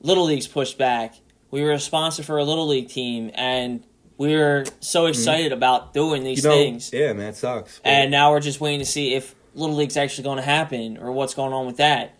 Little 0.00 0.24
League's 0.24 0.48
pushed 0.48 0.78
back. 0.78 1.14
We 1.52 1.62
were 1.62 1.70
a 1.72 1.78
sponsor 1.78 2.24
for 2.24 2.38
a 2.38 2.44
Little 2.44 2.66
League 2.66 2.88
team, 2.88 3.30
and 3.34 3.84
we 4.16 4.34
were 4.34 4.64
so 4.80 5.06
excited 5.06 5.52
about 5.52 5.92
doing 5.94 6.24
these 6.24 6.40
Mm-hmm. 6.42 6.48
you 6.50 6.56
know, 6.56 6.62
things. 6.64 6.90
yeah, 6.92 7.12
man, 7.12 7.28
it 7.28 7.36
sucks. 7.36 7.78
But- 7.78 7.88
And 7.90 8.10
now 8.10 8.32
we're 8.32 8.40
just 8.40 8.60
waiting 8.60 8.80
to 8.80 8.86
see 8.86 9.14
if 9.14 9.34
Little 9.54 9.76
League's 9.76 9.96
actually 9.96 10.24
going 10.24 10.38
to 10.38 10.42
happen 10.44 10.96
or 10.98 11.12
what's 11.12 11.34
going 11.34 11.52
on 11.52 11.66
with 11.66 11.76
that. 11.76 12.16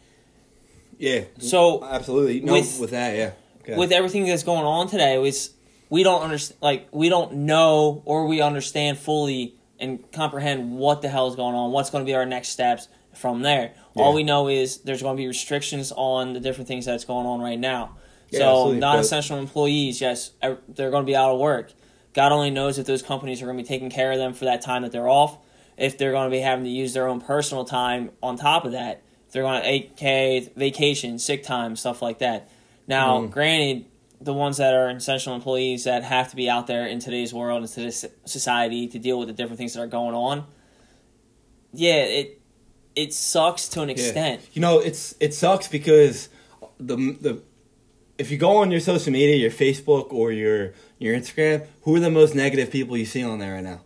yeah, 0.98 1.22
So 1.38 1.82
absolutely. 1.82 2.40
No, 2.40 2.52
with- 2.52 2.78
with, 2.78 2.90
that, 2.90 3.16
yeah. 3.16 3.30
Okay. 3.62 3.76
with 3.76 3.90
everything 3.90 4.26
that's 4.26 4.42
going 4.44 4.64
on 4.64 4.88
today, 4.88 5.16
it's 5.26 5.50
we 5.92 6.02
don't 6.04 6.22
understand. 6.22 6.58
Like 6.62 6.88
we 6.90 7.10
don't 7.10 7.34
know 7.34 8.00
or 8.06 8.26
we 8.26 8.40
understand 8.40 8.96
fully 8.96 9.56
and 9.78 10.10
comprehend 10.10 10.78
what 10.78 11.02
the 11.02 11.08
hell 11.10 11.28
is 11.28 11.36
going 11.36 11.54
on. 11.54 11.70
What's 11.70 11.90
going 11.90 12.02
to 12.02 12.08
be 12.08 12.14
our 12.14 12.24
next 12.24 12.48
steps 12.48 12.88
from 13.12 13.42
there? 13.42 13.74
All 13.94 14.14
we 14.14 14.22
know 14.22 14.48
is 14.48 14.78
there's 14.78 15.02
going 15.02 15.18
to 15.18 15.20
be 15.20 15.26
restrictions 15.26 15.92
on 15.94 16.32
the 16.32 16.40
different 16.40 16.66
things 16.66 16.86
that's 16.86 17.04
going 17.04 17.26
on 17.26 17.42
right 17.42 17.58
now. 17.58 17.96
Yeah, 18.30 18.38
so 18.38 18.72
non-essential 18.72 19.38
employees, 19.38 20.00
yes, 20.00 20.30
they're 20.40 20.90
going 20.90 21.04
to 21.04 21.06
be 21.06 21.14
out 21.14 21.30
of 21.30 21.38
work. 21.38 21.74
God 22.14 22.32
only 22.32 22.48
knows 22.48 22.78
if 22.78 22.86
those 22.86 23.02
companies 23.02 23.42
are 23.42 23.44
going 23.44 23.58
to 23.58 23.62
be 23.62 23.68
taking 23.68 23.90
care 23.90 24.12
of 24.12 24.16
them 24.18 24.32
for 24.32 24.46
that 24.46 24.62
time 24.62 24.82
that 24.82 24.92
they're 24.92 25.10
off. 25.10 25.36
If 25.76 25.98
they're 25.98 26.12
going 26.12 26.30
to 26.30 26.34
be 26.34 26.40
having 26.40 26.64
to 26.64 26.70
use 26.70 26.94
their 26.94 27.06
own 27.06 27.20
personal 27.20 27.66
time 27.66 28.12
on 28.22 28.38
top 28.38 28.64
of 28.64 28.72
that, 28.72 29.02
if 29.26 29.32
they're 29.34 29.42
going 29.42 29.60
to 29.62 29.68
8K 29.68 30.54
vacation, 30.56 31.18
sick 31.18 31.42
time, 31.42 31.76
stuff 31.76 32.00
like 32.00 32.20
that. 32.20 32.48
Now, 32.86 33.20
Mhm. 33.20 33.30
granted, 33.30 33.84
the 34.22 34.32
ones 34.32 34.56
that 34.58 34.74
are 34.74 34.88
essential 34.88 35.34
employees 35.34 35.84
that 35.84 36.02
have 36.04 36.30
to 36.30 36.36
be 36.36 36.48
out 36.48 36.66
there 36.66 36.86
in 36.86 36.98
today's 37.00 37.32
world 37.34 37.62
and 37.62 37.70
today's 37.70 38.04
society 38.24 38.86
to 38.88 38.98
deal 38.98 39.18
with 39.18 39.28
the 39.28 39.34
different 39.34 39.58
things 39.58 39.74
that 39.74 39.80
are 39.80 39.86
going 39.86 40.14
on. 40.14 40.44
Yeah, 41.72 42.02
it 42.04 42.40
it 42.94 43.14
sucks 43.14 43.68
to 43.70 43.82
an 43.82 43.88
Yeah. 43.88 43.94
extent. 43.94 44.42
You 44.52 44.60
know, 44.60 44.78
it's 44.78 45.14
it 45.20 45.34
sucks 45.34 45.68
because 45.68 46.28
the 46.78 46.96
the 47.20 47.42
if 48.18 48.30
you 48.30 48.36
go 48.38 48.56
on 48.58 48.70
your 48.70 48.80
social 48.80 49.12
media, 49.12 49.36
your 49.36 49.50
Facebook 49.50 50.12
or 50.12 50.32
your 50.32 50.72
your 50.98 51.16
Instagram, 51.16 51.66
who 51.82 51.96
are 51.96 52.00
the 52.00 52.10
most 52.10 52.34
negative 52.34 52.70
people 52.70 52.96
you 52.96 53.06
see 53.06 53.22
on 53.22 53.38
there 53.38 53.54
right 53.54 53.64
now? 53.64 53.80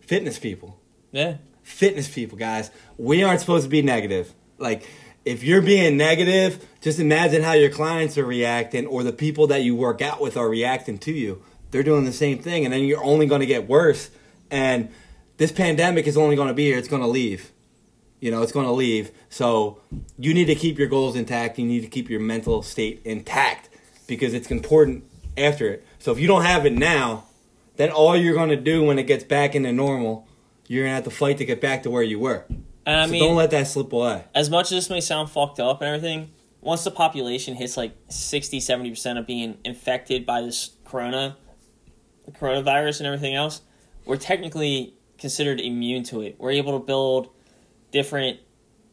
Fitness 0.00 0.38
people. 0.38 0.78
Yeah. 1.12 1.36
Fitness 1.62 2.08
people, 2.08 2.36
guys. 2.36 2.70
We 2.98 3.22
aren't 3.22 3.40
supposed 3.40 3.64
to 3.64 3.70
be 3.70 3.80
negative. 3.80 4.34
Like 4.58 4.86
if 5.24 5.42
you're 5.42 5.62
being 5.62 5.96
negative, 5.96 6.66
just 6.80 6.98
imagine 6.98 7.42
how 7.42 7.52
your 7.52 7.70
clients 7.70 8.18
are 8.18 8.24
reacting 8.24 8.86
or 8.86 9.02
the 9.02 9.12
people 9.12 9.46
that 9.48 9.62
you 9.62 9.74
work 9.74 10.02
out 10.02 10.20
with 10.20 10.36
are 10.36 10.48
reacting 10.48 10.98
to 10.98 11.12
you. 11.12 11.42
They're 11.70 11.82
doing 11.82 12.04
the 12.04 12.12
same 12.12 12.38
thing 12.38 12.64
and 12.64 12.72
then 12.72 12.84
you're 12.84 13.02
only 13.02 13.26
going 13.26 13.40
to 13.40 13.46
get 13.46 13.68
worse 13.68 14.10
and 14.50 14.90
this 15.36 15.50
pandemic 15.50 16.06
is 16.06 16.16
only 16.16 16.36
going 16.36 16.48
to 16.48 16.54
be 16.54 16.66
here. 16.66 16.78
It's 16.78 16.88
going 16.88 17.02
to 17.02 17.08
leave. 17.08 17.50
You 18.20 18.30
know, 18.30 18.42
it's 18.42 18.52
going 18.52 18.66
to 18.66 18.72
leave. 18.72 19.10
So 19.28 19.80
you 20.18 20.32
need 20.32 20.44
to 20.46 20.54
keep 20.54 20.78
your 20.78 20.88
goals 20.88 21.16
intact. 21.16 21.58
You 21.58 21.66
need 21.66 21.80
to 21.80 21.88
keep 21.88 22.08
your 22.08 22.20
mental 22.20 22.62
state 22.62 23.02
intact 23.04 23.68
because 24.06 24.34
it's 24.34 24.50
important 24.50 25.04
after 25.36 25.68
it. 25.68 25.86
So 25.98 26.12
if 26.12 26.20
you 26.20 26.28
don't 26.28 26.44
have 26.44 26.64
it 26.66 26.74
now, 26.74 27.24
then 27.76 27.90
all 27.90 28.16
you're 28.16 28.34
going 28.34 28.50
to 28.50 28.56
do 28.56 28.84
when 28.84 28.98
it 28.98 29.04
gets 29.04 29.24
back 29.24 29.54
into 29.54 29.72
normal, 29.72 30.28
you're 30.68 30.84
going 30.84 30.92
to 30.92 30.94
have 30.94 31.04
to 31.04 31.10
fight 31.10 31.38
to 31.38 31.44
get 31.44 31.60
back 31.60 31.82
to 31.82 31.90
where 31.90 32.02
you 32.02 32.18
were. 32.20 32.44
And 32.86 33.00
I 33.00 33.06
so 33.06 33.12
mean, 33.12 33.22
don't 33.22 33.36
let 33.36 33.50
that 33.50 33.66
slip 33.66 33.92
away. 33.92 34.24
as 34.34 34.50
much 34.50 34.66
as 34.66 34.70
this 34.70 34.90
may 34.90 35.00
sound 35.00 35.30
fucked 35.30 35.60
up 35.60 35.80
and 35.80 35.88
everything, 35.88 36.32
once 36.60 36.84
the 36.84 36.90
population 36.90 37.54
hits 37.54 37.76
like 37.76 37.94
60, 38.08 38.58
70% 38.58 39.18
of 39.18 39.26
being 39.26 39.58
infected 39.64 40.26
by 40.26 40.40
this 40.42 40.70
corona, 40.84 41.36
coronavirus 42.32 43.00
and 43.00 43.06
everything 43.06 43.34
else, 43.34 43.62
we're 44.04 44.16
technically 44.16 44.94
considered 45.18 45.60
immune 45.60 46.02
to 46.04 46.20
it. 46.22 46.36
We're 46.38 46.52
able 46.52 46.78
to 46.78 46.84
build 46.84 47.30
different 47.90 48.40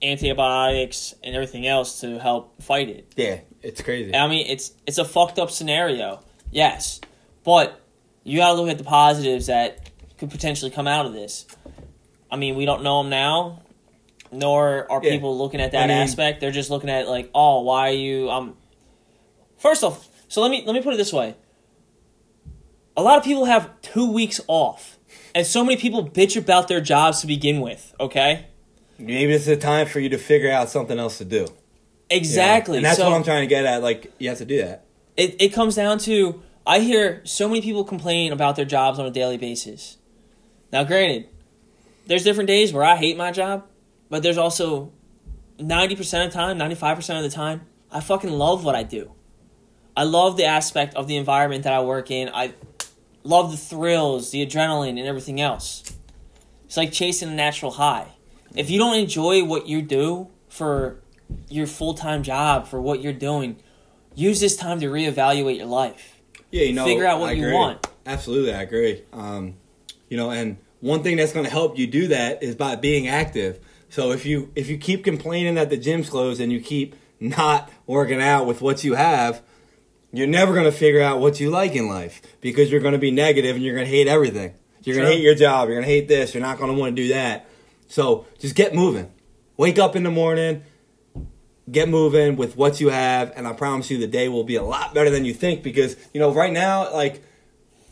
antibiotics 0.02 1.14
and 1.24 1.36
everything 1.36 1.68
else 1.68 2.02
to 2.02 2.20
help 2.20 2.62
fight 2.62 2.90
it. 2.90 3.14
Yeah, 3.16 3.40
it's 3.62 3.82
crazy. 3.82 4.16
I 4.16 4.28
mean, 4.28 4.46
it's 4.48 4.74
it's 4.88 4.98
a 4.98 5.06
fucked 5.06 5.40
up 5.40 5.52
scenario, 5.52 6.24
yes, 6.52 7.02
but 7.44 7.82
you 8.24 8.38
gotta 8.40 8.60
look 8.60 8.70
at 8.70 8.78
the 8.78 8.84
positives 8.84 9.48
that 9.48 9.90
could 10.18 10.30
potentially 10.30 10.72
come 10.72 10.88
out 10.88 11.06
of 11.06 11.14
this. 11.14 11.46
I 12.30 12.38
mean, 12.38 12.56
we 12.56 12.66
don't 12.66 12.84
know 12.84 13.02
them 13.02 13.10
now, 13.10 13.62
nor 14.32 14.90
are 14.92 15.02
Yeah. 15.04 15.12
people 15.12 15.38
looking 15.38 15.60
at 15.62 15.72
that 15.74 15.84
I 15.84 15.88
mean- 15.88 15.98
aspect. 15.98 16.40
They're 16.42 16.52
just 16.52 16.70
looking 16.70 16.90
at 16.90 17.08
like, 17.08 17.30
oh, 17.36 17.62
why 17.62 17.90
are 17.90 17.94
you? 17.94 18.30
Um, 18.30 18.56
first 19.58 19.84
off, 19.84 20.08
so 20.28 20.42
let 20.42 20.50
me 20.52 20.64
let 20.66 20.74
me 20.74 20.82
put 20.82 20.94
it 20.94 20.98
this 20.98 21.14
way: 21.14 21.36
a 22.96 23.02
lot 23.02 23.18
of 23.18 23.24
people 23.24 23.46
have 23.46 23.70
two 23.82 24.12
weeks 24.12 24.40
off, 24.48 24.98
and 25.36 25.46
so 25.46 25.64
many 25.64 25.78
people 25.80 26.08
bitch 26.08 26.38
about 26.38 26.68
their 26.68 26.82
jobs 26.82 27.22
to 27.22 27.28
begin 27.28 27.62
with. 27.62 27.94
Okay, 28.00 28.46
Maybe 28.98 29.34
it's 29.34 29.48
a 29.48 29.58
time 29.58 29.88
for 29.88 30.00
you 30.00 30.10
to 30.10 30.18
figure 30.18 30.52
out 30.52 30.70
something 30.70 31.00
else 31.00 31.18
to 31.20 31.26
do. 31.26 31.38
you 31.38 31.46
know? 31.46 31.52
exactly. 32.10 32.78
And 32.78 32.86
that's 32.86 32.98
so, 32.98 33.10
what 33.10 33.16
I'm 33.16 33.24
trying 33.24 33.42
to 33.42 33.48
get 33.48 33.66
at. 33.66 33.82
Like, 33.82 34.12
you 34.20 34.30
have 34.30 34.38
to 34.40 34.46
do 34.46 34.58
that. 34.64 34.86
it, 35.18 35.36
it 35.42 35.50
comes 35.54 35.76
down 35.76 35.98
to 36.00 36.42
I 36.68 36.80
hear 36.80 37.22
so 37.26 37.48
many 37.48 37.62
people 37.62 37.84
complain 37.84 38.32
about 38.32 38.56
their 38.56 38.66
jobs 38.66 39.00
on 39.00 39.06
a 39.06 39.12
daily 39.12 39.38
basis. 39.38 39.98
Now, 40.72 40.84
granted, 40.84 41.28
there's 42.06 42.24
different 42.24 42.48
days 42.48 42.72
where 42.74 42.84
I 42.84 42.96
hate 42.96 43.18
my 43.18 43.32
job, 43.32 43.66
but 44.12 44.22
there's 44.22 44.38
also 44.38 44.92
90% 45.58 46.26
of 46.26 46.32
the 46.32 46.38
time, 46.38 46.60
95% 46.60 47.18
of 47.18 47.24
the 47.24 47.30
time, 47.30 47.62
I 47.90 48.02
fucking 48.02 48.30
love 48.30 48.66
what 48.66 48.76
I 48.76 48.84
do. 48.84 49.14
I 49.96 50.04
love 50.04 50.36
the 50.36 50.46
aspect 50.46 50.96
of 50.96 51.08
the 51.08 51.16
environment 51.16 51.64
that 51.64 51.72
I 51.72 51.82
work 51.82 52.12
in. 52.12 52.30
I 52.34 52.54
love 53.24 53.52
the 53.52 53.58
thrills, 53.58 54.32
the 54.32 54.46
adrenaline, 54.46 55.00
and 55.00 55.08
everything 55.08 55.40
else. 55.40 55.96
It's 56.66 56.76
like 56.76 56.92
chasing 56.92 57.30
a 57.30 57.34
natural 57.34 57.72
high. 57.72 58.10
If 58.54 58.70
you 58.70 58.78
don't 58.80 58.98
enjoy 58.98 59.46
what 59.46 59.68
you 59.68 59.82
do 59.82 60.30
for 60.50 61.00
your 61.48 61.66
full 61.66 61.94
time 61.94 62.22
job, 62.22 62.68
for 62.68 62.82
what 62.82 63.02
you're 63.02 63.14
doing, 63.14 63.58
use 64.14 64.42
this 64.42 64.58
time 64.58 64.82
to 64.82 64.88
reevaluate 64.88 65.58
your 65.58 65.68
life. 65.68 66.20
Yeah, 66.52 66.64
you 66.64 66.74
know, 66.74 66.84
Figure 66.84 67.06
out 67.06 67.22
what 67.22 67.38
you 67.38 67.54
want. 67.54 67.88
Absolutely, 68.06 68.54
I 68.54 68.62
agree. 68.62 69.04
Um, 69.14 69.56
you 70.10 70.18
know, 70.18 70.32
and 70.32 70.58
one 70.82 71.02
thing 71.02 71.16
that's 71.16 71.32
going 71.32 71.46
to 71.46 71.52
help 71.52 71.78
you 71.78 71.88
do 71.88 72.08
that 72.08 72.44
is 72.44 72.56
by 72.56 72.76
being 72.76 73.08
active. 73.08 73.60
So 73.92 74.14
if 74.14 74.26
you 74.26 74.52
if 74.56 74.70
you 74.70 74.78
keep 74.78 75.04
complaining 75.04 75.56
that 75.56 75.70
the 75.70 75.76
gym's 75.76 76.10
closed 76.10 76.40
and 76.40 76.50
you 76.50 76.62
keep 76.62 76.96
not 77.20 77.70
working 77.86 78.22
out 78.22 78.46
with 78.46 78.62
what 78.62 78.86
you 78.86 78.96
have, 78.96 79.44
you're 80.14 80.28
never 80.28 80.54
going 80.54 80.66
to 80.66 80.72
figure 80.72 81.02
out 81.02 81.20
what 81.20 81.42
you 81.42 81.50
like 81.50 81.76
in 81.76 81.90
life 81.90 82.22
because 82.40 82.72
you're 82.72 82.80
going 82.80 82.94
to 82.94 83.00
be 83.00 83.12
negative 83.12 83.58
and 83.58 83.66
you're 83.66 83.76
going 83.76 83.86
to 83.86 83.92
hate 83.92 84.08
everything. 84.08 84.54
You're 84.84 84.96
going 84.96 85.10
to 85.10 85.14
hate 85.14 85.22
your 85.22 85.36
job. 85.36 85.68
You're 85.68 85.76
going 85.76 85.86
to 85.86 85.92
hate 85.92 86.08
this. 86.08 86.34
You're 86.34 86.42
not 86.42 86.58
going 86.58 86.74
to 86.74 86.80
want 86.80 86.96
to 86.96 87.02
do 87.02 87.10
that. 87.10 87.50
So 87.90 88.26
just 88.40 88.56
get 88.56 88.74
moving. 88.74 89.12
Wake 89.58 89.78
up 89.78 89.98
in 89.98 90.04
the 90.04 90.10
morning. 90.10 90.64
Get 91.70 91.90
moving 91.90 92.38
with 92.38 92.56
what 92.56 92.80
you 92.82 92.90
have, 92.90 93.32
and 93.36 93.48
I 93.48 93.54
promise 93.54 93.92
you 93.92 93.98
the 93.98 94.08
day 94.08 94.28
will 94.28 94.44
be 94.44 94.56
a 94.56 94.64
lot 94.64 94.94
better 94.94 95.10
than 95.10 95.26
you 95.26 95.34
think 95.34 95.64
because, 95.64 95.96
you 96.14 96.20
know, 96.20 96.34
right 96.34 96.52
now, 96.52 96.92
like, 96.92 97.24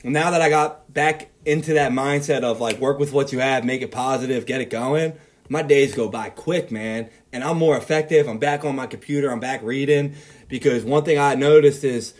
now 0.03 0.31
that 0.31 0.41
I 0.41 0.49
got 0.49 0.91
back 0.91 1.29
into 1.45 1.75
that 1.75 1.91
mindset 1.91 2.43
of 2.43 2.59
like 2.59 2.79
work 2.79 2.99
with 2.99 3.13
what 3.13 3.31
you 3.31 3.39
have, 3.39 3.63
make 3.63 3.81
it 3.81 3.91
positive, 3.91 4.45
get 4.45 4.59
it 4.59 4.69
going, 4.69 5.13
my 5.49 5.63
days 5.63 5.93
go 5.93 6.07
by 6.07 6.29
quick, 6.29 6.71
man. 6.71 7.09
And 7.33 7.43
I'm 7.43 7.57
more 7.57 7.75
effective. 7.75 8.27
I'm 8.27 8.37
back 8.37 8.63
on 8.63 8.75
my 8.75 8.87
computer. 8.87 9.31
I'm 9.31 9.39
back 9.39 9.61
reading 9.63 10.15
because 10.47 10.85
one 10.85 11.03
thing 11.03 11.17
I 11.17 11.35
noticed 11.35 11.83
is 11.83 12.13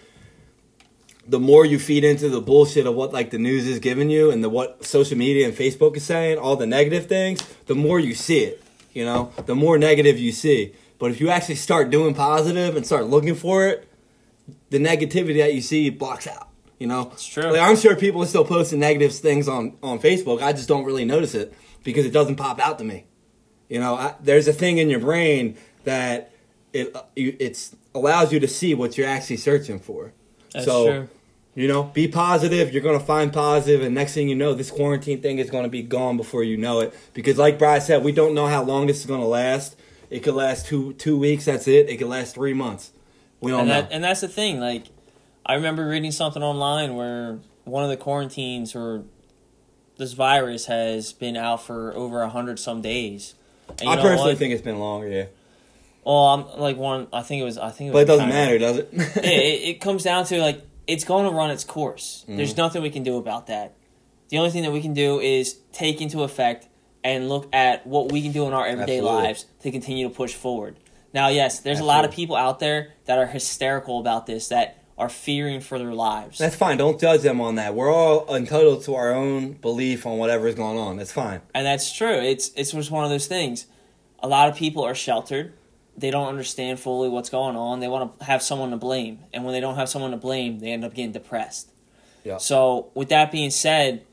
the 1.28 1.40
more 1.40 1.64
you 1.64 1.78
feed 1.78 2.04
into 2.04 2.28
the 2.28 2.42
bullshit 2.42 2.88
of 2.88 2.96
what 2.96 3.14
like 3.14 3.30
the 3.30 3.38
news 3.38 3.68
is 3.68 3.80
giving 3.80 4.10
you 4.10 4.32
and 4.32 4.44
the 4.44 4.50
what 4.50 4.84
social 4.84 5.18
media 5.18 5.48
and 5.48 5.56
Facebook 5.56 5.96
is 5.96 6.04
saying, 6.04 6.40
all 6.40 6.56
the 6.56 6.66
negative 6.66 7.06
things, 7.06 7.42
the 7.68 7.76
more 7.76 8.00
you 8.00 8.16
see 8.16 8.40
it. 8.40 8.64
You 8.94 9.06
know, 9.06 9.32
the 9.46 9.56
more 9.56 9.78
negative 9.78 10.18
you 10.18 10.32
see. 10.32 10.74
But 10.98 11.12
if 11.12 11.22
you 11.22 11.30
actually 11.30 11.56
start 11.56 11.92
doing 11.92 12.16
positive 12.16 12.76
and 12.76 12.86
start 12.86 13.06
looking 13.06 13.36
for 13.36 13.68
it, 13.68 13.88
the 14.72 14.80
negativity 14.80 15.38
that 15.38 15.54
you 15.54 15.62
see 15.62 15.90
blocks 15.92 16.26
out. 16.26 16.50
You 16.80 16.88
know, 16.88 17.10
It's 17.14 17.26
true. 17.26 17.52
Like, 17.52 17.62
I'm 17.62 17.76
sure 17.76 17.96
people 17.96 18.24
are 18.24 18.26
still 18.26 18.46
posting 18.46 18.80
negative 18.80 19.14
things 19.14 19.48
on 19.48 19.78
on 19.84 20.00
Facebook. 20.00 20.42
I 20.42 20.54
just 20.54 20.68
don't 20.68 20.86
really 20.86 21.06
notice 21.06 21.36
it 21.36 21.54
because 21.84 22.06
it 22.06 22.12
doesn't 22.12 22.38
pop 22.38 22.60
out 22.60 22.80
to 22.80 22.86
me. 22.86 23.06
You 23.70 23.80
know, 23.80 23.96
I, 23.96 24.16
there's 24.20 24.48
a 24.48 24.54
thing 24.54 24.80
in 24.80 24.90
your 24.90 25.00
brain 25.00 25.56
that 25.84 26.32
it 26.74 26.94
uh, 26.96 27.04
you, 27.16 27.38
it's 27.40 27.76
allows 27.96 28.34
you 28.34 28.40
to 28.40 28.48
see 28.48 28.74
what 28.74 28.98
you're 28.98 29.08
actually 29.08 29.38
searching 29.38 29.80
for. 29.80 30.12
That's 30.54 30.66
so, 30.66 30.86
true. 30.86 31.10
you 31.56 31.68
know, 31.68 31.84
be 31.84 32.08
positive. 32.08 32.74
You're 32.74 32.82
gonna 32.82 33.00
find 33.00 33.32
positive, 33.32 33.82
and 33.82 33.94
next 33.94 34.14
thing 34.14 34.28
you 34.28 34.36
know, 34.36 34.54
this 34.54 34.72
quarantine 34.72 35.22
thing 35.22 35.38
is 35.38 35.50
gonna 35.50 35.70
be 35.70 35.84
gone 35.84 36.18
before 36.18 36.44
you 36.44 36.58
know 36.58 36.80
it. 36.82 36.94
Because, 37.14 37.38
like 37.38 37.60
Brad 37.60 37.84
said, 37.84 38.04
we 38.04 38.12
don't 38.12 38.34
know 38.34 38.48
how 38.48 38.64
long 38.64 38.88
this 38.88 39.00
is 39.00 39.06
gonna 39.06 39.28
last. 39.28 39.78
It 40.10 40.22
could 40.22 40.34
last 40.34 40.66
two 40.66 40.94
two 40.94 41.18
weeks. 41.18 41.46
That's 41.46 41.68
it. 41.68 41.90
It 41.90 41.98
could 41.98 42.08
last 42.08 42.36
three 42.36 42.54
months. 42.54 42.92
We 43.40 43.52
don't 43.52 43.62
and 43.62 43.70
know. 43.70 43.88
and 43.92 44.04
that's 44.04 44.22
the 44.22 44.28
thing. 44.28 44.60
Like, 44.60 44.88
I 45.46 45.54
remember 45.54 45.88
reading 45.88 46.12
something 46.12 46.42
online 46.42 46.96
where 46.96 47.40
one 47.66 47.84
of 47.84 47.90
the 47.90 47.98
quarantines 47.98 48.76
or 48.76 49.04
this 49.98 50.14
virus 50.14 50.66
has 50.66 51.14
been 51.14 51.38
out 51.38 51.62
for 51.62 51.94
over 51.94 52.22
a 52.22 52.30
hundred 52.30 52.58
some 52.58 52.82
days. 52.82 53.36
And 53.80 53.90
I 53.90 54.02
personally 54.02 54.36
think 54.36 54.54
it's 54.54 54.62
been 54.62 54.80
longer. 54.80 55.08
Yeah, 55.08 55.26
Well, 56.06 56.16
I'm 56.16 56.60
like 56.60 56.78
one. 56.78 57.08
I 57.14 57.22
think 57.22 57.42
it 57.42 57.46
was. 57.46 57.58
I 57.58 57.72
think 57.72 57.90
it 57.90 57.94
was. 57.94 58.06
but 58.06 58.12
it 58.12 58.18
doesn't 58.18 58.30
matter, 58.30 58.58
does 58.58 58.78
it? 58.78 58.90
it, 58.94 59.70
it, 59.70 59.82
comes 59.82 60.04
down 60.04 60.26
to 60.26 60.40
like 60.42 60.62
it's 60.88 61.04
going 61.04 61.30
to 61.30 61.36
run 61.36 61.52
its 61.52 61.64
course. 61.64 62.24
Mm-hmm. 62.24 62.38
There's 62.38 62.58
nothing 62.58 62.82
we 62.82 62.90
can 62.90 63.04
do 63.04 63.18
about 63.18 63.48
that. 63.48 63.76
The 64.30 64.38
only 64.38 64.52
thing 64.52 64.64
that 64.64 64.72
we 64.72 64.82
can 64.82 64.94
do 64.94 65.20
is 65.20 65.60
take 65.72 66.02
into 66.02 66.24
effect 66.24 66.68
and 67.04 67.30
look 67.30 67.48
at 67.54 67.88
what 67.88 68.12
we 68.12 68.22
can 68.22 68.32
do 68.32 68.46
in 68.48 68.54
our 68.54 68.66
everyday 68.66 68.98
Absolutely. 68.98 69.24
lives 69.24 69.46
to 69.62 69.72
continue 69.72 70.08
to 70.08 70.14
push 70.14 70.34
forward. 70.34 70.78
Now, 71.14 71.30
yes, 71.30 71.60
there's 71.60 71.80
a 71.80 71.84
lot 71.84 72.06
of 72.06 72.12
people 72.12 72.36
out 72.36 72.60
there 72.60 72.94
that 73.06 73.18
are 73.18 73.26
hysterical 73.26 74.00
about 74.00 74.28
this, 74.28 74.50
that 74.50 74.79
are 75.00 75.10
fearing 75.10 75.62
for 75.62 75.80
their 75.80 75.94
lives. 75.94 76.38
That's 76.38 76.56
fine. 76.56 76.78
Don't 76.78 77.00
judge 77.00 77.22
them 77.22 77.40
on 77.40 77.56
that. 77.56 77.74
We're 77.74 77.92
all 77.92 78.36
entitled 78.36 78.84
to 78.84 78.96
our 78.96 79.14
own 79.14 79.54
belief 79.54 80.06
on 80.06 80.18
whatever 80.18 80.48
is 80.48 80.56
going 80.56 80.78
on. 80.78 80.98
That's 80.98 81.14
fine. 81.14 81.42
and 81.56 81.66
that's 81.66 81.92
true. 81.92 82.20
It's 82.20 82.52
it's 82.56 82.72
just 82.72 82.92
one 82.92 83.06
of 83.06 83.10
those 83.10 83.26
things. 83.26 83.66
A 84.22 84.28
lot 84.28 84.50
of 84.50 84.56
people 84.56 84.84
are 84.84 84.94
sheltered. 84.94 85.54
They 85.98 86.12
don't 86.12 86.28
understand 86.28 86.80
fully 86.80 87.10
what's 87.10 87.30
going 87.30 87.56
on. 87.56 87.80
They 87.80 87.88
want 87.88 88.20
to 88.20 88.26
have 88.26 88.42
someone 88.44 88.72
to 88.72 88.78
blame, 88.78 89.20
and 89.34 89.44
when 89.46 89.54
they 89.54 89.60
don't 89.62 89.76
have 89.76 89.90
someone 89.90 90.12
to 90.12 90.18
blame, 90.18 90.60
they 90.60 90.72
end 90.72 90.84
up 90.86 90.94
getting 90.94 91.14
depressed. 91.14 91.72
Yeah. 92.24 92.38
So, 92.38 92.92
with 92.94 93.10
that 93.10 93.32
being 93.32 93.50
said, 93.50 94.06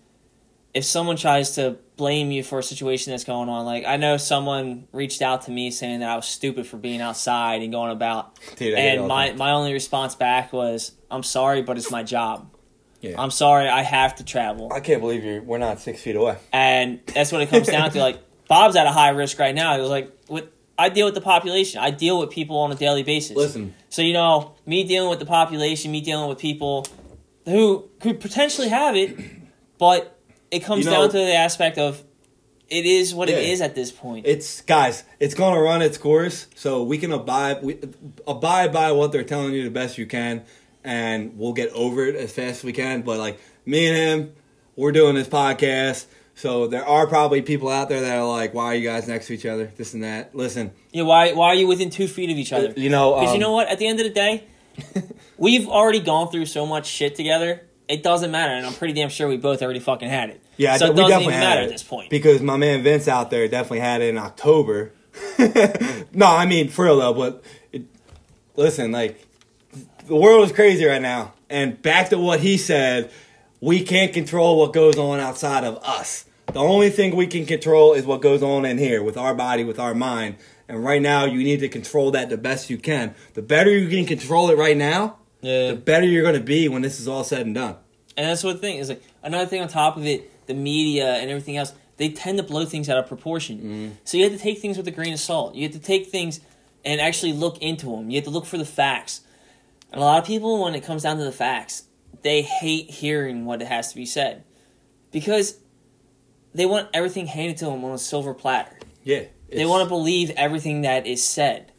if 0.77 0.85
someone 0.85 1.17
tries 1.17 1.53
to 1.53 1.79
blame 1.97 2.31
you 2.31 2.43
for 2.43 2.59
a 2.59 2.63
situation 2.63 3.11
that's 3.11 3.25
going 3.25 3.49
on, 3.49 3.65
like 3.65 3.87
I 3.87 3.97
know 3.97 4.19
someone 4.19 4.87
reached 4.93 5.23
out 5.23 5.43
to 5.43 5.51
me 5.51 5.71
saying 5.71 6.01
that 6.01 6.11
I 6.11 6.17
was 6.17 6.27
stupid 6.27 6.67
for 6.67 6.77
being 6.77 7.01
outside 7.01 7.63
and 7.63 7.73
going 7.73 7.91
about, 7.91 8.39
Dude, 8.57 8.75
I 8.75 8.77
get 8.77 8.95
it 8.95 8.99
all 8.99 9.05
and 9.05 9.09
my 9.09 9.33
my 9.33 9.53
only 9.53 9.73
response 9.73 10.15
back 10.15 10.53
was, 10.53 10.93
"I'm 11.11 11.23
sorry, 11.23 11.63
but 11.63 11.79
it's 11.79 11.91
my 11.91 12.03
job. 12.03 12.55
Yeah. 13.01 13.15
I'm 13.19 13.31
sorry, 13.31 13.69
I 13.69 13.83
have 13.83 14.17
to 14.17 14.25
travel." 14.25 14.71
I 14.71 14.81
can't 14.81 15.01
believe 15.01 15.25
you're. 15.25 15.41
We're 15.43 15.57
not 15.57 15.81
six 15.81 16.03
feet 16.03 16.15
away. 16.15 16.37
And 16.53 17.01
that's 17.07 17.33
what 17.33 17.41
it 17.41 17.49
comes 17.49 17.69
down 17.69 17.91
to. 17.93 17.99
Like 17.99 18.19
Bob's 18.49 18.77
at 18.77 18.87
a 18.87 18.93
high 18.93 19.11
risk 19.11 19.39
right 19.39 19.55
now. 19.55 19.79
It 19.79 19.81
was 19.81 19.89
like 19.91 20.13
with 20.29 20.51
I 20.79 20.91
deal 20.91 21.07
with 21.07 21.15
the 21.15 21.23
population. 21.23 21.81
I 21.81 21.91
deal 21.91 22.21
with 22.21 22.29
people 22.29 22.59
on 22.59 22.71
a 22.71 22.75
daily 22.75 23.03
basis. 23.03 23.35
Listen, 23.35 23.75
So 23.89 24.03
you 24.03 24.13
know, 24.13 24.57
me 24.67 24.85
dealing 24.85 25.09
with 25.09 25.21
the 25.21 25.27
population, 25.27 25.91
me 25.91 26.03
dealing 26.03 26.29
with 26.29 26.39
people 26.39 26.87
who 27.47 27.89
could 27.99 28.21
potentially 28.21 28.69
have 28.69 28.95
it, 28.95 29.19
but 29.79 30.16
it 30.57 30.65
comes 30.65 30.85
You 30.85 30.91
know- 30.91 31.03
down 31.03 31.11
to 31.11 31.19
the 31.19 31.35
aspect 31.35 31.79
of 31.79 32.03
it 32.69 32.85
is 32.85 33.15
what 33.15 33.29
it 33.29 33.33
Yeah. 33.43 33.53
is 33.53 33.61
at 33.61 33.75
this 33.77 33.93
point. 33.93 34.27
it's 34.27 34.61
guys. 34.63 35.05
It's 35.21 35.35
gonna 35.35 35.61
run 35.61 35.83
its 35.83 35.99
course, 35.99 36.47
so 36.57 36.83
we 36.83 36.99
can 36.99 37.13
abide. 37.13 37.63
We 37.63 37.79
abide 38.27 38.73
by 38.73 38.91
what 38.93 39.13
they're 39.13 39.23
telling 39.23 39.53
you 39.53 39.63
the 39.63 39.71
best 39.71 39.99
you 39.99 40.07
can, 40.07 40.43
and 40.83 41.39
we'll 41.39 41.53
get 41.53 41.71
over 41.73 42.05
it 42.07 42.17
as 42.17 42.33
fast 42.33 42.59
as 42.59 42.65
we 42.65 42.73
can. 42.73 43.03
But 43.03 43.19
like 43.19 43.39
me 43.65 43.87
and 43.87 43.97
him, 43.97 44.33
we're 44.75 44.91
doing 44.93 45.15
this 45.15 45.29
podcast. 45.29 46.07
So 46.35 46.67
there 46.67 46.85
are 46.85 47.07
probably 47.07 47.41
people 47.41 47.69
out 47.69 47.89
there 47.89 48.01
that 48.01 48.17
are 48.19 48.27
like, 48.27 48.53
"Why 48.53 48.65
are 48.67 48.75
you 48.75 48.87
guys 48.89 49.07
next 49.07 49.29
to 49.29 49.35
each 49.35 49.47
other? 49.47 49.71
This 49.77 49.95
and 49.95 50.03
that." 50.03 50.35
Listen, 50.35 50.73
yeah, 50.93 51.03
why 51.05 51.33
why 51.35 51.47
are 51.49 51.55
you 51.55 51.67
within 51.69 51.89
two 51.91 52.09
feet 52.09 52.31
of 52.31 52.37
each 52.37 52.53
other? 52.53 52.73
you 52.77 52.91
know, 52.91 53.15
Because 53.15 53.29
you 53.29 53.35
um, 53.35 53.41
know 53.41 53.53
what? 53.53 53.69
At 53.69 53.79
the 53.79 53.87
end 53.87 54.01
of 54.01 54.05
the 54.05 54.13
day, 54.13 54.43
we've 55.39 55.69
already 55.69 56.01
gone 56.01 56.31
through 56.31 56.47
so 56.47 56.67
much 56.67 56.87
shit 56.89 57.15
together. 57.15 57.63
It 57.89 58.03
doesn't 58.03 58.31
matter, 58.31 58.53
and 58.53 58.67
I'm 58.67 58.73
pretty 58.73 58.95
damn 58.95 59.09
sure 59.09 59.29
we 59.29 59.37
both 59.37 59.63
already 59.63 59.79
fucking 59.79 60.09
had 60.09 60.31
it. 60.31 60.43
Yeah, 60.57 60.77
so 60.77 60.91
it 60.91 60.97
doesn't 60.97 61.21
even 61.21 61.31
matter 61.31 61.63
at 61.63 61.69
this 61.69 61.83
point. 61.83 62.11
because 62.11 62.43
my 62.43 62.57
man 62.57 62.83
Vince 62.83 63.07
out 63.07 63.31
there 63.31 63.47
definitely 63.47 63.81
had 63.81 64.03
it 64.03 64.09
in 64.09 64.19
October. 64.19 64.93
no, 66.13 66.27
I 66.27 66.47
mean 66.47 66.69
for 66.69 66.87
real 66.87 66.99
though. 66.99 67.15
But 67.15 67.45
it, 67.73 67.85
listen, 68.57 68.93
like 68.93 69.25
the 70.07 70.17
world 70.17 70.45
is 70.47 70.53
crazy 70.53 70.85
right 70.85 71.03
now, 71.03 71.33
and 71.49 71.81
back 71.81 72.11
to 72.11 72.19
what 72.19 72.41
he 72.41 72.57
said, 72.59 73.11
we 73.61 73.83
can't 73.83 74.13
control 74.13 74.59
what 74.59 74.73
goes 74.73 74.99
on 74.99 75.21
outside 75.21 75.65
of 75.65 75.77
us. 75.83 76.25
The 76.53 76.61
only 76.61 76.91
thing 76.91 77.17
we 77.17 77.27
can 77.27 77.45
control 77.47 77.93
is 77.93 78.07
what 78.07 78.21
goes 78.21 78.43
on 78.43 78.65
in 78.65 78.79
here 78.79 79.03
with 79.03 79.17
our 79.17 79.35
body, 79.35 79.65
with 79.65 79.79
our 79.79 79.95
mind. 79.95 80.37
And 80.69 80.83
right 80.83 81.03
now, 81.03 81.25
you 81.25 81.43
need 81.43 81.61
to 81.61 81.69
control 81.69 82.11
that 82.13 82.29
the 82.29 82.37
best 82.37 82.71
you 82.71 82.79
can. 82.79 83.15
The 83.35 83.43
better 83.43 83.71
you 83.71 83.89
can 83.89 84.07
control 84.07 84.51
it 84.51 84.57
right 84.57 84.77
now, 84.77 85.17
yeah. 85.47 85.71
the 85.71 85.77
better 85.77 86.07
you're 86.07 86.23
going 86.23 86.35
to 86.35 86.41
be 86.41 86.69
when 86.69 86.83
this 86.83 87.01
is 87.01 87.09
all 87.09 87.25
said 87.25 87.47
and 87.47 87.55
done. 87.55 87.77
And 88.17 88.27
that's 88.27 88.43
what 88.43 88.55
the 88.55 88.59
thing 88.59 88.79
is 88.79 88.89
like 88.89 89.03
another 89.23 89.47
thing 89.47 89.63
on 89.63 89.69
top 89.69 89.97
of 89.97 90.07
it, 90.07 90.47
the 90.47 90.55
media 90.55 91.15
and 91.15 91.31
everything 91.31 91.57
else, 91.57 91.75
they 91.97 92.11
tend 92.11 92.39
to 92.39 92.45
blow 92.45 92.65
things 92.65 92.89
out 92.89 92.99
of 92.99 93.07
proportion. 93.07 93.59
Mm-hmm. 93.59 93.89
So 94.05 94.17
you 94.17 94.25
have 94.25 94.33
to 94.33 94.39
take 94.39 94.59
things 94.59 94.77
with 94.77 94.89
a 94.89 94.91
grain 94.91 95.13
of 95.13 95.21
salt. 95.21 95.55
You 95.55 95.65
have 95.65 95.73
to 95.73 95.79
take 95.79 96.09
things 96.09 96.41
and 96.85 97.01
actually 97.01 97.33
look 97.33 97.59
into 97.59 97.87
them. 97.87 98.11
You 98.11 98.17
have 98.17 98.25
to 98.25 98.31
look 98.31 98.47
for 98.47 98.59
the 98.59 98.65
facts. 98.65 99.23
And 99.93 100.01
a 100.01 100.05
lot 100.05 100.19
of 100.19 100.27
people, 100.27 100.63
when 100.63 100.75
it 100.75 100.85
comes 100.85 101.03
down 101.03 101.19
to 101.19 101.25
the 101.25 101.33
facts, 101.33 101.85
they 102.23 102.43
hate 102.43 102.91
hearing 102.91 103.45
what 103.45 103.63
it 103.63 103.69
has 103.69 103.91
to 103.91 103.97
be 103.97 104.07
said 104.07 104.45
because 105.13 105.59
they 106.55 106.67
want 106.67 106.89
everything 106.93 107.27
handed 107.27 107.59
to 107.59 107.67
them 107.67 107.85
on 107.85 107.93
a 107.93 107.99
silver 107.99 108.35
platter. 108.35 108.77
Yeah. 109.03 109.25
They 109.51 109.65
want 109.65 109.85
to 109.85 109.89
believe 109.89 110.31
everything 110.31 110.83
that 110.83 111.07
is 111.07 111.23
said. 111.23 111.73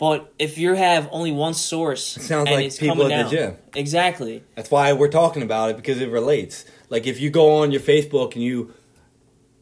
But 0.00 0.32
if 0.38 0.56
you 0.56 0.72
have 0.72 1.10
only 1.12 1.30
one 1.30 1.52
source, 1.52 2.16
It 2.16 2.22
sounds 2.22 2.48
like 2.48 2.74
people 2.78 3.12
at 3.12 3.24
the 3.24 3.36
gym. 3.36 3.56
Exactly. 3.74 4.42
That's 4.54 4.70
why 4.70 4.94
we're 4.94 5.10
talking 5.10 5.42
about 5.42 5.68
it 5.68 5.76
because 5.76 6.00
it 6.00 6.08
relates. 6.08 6.64
Like 6.88 7.06
if 7.06 7.20
you 7.20 7.28
go 7.28 7.56
on 7.56 7.70
your 7.70 7.82
Facebook 7.82 8.32
and 8.32 8.42
you, 8.42 8.72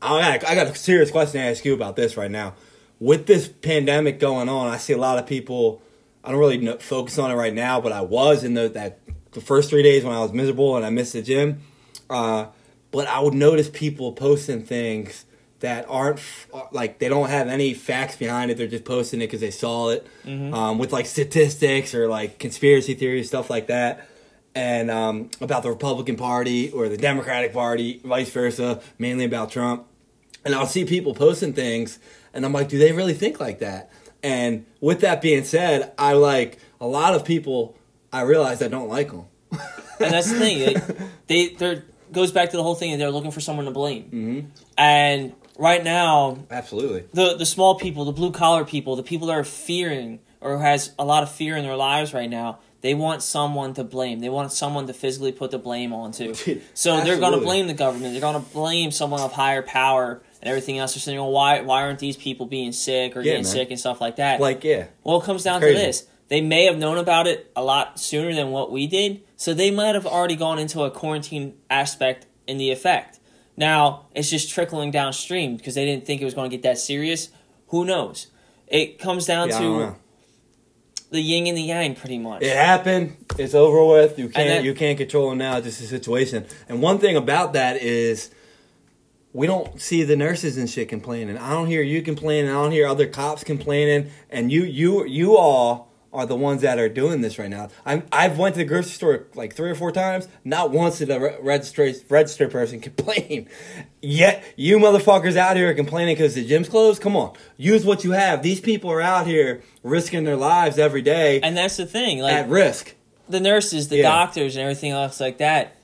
I 0.01 0.39
got, 0.39 0.49
I 0.49 0.55
got 0.55 0.68
a 0.68 0.74
serious 0.76 1.11
question 1.11 1.41
to 1.41 1.47
ask 1.49 1.64
you 1.64 1.74
about 1.74 1.97
this 1.97 2.16
right 2.16 2.30
now. 2.30 2.55
With 3.01 3.26
this 3.26 3.49
pandemic 3.49 4.20
going 4.20 4.49
on, 4.49 4.68
I 4.68 4.76
see 4.76 4.93
a 4.93 4.99
lot 4.99 5.18
of 5.18 5.26
people. 5.26 5.82
I 6.22 6.30
don't 6.30 6.39
really 6.39 6.78
focus 6.78 7.18
on 7.18 7.32
it 7.32 7.34
right 7.34 7.55
now, 7.55 7.80
but 7.80 7.91
I 7.91 8.03
was 8.03 8.45
in 8.45 8.55
the 8.55 8.68
that 8.68 9.01
the 9.32 9.41
first 9.41 9.70
three 9.70 9.82
days 9.82 10.05
when 10.05 10.14
I 10.14 10.20
was 10.20 10.32
miserable 10.32 10.76
and 10.76 10.86
I 10.86 10.91
missed 10.91 11.14
the 11.14 11.22
gym. 11.22 11.62
Uh, 12.09 12.47
but 12.93 13.09
I 13.09 13.18
would 13.18 13.34
notice 13.34 13.68
people 13.68 14.12
posting 14.12 14.62
things 14.62 15.24
that 15.61 15.86
aren't 15.88 16.18
f- 16.18 16.48
like 16.72 16.98
they 16.98 17.09
don't 17.09 17.30
have 17.30 17.48
any 17.48 17.74
facts 17.74 18.16
behind 18.16 18.50
it. 18.50 18.56
They're 18.56 18.66
just 18.66 18.84
posting 18.84 19.20
it 19.20 19.26
because 19.26 19.40
they 19.40 19.50
saw 19.50 19.90
it 19.90 20.06
um, 20.26 20.78
with 20.78 20.92
like 20.92 21.06
statistics 21.06 21.94
or 21.94 22.09
like 22.09 22.38
conspiracy 22.38 22.94
theories, 22.94 23.28
stuff 23.28 23.50
like 23.50 23.66
that 23.68 24.09
and 24.59 24.90
um, 24.90 25.30
about 25.40 25.62
the 25.62 25.70
Republican 25.70 26.16
Party 26.16 26.70
or 26.72 26.88
the 26.88 26.96
Democratic 26.96 27.52
Party, 27.52 28.00
vice 28.04 28.30
versa, 28.30 28.80
mainly 28.98 29.24
about 29.24 29.52
Trump. 29.52 29.86
And 30.44 30.52
I'll 30.52 30.66
see 30.66 30.84
people 30.84 31.14
posting 31.14 31.52
things, 31.52 32.00
and 32.32 32.44
I'm 32.44 32.52
like, 32.52 32.68
do 32.68 32.76
they 32.76 32.92
really 32.92 33.14
think 33.14 33.38
like 33.38 33.61
that? 33.61 33.90
And 34.22 34.66
with 34.80 35.00
that 35.02 35.20
being 35.20 35.44
said, 35.44 35.92
I 35.96 36.14
like 36.14 36.59
a 36.80 36.86
lot 36.86 37.14
of 37.14 37.24
people. 37.24 37.76
I 38.12 38.22
realize 38.22 38.61
I 38.61 38.68
don't 38.68 38.88
like 38.88 39.11
them. 39.11 39.26
and 39.52 40.12
that's 40.12 40.32
the 40.32 40.38
thing. 40.38 40.74
Like, 40.74 40.98
they 41.28 41.48
they 41.50 41.82
goes 42.11 42.32
back 42.32 42.50
to 42.50 42.56
the 42.56 42.62
whole 42.62 42.74
thing 42.74 42.92
and 42.92 43.00
they're 43.00 43.11
looking 43.11 43.30
for 43.30 43.40
someone 43.40 43.66
to 43.66 43.70
blame. 43.70 44.04
Mm-hmm. 44.04 44.46
And 44.76 45.34
right 45.59 45.82
now, 45.84 46.38
Absolutely. 46.50 47.04
the 47.12 47.36
the 47.36 47.46
small 47.46 47.74
people, 47.74 48.04
the 48.06 48.12
blue 48.12 48.32
collar 48.32 48.64
people, 48.64 48.96
the 48.96 49.02
people 49.02 49.26
that 49.26 49.34
are 49.36 49.44
fearing 49.44 50.20
or 50.40 50.59
has 50.61 50.92
a 50.98 51.04
lot 51.04 51.22
of 51.22 51.30
fear 51.30 51.56
in 51.56 51.64
their 51.64 51.76
lives 51.76 52.14
right 52.14 52.30
now, 52.30 52.59
they 52.80 52.94
want 52.94 53.22
someone 53.22 53.74
to 53.74 53.82
blame. 53.84 54.20
They 54.20 54.28
want 54.28 54.52
someone 54.52 54.86
to 54.86 54.92
physically 54.92 55.32
put 55.32 55.50
the 55.50 55.59
blame 55.59 55.92
onto. 55.92 56.32
So 56.74 57.00
they're 57.00 57.18
going 57.18 57.32
to 57.38 57.44
blame 57.44 57.66
the 57.66 57.74
government. 57.74 58.12
They're 58.12 58.20
going 58.20 58.40
to 58.42 58.50
blame 58.52 58.92
someone 58.92 59.20
of 59.20 59.32
higher 59.32 59.62
power 59.62 60.22
and 60.40 60.48
everything 60.48 60.78
else. 60.78 60.94
They're 60.94 61.00
saying, 61.00 61.18
"Well, 61.18 61.32
why 61.32 61.61
why 61.62 61.82
aren't 61.82 61.98
these 61.98 62.16
people 62.16 62.46
being 62.46 62.70
sick 62.72 63.16
or 63.16 63.20
Yeah, 63.20 63.32
getting 63.32 63.42
man. 63.42 63.52
sick 63.52 63.70
and 63.70 63.80
stuff 63.80 64.00
like 64.00 64.16
that?" 64.16 64.40
Like, 64.40 64.62
yeah, 64.62 64.86
Well, 65.02 65.20
it 65.20 65.24
comes 65.24 65.42
down 65.42 65.61
Crazy. 65.61 65.74
to 65.74 65.80
this. 65.86 66.06
They 66.28 66.40
may 66.40 66.66
have 66.66 66.76
known 66.78 66.98
about 66.98 67.26
it 67.26 67.50
a 67.56 67.62
lot 67.64 67.98
sooner 67.98 68.32
than 68.34 68.50
what 68.50 68.70
we 68.70 68.86
did, 68.86 69.22
So 69.34 69.54
they 69.54 69.70
might 69.70 69.94
have 69.94 70.06
already 70.06 70.36
gone 70.36 70.59
into 70.59 70.82
a 70.82 70.90
quarantine 70.90 71.54
aspect 71.70 72.26
in 72.46 72.59
the 72.59 72.70
effect. 72.70 73.18
Now 73.59 74.06
it's 74.14 74.30
just 74.30 74.50
trickling 74.50 74.92
downstream 74.92 75.56
because 75.56 75.74
they 75.74 75.84
didn't 75.84 76.06
think 76.06 76.22
it 76.22 76.24
was 76.24 76.32
going 76.32 76.48
to 76.48 76.56
get 76.56 76.62
that 76.62 76.78
serious. 76.78 77.30
Who 77.68 77.84
knows? 77.84 78.28
It 78.68 79.00
comes 79.00 79.26
down 79.26 79.48
Yeah, 79.48 79.59
to 79.59 79.96
the 81.11 81.20
yin 81.20 81.48
and 81.48 81.59
the 81.59 81.62
yang, 81.62 81.96
pretty 81.96 82.18
much. 82.18 82.42
It 82.42 82.56
happened. 82.56 83.16
It's 83.36 83.54
over 83.54 83.84
with. 83.84 84.16
You 84.16 84.28
can't 84.28 84.64
you 84.64 84.74
can't 84.74 84.96
control 84.96 85.32
it 85.32 85.36
now. 85.36 85.56
It's 85.56 85.66
just 85.66 85.80
a 85.80 85.86
situation. 85.86 86.46
And 86.68 86.80
one 86.80 86.98
thing 86.98 87.16
about 87.16 87.54
that 87.54 87.82
is 87.82 88.30
we 89.32 89.48
don't 89.48 89.80
see 89.80 90.04
the 90.04 90.14
nurses 90.14 90.56
and 90.56 90.70
shit 90.70 90.88
complaining. 90.88 91.36
I 91.36 91.50
don't 91.50 91.66
hear 91.66 91.82
you 91.82 92.00
complaining. 92.02 92.50
I 92.50 92.54
don't 92.54 92.70
hear 92.70 92.86
other 92.86 93.09
cops 93.09 93.42
complaining. 93.42 94.11
And 94.30 94.52
you 94.52 94.62
you 94.62 95.04
you 95.04 95.36
all 95.36 95.88
are 96.12 96.24
the 96.24 96.34
ones 96.36 96.62
that 96.62 96.78
are 96.78 96.88
doing 96.88 97.20
this 97.20 97.38
right 97.38 97.50
now. 97.50 97.68
I'm 97.84 98.02
I've 98.11 98.38
went 98.38 98.54
to 98.54 98.61
the 98.61 98.64
grocery 98.64 98.90
store 98.92 99.26
like 99.34 99.54
three 99.54 99.70
or 99.70 99.74
four 99.74 99.92
times. 99.92 100.26
Not 100.44 100.70
once 100.70 100.98
did 100.98 101.11
a 101.11 101.20
re- 101.20 101.36
register 101.40 101.92
register 102.09 102.48
person 102.48 102.80
complain. 102.88 103.48
Yet 104.00 104.42
you 104.56 104.78
motherfuckers 104.78 105.36
out 105.36 105.56
here 105.56 105.70
are 105.70 105.74
complaining 105.74 106.14
because 106.16 106.34
the 106.34 106.46
gym's 106.46 106.68
closed. 106.68 107.02
Come 107.02 107.16
on, 107.16 107.34
use 107.56 107.84
what 107.84 108.04
you 108.04 108.12
have. 108.12 108.42
These 108.42 108.61
people 108.61 108.90
are 108.90 109.00
out 109.02 109.26
here 109.26 109.62
risking 109.82 110.24
their 110.24 110.36
lives 110.36 110.78
every 110.78 111.02
day 111.02 111.40
And 111.42 111.56
that's 111.56 111.76
the 111.76 111.86
thing, 111.86 112.20
like 112.20 112.32
at 112.34 112.48
risk. 112.48 112.94
the 113.28 113.40
nurses, 113.40 113.88
the 113.88 113.96
Yeah. 113.98 114.02
doctors, 114.04 114.56
and 114.56 114.62
everything 114.62 114.92
else 114.92 115.20
like 115.20 115.38
that. 115.38 115.76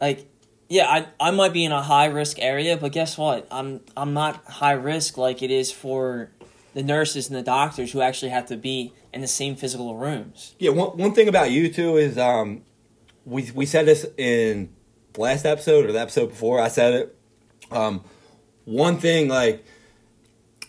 Like, 0.00 0.26
yeah, 0.68 0.86
I 0.88 1.06
I 1.28 1.30
might 1.30 1.52
be 1.52 1.64
in 1.64 1.72
a 1.72 1.82
high 1.82 2.06
risk 2.06 2.38
area, 2.40 2.76
but 2.76 2.92
guess 2.92 3.16
what? 3.16 3.46
I'm 3.50 3.80
I'm 3.96 4.12
not 4.14 4.44
high 4.46 4.72
risk 4.72 5.16
like 5.16 5.42
it 5.42 5.50
is 5.50 5.70
for 5.70 6.30
the 6.74 6.82
nurses 6.82 7.28
and 7.28 7.36
the 7.36 7.42
doctors 7.42 7.92
who 7.92 8.00
actually 8.00 8.30
have 8.30 8.46
to 8.46 8.56
be 8.56 8.92
in 9.12 9.20
the 9.20 9.26
same 9.26 9.56
physical 9.56 9.96
rooms. 9.96 10.54
Yeah, 10.58 10.70
one, 10.70 10.96
one 10.96 11.12
thing 11.14 11.28
about 11.28 11.50
you 11.50 11.72
too 11.72 11.96
is 11.96 12.18
um, 12.18 12.62
we 13.24 13.50
we 13.54 13.66
said 13.66 13.86
this 13.86 14.06
in 14.16 14.70
the 15.14 15.20
last 15.20 15.44
episode 15.44 15.86
or 15.86 15.92
the 15.92 16.00
episode 16.00 16.28
before. 16.28 16.60
I 16.60 16.68
said 16.68 16.94
it. 16.94 17.16
Um, 17.70 18.04
one 18.64 18.98
thing 18.98 19.28
like 19.28 19.64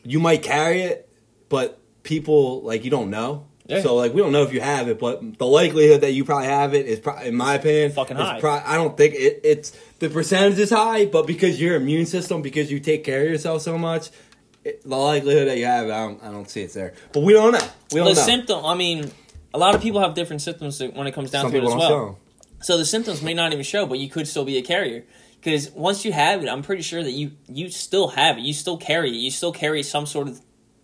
you 0.03 0.19
might 0.19 0.41
carry 0.43 0.81
it, 0.81 1.09
but 1.49 1.79
people 2.03 2.61
like 2.61 2.83
you 2.83 2.89
don't 2.91 3.09
know. 3.09 3.45
Yeah. 3.67 3.81
So 3.81 3.93
like 3.95 4.13
we 4.15 4.21
don't 4.21 4.31
know 4.31 4.41
if 4.43 4.51
you 4.51 4.61
have 4.61 4.87
it, 4.87 4.97
but 4.97 5.37
the 5.37 5.45
likelihood 5.45 6.01
that 6.01 6.11
you 6.13 6.25
probably 6.25 6.47
have 6.47 6.73
it 6.73 6.87
is, 6.87 6.99
pro- 6.99 7.19
in 7.19 7.35
my 7.35 7.53
opinion, 7.53 7.91
Fucking 7.91 8.17
high. 8.17 8.39
pro- 8.39 8.63
I 8.65 8.75
don't 8.77 8.97
think 8.97 9.13
it, 9.13 9.41
it's 9.43 9.77
the 9.99 10.09
percentage 10.09 10.57
is 10.57 10.71
high, 10.71 11.05
but 11.05 11.27
because 11.27 11.61
your 11.61 11.75
immune 11.75 12.07
system, 12.07 12.41
because 12.41 12.71
you 12.71 12.79
take 12.79 13.03
care 13.03 13.21
of 13.23 13.29
yourself 13.29 13.61
so 13.61 13.77
much, 13.77 14.09
it, 14.63 14.83
the 14.83 14.95
likelihood 14.95 15.47
that 15.47 15.57
you 15.57 15.65
have, 15.65 15.87
it, 15.87 15.91
I 15.91 16.05
don't, 16.05 16.23
I 16.23 16.31
don't 16.31 16.49
see 16.49 16.61
it 16.61 16.73
there. 16.73 16.93
But 17.13 17.21
we 17.21 17.33
don't 17.33 17.53
know. 17.53 17.67
We 17.91 17.99
don't 17.99 18.09
The 18.09 18.13
know. 18.13 18.25
symptom, 18.25 18.65
I 18.65 18.75
mean, 18.75 19.11
a 19.53 19.57
lot 19.57 19.75
of 19.75 19.81
people 19.81 19.99
have 20.01 20.13
different 20.13 20.41
symptoms 20.41 20.81
when 20.81 21.07
it 21.07 21.13
comes 21.13 21.31
down 21.31 21.43
Some 21.43 21.51
to 21.51 21.57
it 21.57 21.63
as 21.63 21.75
well. 21.75 22.19
So 22.61 22.77
the 22.77 22.85
symptoms 22.85 23.21
may 23.21 23.33
not 23.33 23.51
even 23.53 23.63
show, 23.63 23.85
but 23.85 23.99
you 23.99 24.09
could 24.09 24.27
still 24.27 24.43
be 24.45 24.57
a 24.57 24.61
carrier. 24.61 25.05
Because 25.39 25.71
once 25.71 26.03
you 26.03 26.11
have 26.11 26.43
it, 26.43 26.49
I'm 26.49 26.61
pretty 26.61 26.81
sure 26.81 27.01
that 27.01 27.11
you 27.11 27.31
you 27.47 27.69
still 27.69 28.09
have 28.09 28.37
it. 28.37 28.41
You 28.41 28.51
still 28.51 28.75
carry 28.75 29.09
it. 29.09 29.13
You 29.15 29.31
still 29.31 29.53
carry 29.53 29.81
some 29.83 30.05
sort 30.05 30.27
of 30.27 30.41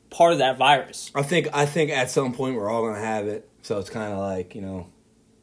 part 0.10 0.32
of 0.32 0.38
that 0.40 0.58
virus. 0.58 1.12
I 1.14 1.24
think 1.24 1.50
I 1.54 1.66
think 1.66 1.92
at 1.92 2.10
some 2.10 2.32
point 2.32 2.56
we're 2.56 2.70
all 2.70 2.82
gonna 2.88 3.04
have 3.04 3.28
it. 3.28 3.50
So 3.64 3.78
it's 3.80 3.90
kind 3.90 4.14
of 4.14 4.20
like 4.20 4.56
you 4.56 4.62
know, 4.62 4.88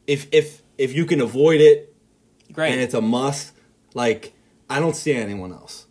if 0.07 0.29
if 0.33 0.63
if 0.79 0.95
you 0.95 1.05
can 1.05 1.21
avoid 1.21 1.61
it 1.61 1.95
Great. 2.51 2.73
and 2.73 2.81
it's 2.81 2.95
a 2.95 3.03
must, 3.03 3.53
like 3.93 4.33
I 4.71 4.81
don't 4.81 4.97
see 4.97 5.13
anyone 5.13 5.53
else. 5.53 5.85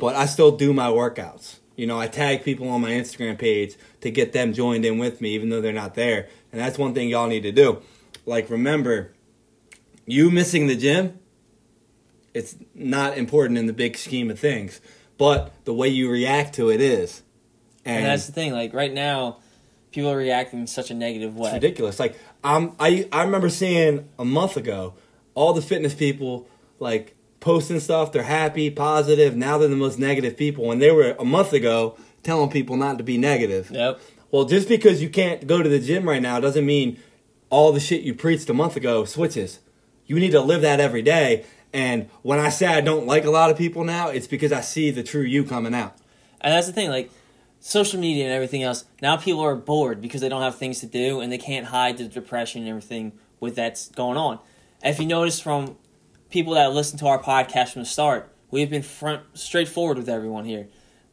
But 0.00 0.14
I 0.14 0.26
still 0.26 0.56
do 0.56 0.72
my 0.72 0.88
workouts. 0.88 1.56
You 1.76 1.86
know, 1.86 1.98
I 2.00 2.06
tag 2.06 2.42
people 2.42 2.68
on 2.70 2.80
my 2.80 2.92
Instagram 2.92 3.38
page 3.38 3.76
to 4.00 4.10
get 4.10 4.32
them 4.32 4.52
joined 4.54 4.84
in 4.84 4.98
with 4.98 5.20
me, 5.20 5.30
even 5.34 5.50
though 5.50 5.60
they're 5.60 5.72
not 5.72 5.94
there. 5.94 6.28
And 6.52 6.60
that's 6.60 6.78
one 6.78 6.94
thing 6.94 7.08
y'all 7.08 7.26
need 7.28 7.42
to 7.42 7.52
do. 7.52 7.82
Like 8.24 8.48
remember, 8.48 9.12
you 10.06 10.30
missing 10.30 10.68
the 10.68 10.76
gym, 10.76 11.18
it's 12.32 12.56
not 12.74 13.18
important 13.18 13.58
in 13.58 13.66
the 13.66 13.72
big 13.72 13.96
scheme 13.96 14.30
of 14.30 14.38
things. 14.38 14.80
But 15.18 15.52
the 15.64 15.74
way 15.74 15.88
you 15.88 16.10
react 16.10 16.54
to 16.56 16.70
it 16.70 16.80
is. 16.80 17.22
and 17.84 18.04
that's 18.04 18.26
the 18.26 18.32
thing. 18.32 18.52
Like 18.52 18.72
right 18.74 18.92
now, 18.92 19.38
people 19.90 20.10
are 20.10 20.16
reacting 20.16 20.60
in 20.60 20.66
such 20.66 20.90
a 20.90 20.94
negative 20.94 21.36
way. 21.36 21.48
It's 21.48 21.54
ridiculous. 21.54 21.98
Like 21.98 22.18
um, 22.44 22.76
I 22.78 23.08
I 23.12 23.22
remember 23.24 23.48
seeing 23.48 24.08
a 24.18 24.24
month 24.24 24.56
ago 24.56 24.94
all 25.34 25.52
the 25.52 25.62
fitness 25.62 25.94
people 25.94 26.46
like 26.78 27.15
posting 27.46 27.78
stuff. 27.78 28.10
They're 28.10 28.24
happy, 28.24 28.70
positive. 28.70 29.36
Now 29.36 29.56
they're 29.56 29.68
the 29.68 29.76
most 29.76 30.00
negative 30.00 30.36
people, 30.36 30.72
and 30.72 30.82
they 30.82 30.90
were 30.90 31.14
a 31.16 31.24
month 31.24 31.52
ago 31.52 31.96
telling 32.24 32.50
people 32.50 32.76
not 32.76 32.98
to 32.98 33.04
be 33.04 33.16
negative. 33.16 33.70
Yep. 33.70 34.00
Well, 34.32 34.46
just 34.46 34.68
because 34.68 35.00
you 35.00 35.08
can't 35.08 35.46
go 35.46 35.62
to 35.62 35.68
the 35.68 35.78
gym 35.78 36.08
right 36.08 36.20
now 36.20 36.40
doesn't 36.40 36.66
mean 36.66 36.98
all 37.48 37.70
the 37.70 37.78
shit 37.78 38.02
you 38.02 38.14
preached 38.14 38.50
a 38.50 38.52
month 38.52 38.74
ago 38.74 39.04
switches. 39.04 39.60
You 40.06 40.18
need 40.18 40.32
to 40.32 40.40
live 40.40 40.62
that 40.62 40.80
every 40.80 41.02
day. 41.02 41.46
And 41.72 42.10
when 42.22 42.40
I 42.40 42.48
say 42.48 42.66
I 42.66 42.80
don't 42.80 43.06
like 43.06 43.24
a 43.24 43.30
lot 43.30 43.50
of 43.50 43.56
people 43.56 43.84
now, 43.84 44.08
it's 44.08 44.26
because 44.26 44.50
I 44.50 44.60
see 44.60 44.90
the 44.90 45.04
true 45.04 45.22
you 45.22 45.44
coming 45.44 45.72
out. 45.72 45.96
And 46.40 46.52
that's 46.52 46.66
the 46.66 46.72
thing, 46.72 46.90
like 46.90 47.12
social 47.60 48.00
media 48.00 48.24
and 48.24 48.32
everything 48.32 48.64
else. 48.64 48.86
Now 49.00 49.18
people 49.18 49.42
are 49.42 49.54
bored 49.54 50.00
because 50.00 50.20
they 50.20 50.28
don't 50.28 50.42
have 50.42 50.56
things 50.56 50.80
to 50.80 50.86
do 50.86 51.20
and 51.20 51.30
they 51.30 51.38
can't 51.38 51.66
hide 51.66 51.98
the 51.98 52.08
depression 52.08 52.62
and 52.62 52.70
everything 52.70 53.12
with 53.38 53.54
that's 53.54 53.88
going 53.90 54.16
on. 54.16 54.40
And 54.82 54.92
if 54.92 54.98
you 54.98 55.06
notice 55.06 55.38
from 55.38 55.76
people 56.36 56.52
that 56.52 56.74
listen 56.74 56.98
to 56.98 57.06
our 57.06 57.18
podcast 57.22 57.70
from 57.72 57.80
the 57.80 57.86
start, 57.86 58.30
we've 58.50 58.68
been 58.68 58.82
front 58.82 59.22
straightforward 59.32 59.96
with 59.96 60.06
everyone 60.06 60.44
here. 60.44 60.68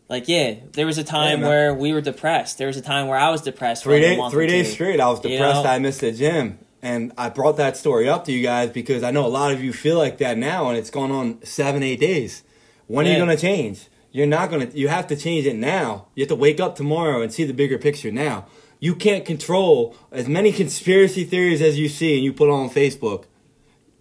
Like, 0.09 0.27
yeah, 0.27 0.55
there 0.73 0.85
was 0.85 0.97
a 0.97 1.03
time 1.05 1.39
man. 1.39 1.49
where 1.49 1.73
we 1.73 1.93
were 1.93 2.01
depressed. 2.01 2.57
There 2.57 2.67
was 2.67 2.75
a 2.75 2.81
time 2.81 3.07
where 3.07 3.17
I 3.17 3.29
was 3.29 3.41
depressed. 3.41 3.83
Three 3.83 4.01
for 4.01 4.09
like 4.09 4.17
a 4.17 4.21
days, 4.21 4.31
three 4.33 4.47
days 4.47 4.67
two. 4.67 4.73
straight, 4.73 4.99
I 4.99 5.07
was 5.09 5.23
You 5.23 5.29
depressed. 5.29 5.63
know? 5.63 5.69
I 5.69 5.79
missed 5.79 6.01
the 6.01 6.11
gym, 6.11 6.59
and 6.81 7.13
I 7.17 7.29
brought 7.29 7.55
that 7.55 7.77
story 7.77 8.09
up 8.09 8.25
to 8.25 8.33
you 8.33 8.43
guys 8.43 8.69
because 8.69 9.01
I 9.01 9.11
know 9.11 9.25
a 9.25 9.29
lot 9.29 9.53
of 9.53 9.63
you 9.63 9.71
feel 9.71 9.97
like 9.97 10.17
that 10.17 10.37
now, 10.37 10.67
and 10.67 10.77
it's 10.77 10.89
gone 10.89 11.09
on 11.09 11.41
seven, 11.45 11.83
eight 11.83 12.01
days. 12.01 12.43
When 12.87 13.07
are 13.07 13.11
you 13.11 13.15
going 13.15 13.29
to 13.29 13.41
change? 13.41 13.87
You're 14.11 14.27
not 14.27 14.49
going 14.49 14.69
to. 14.69 14.77
You 14.77 14.89
have 14.89 15.07
to 15.07 15.15
change 15.15 15.45
it 15.45 15.55
now. 15.55 16.07
You 16.15 16.23
have 16.23 16.27
to 16.29 16.35
wake 16.35 16.59
up 16.59 16.75
tomorrow 16.75 17.21
and 17.21 17.31
see 17.33 17.45
the 17.45 17.53
bigger 17.53 17.77
picture 17.77 18.11
now. 18.11 18.45
You 18.81 18.93
can't 18.93 19.23
control 19.23 19.95
as 20.11 20.27
many 20.27 20.51
conspiracy 20.51 21.23
theories 21.23 21.61
as 21.61 21.79
you 21.79 21.87
see 21.87 22.15
and 22.15 22.25
you 22.25 22.33
put 22.33 22.49
on 22.49 22.69
Facebook. 22.69 23.23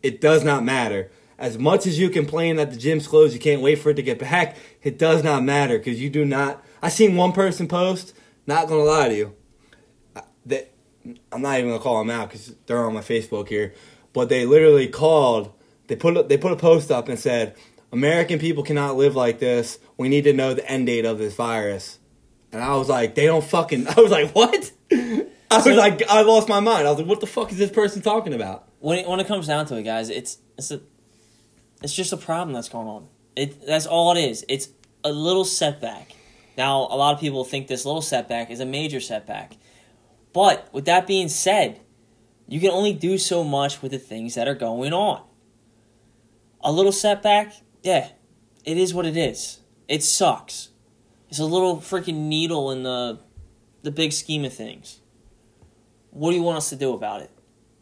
It 0.02 0.20
does 0.20 0.44
not 0.44 0.64
matter. 0.64 1.10
As 1.38 1.58
much 1.58 1.86
as 1.86 1.98
you 1.98 2.08
complain 2.08 2.56
that 2.56 2.70
the 2.70 2.76
gym's 2.76 3.06
closed, 3.08 3.34
you 3.34 3.40
can't 3.40 3.62
wait 3.62 3.76
for 3.76 3.90
it 3.90 3.94
to 3.94 4.02
get 4.02 4.18
back. 4.18 4.56
It 4.82 4.98
does 4.98 5.24
not 5.24 5.42
matter 5.42 5.78
because 5.78 6.00
you 6.00 6.08
do 6.10 6.24
not. 6.24 6.62
I 6.82 6.88
seen 6.88 7.16
one 7.16 7.32
person 7.32 7.66
post. 7.68 8.14
Not 8.46 8.68
gonna 8.68 8.82
lie 8.82 9.08
to 9.08 9.14
you, 9.16 9.34
uh, 10.16 10.20
that 10.46 10.72
I'm 11.32 11.42
not 11.42 11.58
even 11.58 11.70
gonna 11.70 11.82
call 11.82 11.98
them 11.98 12.10
out 12.10 12.28
because 12.28 12.54
they're 12.66 12.84
on 12.84 12.94
my 12.94 13.00
Facebook 13.00 13.48
here. 13.48 13.72
But 14.12 14.28
they 14.28 14.44
literally 14.46 14.88
called. 14.88 15.52
They 15.88 15.96
put 15.96 16.16
a- 16.16 16.22
they 16.24 16.36
put 16.36 16.52
a 16.52 16.56
post 16.56 16.90
up 16.90 17.08
and 17.08 17.18
said, 17.18 17.54
"American 17.92 18.38
people 18.38 18.62
cannot 18.62 18.96
live 18.96 19.14
like 19.16 19.38
this. 19.38 19.78
We 19.96 20.08
need 20.08 20.24
to 20.24 20.32
know 20.32 20.54
the 20.54 20.68
end 20.70 20.86
date 20.86 21.04
of 21.04 21.18
this 21.18 21.34
virus." 21.34 21.98
And 22.52 22.62
I 22.62 22.76
was 22.76 22.88
like, 22.88 23.14
"They 23.14 23.26
don't 23.26 23.44
fucking." 23.44 23.86
I 23.96 24.00
was 24.00 24.10
like, 24.10 24.32
"What?" 24.32 24.70
I 24.92 25.56
was 25.56 25.64
So- 25.64 25.74
like, 25.74 26.02
I 26.08 26.22
lost 26.22 26.48
my 26.48 26.60
mind. 26.60 26.86
I 26.86 26.90
was 26.90 26.98
like, 26.98 27.08
"What 27.08 27.20
the 27.20 27.26
fuck 27.26 27.50
is 27.52 27.58
this 27.58 27.70
person 27.70 28.02
talking 28.02 28.34
about?" 28.34 28.68
When 28.82 28.98
it, 28.98 29.08
when 29.08 29.20
it 29.20 29.28
comes 29.28 29.46
down 29.46 29.64
to 29.66 29.76
it, 29.76 29.84
guys, 29.84 30.10
it's 30.10 30.38
it's 30.58 30.72
a 30.72 30.80
it's 31.82 31.94
just 31.94 32.12
a 32.12 32.16
problem 32.16 32.52
that's 32.52 32.68
going 32.68 32.88
on. 32.88 33.08
It 33.36 33.64
that's 33.64 33.86
all 33.86 34.14
it 34.16 34.20
is. 34.20 34.44
It's 34.48 34.68
a 35.04 35.12
little 35.12 35.44
setback. 35.44 36.12
Now, 36.58 36.80
a 36.90 36.96
lot 36.96 37.14
of 37.14 37.20
people 37.20 37.44
think 37.44 37.68
this 37.68 37.86
little 37.86 38.02
setback 38.02 38.50
is 38.50 38.60
a 38.60 38.66
major 38.66 39.00
setback. 39.00 39.56
But 40.32 40.68
with 40.72 40.84
that 40.86 41.06
being 41.06 41.28
said, 41.28 41.80
you 42.48 42.60
can 42.60 42.70
only 42.70 42.92
do 42.92 43.18
so 43.18 43.44
much 43.44 43.82
with 43.82 43.92
the 43.92 43.98
things 43.98 44.34
that 44.34 44.48
are 44.48 44.54
going 44.54 44.92
on. 44.92 45.22
A 46.60 46.72
little 46.72 46.92
setback, 46.92 47.54
yeah, 47.82 48.10
it 48.64 48.76
is 48.76 48.92
what 48.92 49.06
it 49.06 49.16
is. 49.16 49.60
It 49.88 50.02
sucks. 50.02 50.70
It's 51.28 51.38
a 51.38 51.44
little 51.44 51.78
freaking 51.78 52.26
needle 52.26 52.70
in 52.72 52.82
the 52.82 53.20
the 53.82 53.92
big 53.92 54.12
scheme 54.12 54.44
of 54.44 54.52
things. 54.52 55.00
What 56.10 56.30
do 56.30 56.36
you 56.36 56.42
want 56.42 56.58
us 56.58 56.68
to 56.70 56.76
do 56.76 56.92
about 56.94 57.22
it? 57.22 57.30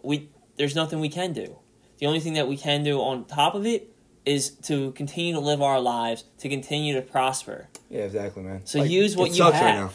We 0.02 0.28
there's 0.60 0.74
nothing 0.74 1.00
we 1.00 1.08
can 1.08 1.32
do. 1.32 1.56
The 1.98 2.04
only 2.06 2.20
thing 2.20 2.34
that 2.34 2.46
we 2.46 2.56
can 2.58 2.84
do 2.84 3.00
on 3.00 3.24
top 3.24 3.54
of 3.54 3.64
it 3.64 3.90
is 4.26 4.50
to 4.50 4.92
continue 4.92 5.32
to 5.32 5.40
live 5.40 5.62
our 5.62 5.80
lives, 5.80 6.24
to 6.40 6.50
continue 6.50 6.92
to 6.94 7.00
prosper. 7.00 7.68
Yeah, 7.88 8.02
exactly, 8.02 8.42
man. 8.42 8.60
So 8.66 8.80
Like, 8.80 8.90
use 8.90 9.16
what 9.16 9.34
you 9.34 9.42
have. 9.44 9.54
right 9.54 9.74
now. 9.74 9.90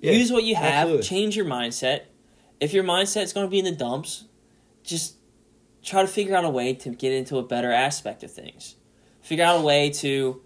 Yeah, 0.00 0.12
use 0.12 0.32
what 0.32 0.44
you 0.44 0.54
have. 0.56 0.72
absolutely. 0.88 1.02
Change 1.02 1.36
your 1.36 1.44
mindset. 1.44 2.04
If 2.60 2.72
your 2.72 2.82
mindset's 2.82 3.34
going 3.34 3.46
to 3.46 3.50
be 3.50 3.58
in 3.58 3.66
the 3.66 3.72
dumps, 3.72 4.24
just 4.82 5.16
try 5.82 6.00
to 6.00 6.08
figure 6.08 6.34
out 6.34 6.46
a 6.46 6.50
way 6.50 6.72
to 6.72 6.88
get 6.88 7.12
into 7.12 7.36
a 7.36 7.42
better 7.42 7.70
aspect 7.70 8.22
of 8.24 8.32
things. 8.32 8.76
Figure 9.20 9.44
out 9.44 9.60
a 9.60 9.62
way 9.62 9.90
to 9.90 10.40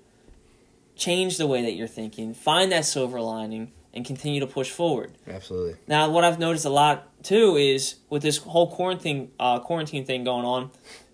change 0.97 1.37
the 1.39 1.47
way 1.47 1.63
that 1.63 1.73
you're 1.75 1.87
thinking. 1.87 2.35
Find 2.35 2.73
that 2.73 2.85
silver 2.85 3.21
lining 3.21 3.71
and 3.93 4.05
continue 4.05 4.41
to 4.41 4.47
push 4.47 4.71
forward. 4.71 5.13
Absolutely. 5.27 5.77
Now, 5.87 6.11
what 6.11 6.25
I've 6.25 6.39
noticed 6.39 6.65
a 6.65 6.71
lot 6.71 7.09
too 7.23 7.57
is 7.57 7.97
with 8.09 8.23
this 8.23 8.39
whole 8.39 8.71
quarantine 8.71 9.31
uh, 9.39 9.59
quarantine 9.61 10.05
thing 10.05 10.25
going 10.25 10.45
on, 10.45 10.71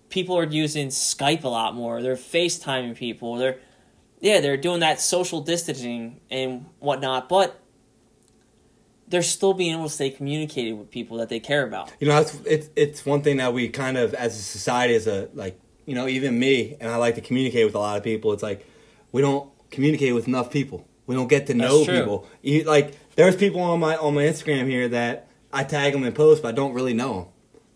people 0.09 0.37
are 0.37 0.45
using 0.45 0.87
Skype 0.89 1.43
a 1.43 1.49
lot 1.49 1.75
more. 1.75 2.01
They're 2.01 2.15
FaceTiming 2.15 2.95
people. 2.95 3.35
They're 3.35 3.59
yeah, 4.19 4.41
they're 4.41 4.57
doing 4.57 4.79
that 4.79 4.99
social 4.99 5.41
distancing 5.41 6.21
and 6.31 6.65
whatnot. 6.79 7.29
But 7.29 7.59
they're 9.07 9.23
still 9.23 9.53
being 9.53 9.73
able 9.73 9.85
to 9.85 9.89
stay 9.89 10.09
communicated 10.09 10.73
with 10.73 10.91
people 10.91 11.17
that 11.17 11.29
they 11.29 11.39
care 11.39 11.65
about. 11.65 11.91
You 11.99 12.07
know, 12.07 12.19
it's 12.21 12.35
it's 12.45 12.69
it's 12.75 13.05
one 13.05 13.21
thing 13.21 13.37
that 13.37 13.53
we 13.53 13.69
kind 13.69 13.97
of 13.97 14.13
as 14.13 14.37
a 14.37 14.41
society, 14.41 14.95
as 14.95 15.07
a 15.07 15.29
like, 15.33 15.59
you 15.85 15.95
know, 15.95 16.07
even 16.07 16.37
me, 16.37 16.75
and 16.79 16.91
I 16.91 16.97
like 16.97 17.15
to 17.15 17.21
communicate 17.21 17.65
with 17.65 17.75
a 17.75 17.79
lot 17.79 17.97
of 17.97 18.03
people. 18.03 18.33
It's 18.33 18.43
like 18.43 18.65
we 19.11 19.21
don't 19.21 19.49
communicate 19.71 20.13
with 20.13 20.27
enough 20.27 20.51
people. 20.51 20.86
We 21.07 21.15
don't 21.15 21.27
get 21.27 21.47
to 21.47 21.53
know 21.55 21.83
people. 21.85 22.27
You, 22.43 22.63
like 22.63 22.93
there's 23.15 23.35
people 23.35 23.61
on 23.61 23.79
my 23.79 23.95
on 23.97 24.13
my 24.13 24.23
Instagram 24.23 24.67
here 24.67 24.87
that 24.89 25.27
I 25.51 25.63
tag 25.63 25.93
them 25.93 26.03
in 26.03 26.13
posts, 26.13 26.41
but 26.41 26.49
I 26.49 26.51
don't 26.51 26.73
really 26.73 26.93
know 26.93 27.13
them. 27.15 27.25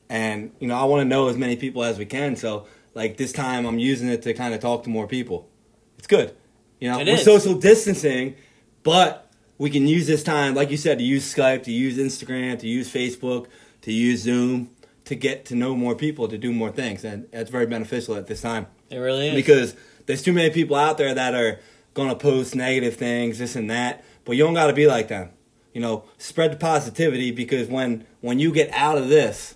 And 0.10 0.52
you 0.60 0.68
know, 0.68 0.76
I 0.76 0.84
want 0.84 1.02
to 1.02 1.06
know 1.06 1.30
as 1.30 1.38
many 1.38 1.56
people 1.56 1.84
as 1.84 1.98
we 1.98 2.06
can. 2.06 2.36
So 2.36 2.68
like 2.94 3.18
this 3.18 3.32
time, 3.32 3.66
I'm 3.66 3.80
using 3.80 4.10
it 4.10 4.22
to 4.24 4.34
kind 4.34 4.54
of 4.54 4.60
talk 4.60 4.84
to 4.84 4.90
more 4.90 5.08
people. 5.08 5.50
It's 5.98 6.08
good. 6.08 6.36
You 6.80 6.90
know, 6.92 7.00
It 7.00 7.08
we're 7.08 7.16
is. 7.16 7.24
social 7.24 7.54
distancing, 7.56 8.36
but 8.84 9.32
we 9.58 9.70
can 9.70 9.88
use 9.88 10.08
this 10.08 10.24
time, 10.24 10.56
like 10.56 10.72
you 10.72 10.78
said, 10.78 10.98
to 10.98 11.04
use 11.04 11.34
Skype, 11.34 11.64
to 11.64 11.72
use 11.72 11.98
Instagram, 11.98 12.60
to 12.60 12.68
use 12.68 12.92
Facebook, 12.92 13.48
to 13.84 13.94
use 13.94 14.22
Zoom, 14.24 14.72
to 15.06 15.16
get 15.16 15.46
to 15.46 15.56
know 15.56 15.76
more 15.76 15.96
people, 15.96 16.28
to 16.28 16.38
do 16.38 16.52
more 16.52 16.72
things, 16.72 17.06
and 17.06 17.28
it's 17.32 17.52
very 17.52 17.68
beneficial 17.68 18.16
at 18.16 18.26
this 18.28 18.42
time 18.42 18.66
It 18.90 18.98
really 18.98 19.30
is. 19.30 19.36
because 19.36 19.76
there's 20.08 20.24
too 20.24 20.34
many 20.34 20.50
people 20.52 20.76
out 20.76 20.98
there 20.98 21.14
that 21.14 21.36
are 21.36 21.60
gonna 21.94 22.16
post 22.16 22.56
negative 22.56 22.96
things, 22.96 23.40
this 23.40 23.56
and 23.56 23.70
that. 23.70 24.04
But 24.26 24.36
you 24.36 24.44
don't 24.44 24.54
gotta 24.54 24.74
be 24.74 24.88
like 24.88 25.08
them. 25.08 25.32
You 25.74 25.82
know, 25.82 26.06
spread 26.18 26.52
the 26.52 26.58
positivity 26.58 27.32
because 27.32 27.68
when 27.68 28.06
when 28.22 28.40
you 28.40 28.52
get 28.52 28.70
out 28.72 28.98
of 28.98 29.10
this, 29.10 29.56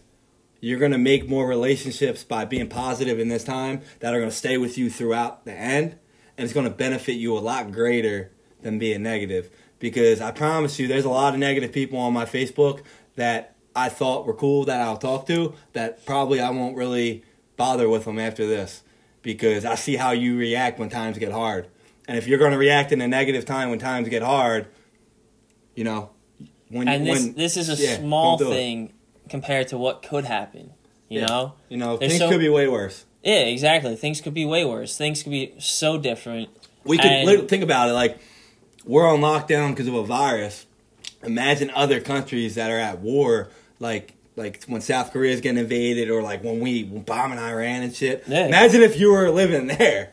you're 0.60 0.80
gonna 0.80 0.98
make 0.98 1.30
more 1.30 1.48
relationships 1.48 2.24
by 2.24 2.46
being 2.46 2.68
positive 2.68 3.20
in 3.20 3.28
this 3.28 3.44
time 3.44 3.82
that 4.00 4.14
are 4.14 4.20
gonna 4.20 4.32
stay 4.32 4.58
with 4.58 4.78
you 4.78 4.90
throughout 4.90 5.46
the 5.46 5.54
end, 5.54 5.98
and 6.38 6.46
it's 6.46 6.54
gonna 6.54 6.70
benefit 6.70 7.14
you 7.14 7.38
a 7.38 7.40
lot 7.40 7.72
greater 7.72 8.32
than 8.62 8.80
being 8.80 9.04
negative. 9.04 9.50
Because 9.80 10.22
I 10.22 10.32
promise 10.32 10.80
you, 10.80 10.88
there's 10.88 11.06
a 11.06 11.10
lot 11.10 11.34
of 11.34 11.40
negative 11.40 11.72
people 11.72 12.00
on 12.00 12.14
my 12.14 12.26
Facebook 12.26 12.82
that 13.16 13.56
I 13.76 13.90
thought 13.90 14.26
were 14.26 14.34
cool 14.34 14.64
that 14.66 14.82
I'll 14.82 14.98
talk 14.98 15.28
to 15.28 15.54
that 15.74 16.06
probably 16.06 16.40
I 16.40 16.50
won't 16.50 16.78
really 16.78 17.24
bother 17.58 17.90
with 17.90 18.06
them 18.06 18.20
after 18.20 18.48
this 18.48 18.84
because 19.22 19.66
I 19.66 19.76
see 19.76 19.98
how 19.98 20.12
you 20.12 20.38
react 20.38 20.80
when 20.80 20.90
times 20.90 21.18
get 21.18 21.32
hard. 21.32 21.68
And 22.08 22.18
if 22.18 22.28
you're 22.28 22.38
going 22.40 22.52
to 22.52 22.58
react 22.58 22.92
in 22.92 23.02
a 23.02 23.08
negative 23.08 23.46
time 23.46 23.70
when 23.70 23.80
times 23.80 24.08
get 24.10 24.22
hard, 24.22 24.68
you 25.76 25.84
know, 25.84 26.12
when 26.70 26.88
and 26.88 27.06
this 27.06 27.24
when 27.26 27.34
this 27.36 27.58
is 27.58 27.70
a 27.70 27.82
yeah, 27.84 27.98
small 27.98 28.38
don't 28.38 28.52
it. 28.52 28.56
thing 28.56 28.94
compared 29.30 29.70
to 29.70 29.78
what 29.78 30.04
could 30.04 30.26
happen. 30.26 30.72
You 31.10 31.22
Yeah. 31.22 31.26
know? 31.28 31.54
you 31.70 31.78
know, 31.78 31.98
There's 31.98 32.12
things 32.14 32.22
so- 32.22 32.30
could 32.30 32.40
be 32.40 32.50
way 32.50 32.68
worse. 32.68 33.06
Yeah, 33.24 33.40
exactly. 33.40 33.96
Things 33.96 34.22
could 34.22 34.36
be 34.36 34.46
way 34.46 34.66
worse. 34.66 34.98
Things 34.98 35.24
could 35.24 35.32
be 35.32 35.54
so 35.58 35.98
different. 35.98 36.50
We 36.84 36.98
could 36.98 37.08
And- 37.12 37.26
lit- 37.28 37.50
think 37.50 37.64
about 37.64 37.90
it 37.90 37.94
like 37.94 38.20
we're 38.86 39.08
on 39.08 39.20
lockdown 39.22 39.72
because 39.72 39.88
of 39.88 39.96
a 39.96 40.04
virus. 40.04 40.68
Imagine 41.24 41.72
other 41.74 42.00
countries 42.00 42.54
that 42.56 42.70
are 42.70 42.78
at 42.80 43.00
war, 43.00 43.50
like 43.80 44.12
like 44.38 44.64
when 44.66 44.82
South 44.82 45.12
Korea 45.14 45.32
is 45.34 45.40
getting 45.42 45.58
invaded, 45.60 46.10
or 46.10 46.22
like 46.22 46.44
when 46.44 46.60
we 46.60 46.84
bombing 46.84 47.40
Iran 47.40 47.82
and 47.84 47.96
shit. 47.96 48.24
Yeah. 48.28 48.46
Imagine 48.48 48.82
if 48.84 49.00
you 49.00 49.12
were 49.12 49.32
living 49.32 49.68
there. 49.68 50.12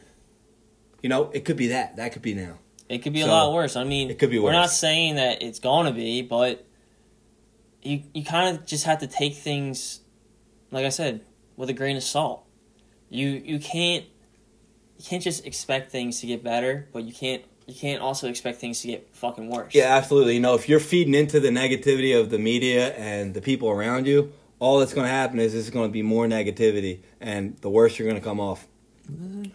You 1.03 1.09
know, 1.09 1.31
it 1.33 1.45
could 1.45 1.57
be 1.57 1.69
that. 1.69 1.97
That 1.97 2.13
could 2.13 2.23
be 2.23 2.35
now. 2.35 2.59
It 2.89 2.99
could 2.99 3.13
be 3.13 3.23
a 3.23 3.27
lot 3.27 3.53
worse. 3.53 3.77
I 3.77 3.85
mean, 3.85 4.11
it 4.11 4.19
could 4.19 4.31
be 4.31 4.39
We're 4.39 4.53
not 4.53 4.71
saying 4.71 5.17
that 5.17 5.43
it's 5.43 5.59
going 5.59 5.87
to 5.87 5.93
be, 5.93 6.23
but 6.23 6.67
you 7.83 8.03
you 8.13 8.25
kind 8.25 8.55
of 8.55 8.67
just 8.67 8.85
have 8.85 8.99
to 9.01 9.07
take 9.07 9.35
things, 9.35 10.01
like 10.71 10.85
I 10.85 10.91
said, 10.91 11.23
with 11.57 11.71
a 11.71 11.73
grain 11.73 11.97
of 11.97 12.03
salt. 12.03 12.45
You 13.09 13.29
you 13.29 13.59
can't 13.59 14.05
you 14.99 15.05
can't 15.05 15.23
just 15.23 15.47
expect 15.47 15.91
things 15.91 16.21
to 16.21 16.27
get 16.27 16.45
better, 16.45 16.89
but 16.93 17.05
you 17.05 17.13
can't 17.13 17.43
you 17.67 17.75
can't 17.75 18.03
also 18.03 18.29
expect 18.29 18.59
things 18.59 18.81
to 18.83 18.89
get 18.89 19.09
fucking 19.15 19.49
worse. 19.49 19.75
Yeah, 19.75 19.97
absolutely. 19.97 20.35
You 20.35 20.41
know, 20.41 20.55
if 20.55 20.69
you're 20.69 20.81
feeding 20.81 21.15
into 21.15 21.41
the 21.41 21.49
negativity 21.49 22.19
of 22.19 22.31
the 22.31 22.39
media 22.39 22.95
and 22.95 23.35
the 23.35 23.41
people 23.41 23.71
around 23.71 24.07
you, 24.07 24.33
all 24.59 24.79
that's 24.79 24.95
going 24.95 25.07
to 25.07 25.13
happen 25.13 25.41
is 25.41 25.55
it's 25.55 25.71
going 25.71 25.89
to 25.89 25.93
be 25.93 26.03
more 26.03 26.27
negativity, 26.27 27.01
and 27.21 27.57
the 27.59 27.71
worse 27.71 27.99
you're 27.99 28.09
going 28.09 28.21
to 28.21 28.25
come 28.25 28.41
off. 28.41 28.67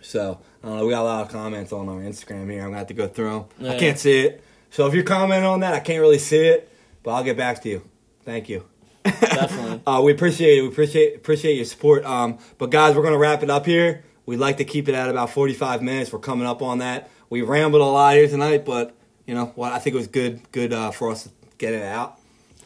So, 0.01 0.39
I 0.63 0.67
don't 0.67 0.77
know. 0.77 0.85
We 0.85 0.93
got 0.93 1.01
a 1.01 1.03
lot 1.03 1.25
of 1.25 1.31
comments 1.31 1.73
on 1.73 1.89
our 1.89 1.99
Instagram 1.99 2.49
here. 2.49 2.61
I'm 2.61 2.67
going 2.67 2.73
to 2.73 2.77
have 2.79 2.87
to 2.87 2.93
go 2.93 3.07
through 3.07 3.47
them. 3.59 3.69
I 3.71 3.77
can't 3.77 3.97
see 3.97 4.19
it. 4.19 4.43
So, 4.69 4.87
if 4.87 4.93
you're 4.93 5.03
commenting 5.03 5.47
on 5.47 5.61
that, 5.61 5.73
I 5.73 5.79
can't 5.79 6.01
really 6.01 6.19
see 6.19 6.45
it, 6.45 6.71
but 7.03 7.11
I'll 7.11 7.23
get 7.23 7.37
back 7.37 7.61
to 7.63 7.69
you. 7.69 7.87
Thank 8.23 8.49
you. 8.49 8.65
Definitely. 9.03 9.81
uh, 9.87 10.01
we 10.01 10.11
appreciate 10.11 10.57
it. 10.57 10.61
We 10.61 10.67
appreciate 10.67 11.15
appreciate 11.15 11.55
your 11.55 11.65
support. 11.65 12.03
Um, 12.03 12.39
but 12.57 12.71
guys, 12.71 12.93
we're 12.93 13.03
gonna 13.03 13.17
wrap 13.17 13.41
it 13.41 13.49
up 13.49 13.65
here. 13.65 14.03
We'd 14.25 14.37
like 14.37 14.57
to 14.57 14.65
keep 14.65 14.89
it 14.89 14.95
at 14.95 15.07
about 15.09 15.29
45 15.29 15.81
minutes. 15.81 16.11
We're 16.11 16.19
coming 16.19 16.45
up 16.45 16.61
on 16.61 16.79
that. 16.79 17.09
We 17.29 17.41
rambled 17.41 17.81
a 17.81 17.85
lot 17.85 18.15
here 18.15 18.27
tonight, 18.27 18.65
but 18.65 18.93
you 19.25 19.33
know 19.33 19.53
what? 19.55 19.71
I 19.71 19.79
think 19.79 19.93
it 19.93 19.97
was 19.97 20.07
good 20.07 20.41
good 20.51 20.73
uh, 20.73 20.91
for 20.91 21.09
us 21.09 21.23
to 21.23 21.29
get 21.57 21.73
it 21.73 21.83
out. 21.83 22.19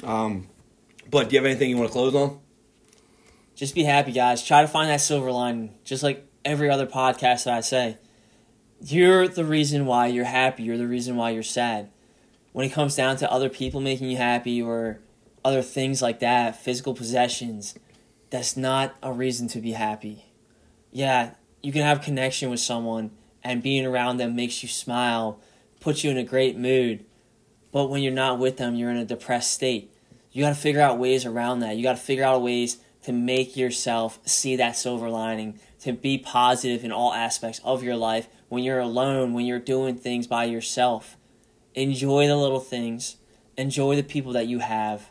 Um, 0.04 0.48
but 1.12 1.30
do 1.30 1.36
you 1.36 1.40
have 1.40 1.46
anything 1.46 1.70
you 1.70 1.78
want 1.78 1.90
to 1.90 1.94
close 1.94 2.16
on? 2.16 2.40
just 3.62 3.76
be 3.76 3.84
happy, 3.84 4.12
guys. 4.12 4.44
Try 4.44 4.62
to 4.62 4.68
find 4.68 4.90
that 4.90 5.02
silver 5.02 5.32
lining, 5.32 5.76
just 5.84 6.02
like 6.02 6.26
every 6.44 6.70
other 6.70 6.86
podcast 6.86 7.46
that 7.46 7.54
I 7.54 7.62
say. 7.62 7.98
You're 8.82 9.28
the 9.28 9.46
reason 9.46 9.86
why 9.86 10.08
you're 10.08 10.26
happy. 10.26 10.64
You're 10.64 10.78
the 10.78 10.88
reason 10.88 11.16
why 11.16 11.32
you're 11.32 11.44
sad. 11.44 11.90
When 12.52 12.66
it 12.66 12.74
comes 12.74 12.96
down 12.96 13.18
to 13.18 13.32
other 13.32 13.50
people 13.50 13.80
making 13.80 14.10
you 14.10 14.18
happy 14.18 14.62
or 14.62 15.00
other 15.46 15.62
things 15.62 16.02
like 16.02 16.20
that, 16.20 16.62
physical 16.62 16.94
possessions, 16.94 17.76
that's 18.30 18.58
not 18.58 18.96
a 19.04 19.12
reason 19.12 19.48
to 19.50 19.62
be 19.62 19.72
happy. 19.74 20.26
Yeah, 20.92 21.32
you 21.62 21.72
can 21.72 21.84
have 21.84 22.02
connection 22.02 22.50
with 22.50 22.60
someone 22.60 23.12
and 23.44 23.64
being 23.64 23.86
around 23.86 24.18
them 24.18 24.36
makes 24.36 24.64
you 24.64 24.70
smile, 24.70 25.40
puts 25.80 26.04
you 26.04 26.12
in 26.12 26.18
a 26.18 26.24
great 26.24 26.58
mood. 26.58 27.06
But 27.72 27.90
when 27.90 28.02
you're 28.02 28.14
not 28.14 28.40
with 28.40 28.58
them, 28.58 28.76
you're 28.76 28.92
in 28.92 28.98
a 28.98 29.06
depressed 29.06 29.52
state. 29.52 29.94
You 30.32 30.44
got 30.44 30.50
to 30.50 30.56
figure 30.56 30.82
out 30.82 31.00
ways 31.00 31.26
around 31.26 31.60
that. 31.60 31.78
You 31.78 31.84
got 31.84 31.98
to 31.98 32.02
figure 32.02 32.24
out 32.24 32.42
ways 32.42 32.78
to 33.04 33.12
make 33.12 33.58
yourself 33.58 34.20
see 34.26 34.56
that 34.58 34.76
silver 34.76 35.10
lining, 35.10 35.60
to 35.82 35.94
be 35.94 36.18
positive 36.18 36.84
in 36.84 36.92
all 36.92 37.14
aspects 37.14 37.60
of 37.64 37.84
your 37.84 37.96
life 37.96 38.28
when 38.50 38.64
you're 38.64 38.80
alone, 38.80 39.34
when 39.34 39.46
you're 39.46 39.60
doing 39.60 39.96
things 39.96 40.28
by 40.28 40.46
yourself. 40.46 41.18
Enjoy 41.74 42.28
the 42.28 42.36
little 42.36 42.60
things, 42.60 43.18
enjoy 43.58 43.96
the 43.96 44.04
people 44.04 44.34
that 44.34 44.48
you 44.48 44.60
have. 44.60 45.10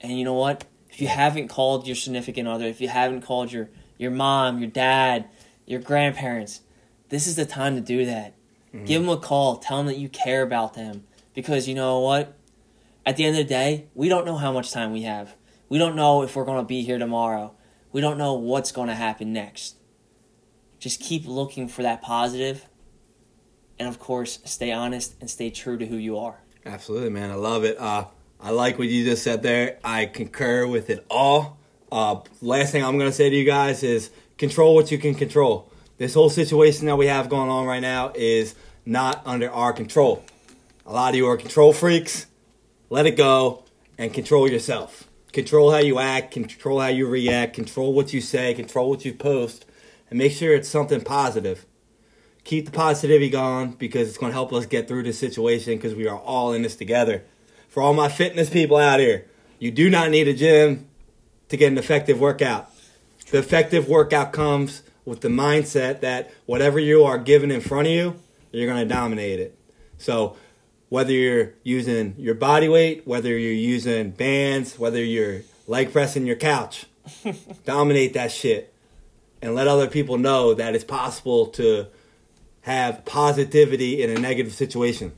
And 0.00 0.18
you 0.18 0.24
know 0.24 0.34
what? 0.34 0.64
If 0.90 1.00
you 1.00 1.08
haven't 1.08 1.48
called 1.48 1.86
your 1.86 1.96
significant 1.96 2.46
other, 2.46 2.66
if 2.66 2.80
you 2.80 2.88
haven't 2.88 3.22
called 3.22 3.50
your, 3.50 3.70
your 3.96 4.10
mom, 4.10 4.58
your 4.58 4.70
dad, 4.70 5.28
your 5.66 5.80
grandparents, 5.80 6.60
this 7.08 7.26
is 7.26 7.36
the 7.36 7.46
time 7.46 7.74
to 7.74 7.80
do 7.80 8.04
that. 8.04 8.34
Mm-hmm. 8.74 8.84
Give 8.84 9.00
them 9.00 9.10
a 9.10 9.16
call, 9.16 9.56
tell 9.56 9.78
them 9.78 9.86
that 9.86 9.98
you 9.98 10.08
care 10.08 10.42
about 10.42 10.74
them. 10.74 11.04
Because 11.32 11.66
you 11.66 11.74
know 11.74 12.00
what? 12.00 12.36
At 13.06 13.16
the 13.16 13.24
end 13.24 13.36
of 13.36 13.44
the 13.44 13.48
day, 13.48 13.86
we 13.94 14.08
don't 14.08 14.26
know 14.26 14.36
how 14.36 14.52
much 14.52 14.70
time 14.70 14.92
we 14.92 15.02
have. 15.02 15.34
We 15.68 15.78
don't 15.78 15.96
know 15.96 16.22
if 16.22 16.36
we're 16.36 16.44
going 16.44 16.62
to 16.62 16.66
be 16.66 16.82
here 16.82 16.98
tomorrow. 16.98 17.54
We 17.92 18.00
don't 18.00 18.18
know 18.18 18.34
what's 18.34 18.72
going 18.72 18.88
to 18.88 18.94
happen 18.94 19.32
next. 19.32 19.76
Just 20.84 21.00
keep 21.00 21.26
looking 21.26 21.66
for 21.66 21.80
that 21.80 22.02
positive, 22.02 22.66
and 23.78 23.88
of 23.88 23.98
course, 23.98 24.40
stay 24.44 24.70
honest 24.70 25.14
and 25.18 25.30
stay 25.30 25.48
true 25.48 25.78
to 25.78 25.86
who 25.86 25.96
you 25.96 26.18
are. 26.18 26.42
Absolutely, 26.66 27.08
man. 27.08 27.30
I 27.30 27.36
love 27.36 27.64
it. 27.64 27.78
Uh, 27.80 28.04
I 28.38 28.50
like 28.50 28.78
what 28.78 28.88
you 28.88 29.02
just 29.02 29.22
said 29.22 29.42
there. 29.42 29.78
I 29.82 30.04
concur 30.04 30.66
with 30.66 30.90
it 30.90 31.06
all. 31.08 31.56
Uh, 31.90 32.20
last 32.42 32.72
thing 32.72 32.84
I'm 32.84 32.98
going 32.98 33.08
to 33.08 33.16
say 33.16 33.30
to 33.30 33.34
you 33.34 33.46
guys 33.46 33.82
is 33.82 34.10
control 34.36 34.74
what 34.74 34.90
you 34.90 34.98
can 34.98 35.14
control. 35.14 35.72
This 35.96 36.12
whole 36.12 36.28
situation 36.28 36.84
that 36.84 36.96
we 36.96 37.06
have 37.06 37.30
going 37.30 37.48
on 37.48 37.64
right 37.64 37.80
now 37.80 38.12
is 38.14 38.54
not 38.84 39.22
under 39.24 39.50
our 39.50 39.72
control. 39.72 40.22
A 40.84 40.92
lot 40.92 41.14
of 41.14 41.16
you 41.16 41.26
are 41.28 41.38
control 41.38 41.72
freaks. 41.72 42.26
Let 42.90 43.06
it 43.06 43.16
go 43.16 43.64
and 43.96 44.12
control 44.12 44.50
yourself. 44.50 45.08
Control 45.32 45.72
how 45.72 45.78
you 45.78 45.98
act, 45.98 46.32
control 46.32 46.78
how 46.78 46.88
you 46.88 47.06
react, 47.06 47.54
control 47.54 47.94
what 47.94 48.12
you 48.12 48.20
say, 48.20 48.52
control 48.52 48.90
what 48.90 49.06
you 49.06 49.14
post, 49.14 49.64
and 50.14 50.18
make 50.20 50.30
sure 50.30 50.54
it's 50.54 50.68
something 50.68 51.00
positive 51.00 51.66
keep 52.44 52.66
the 52.66 52.70
positivity 52.70 53.30
going 53.30 53.72
because 53.72 54.08
it's 54.08 54.18
going 54.18 54.30
to 54.30 54.34
help 54.34 54.52
us 54.52 54.66
get 54.66 54.86
through 54.86 55.02
this 55.02 55.18
situation 55.18 55.76
because 55.76 55.94
we 55.94 56.06
are 56.06 56.18
all 56.18 56.52
in 56.52 56.62
this 56.62 56.76
together. 56.76 57.24
For 57.68 57.82
all 57.82 57.94
my 57.94 58.08
fitness 58.08 58.50
people 58.50 58.76
out 58.76 59.00
here, 59.00 59.26
you 59.58 59.70
do 59.70 59.90
not 59.90 60.10
need 60.10 60.28
a 60.28 60.34
gym 60.34 60.86
to 61.48 61.56
get 61.56 61.72
an 61.72 61.78
effective 61.78 62.20
workout. 62.20 62.70
The 63.30 63.38
effective 63.38 63.88
workout 63.88 64.32
comes 64.32 64.82
with 65.04 65.22
the 65.22 65.28
mindset 65.28 66.00
that 66.00 66.30
whatever 66.46 66.78
you 66.78 67.02
are 67.02 67.18
given 67.18 67.50
in 67.50 67.60
front 67.60 67.88
of 67.88 67.94
you, 67.94 68.16
you're 68.52 68.70
going 68.70 68.86
to 68.86 68.94
dominate 68.94 69.40
it. 69.40 69.58
So, 69.98 70.36
whether 70.90 71.12
you're 71.12 71.54
using 71.64 72.14
your 72.18 72.34
body 72.34 72.68
weight, 72.68 73.06
whether 73.06 73.30
you're 73.30 73.52
using 73.52 74.10
bands, 74.10 74.78
whether 74.78 75.02
you're 75.02 75.40
leg 75.66 75.92
pressing 75.92 76.26
your 76.26 76.36
couch, 76.36 76.86
dominate 77.64 78.12
that 78.12 78.30
shit 78.30 78.73
and 79.44 79.54
let 79.54 79.68
other 79.68 79.86
people 79.86 80.16
know 80.16 80.54
that 80.54 80.74
it's 80.74 80.84
possible 80.84 81.46
to 81.48 81.86
have 82.62 83.04
positivity 83.04 84.02
in 84.02 84.08
a 84.08 84.18
negative 84.18 84.54
situation. 84.54 85.12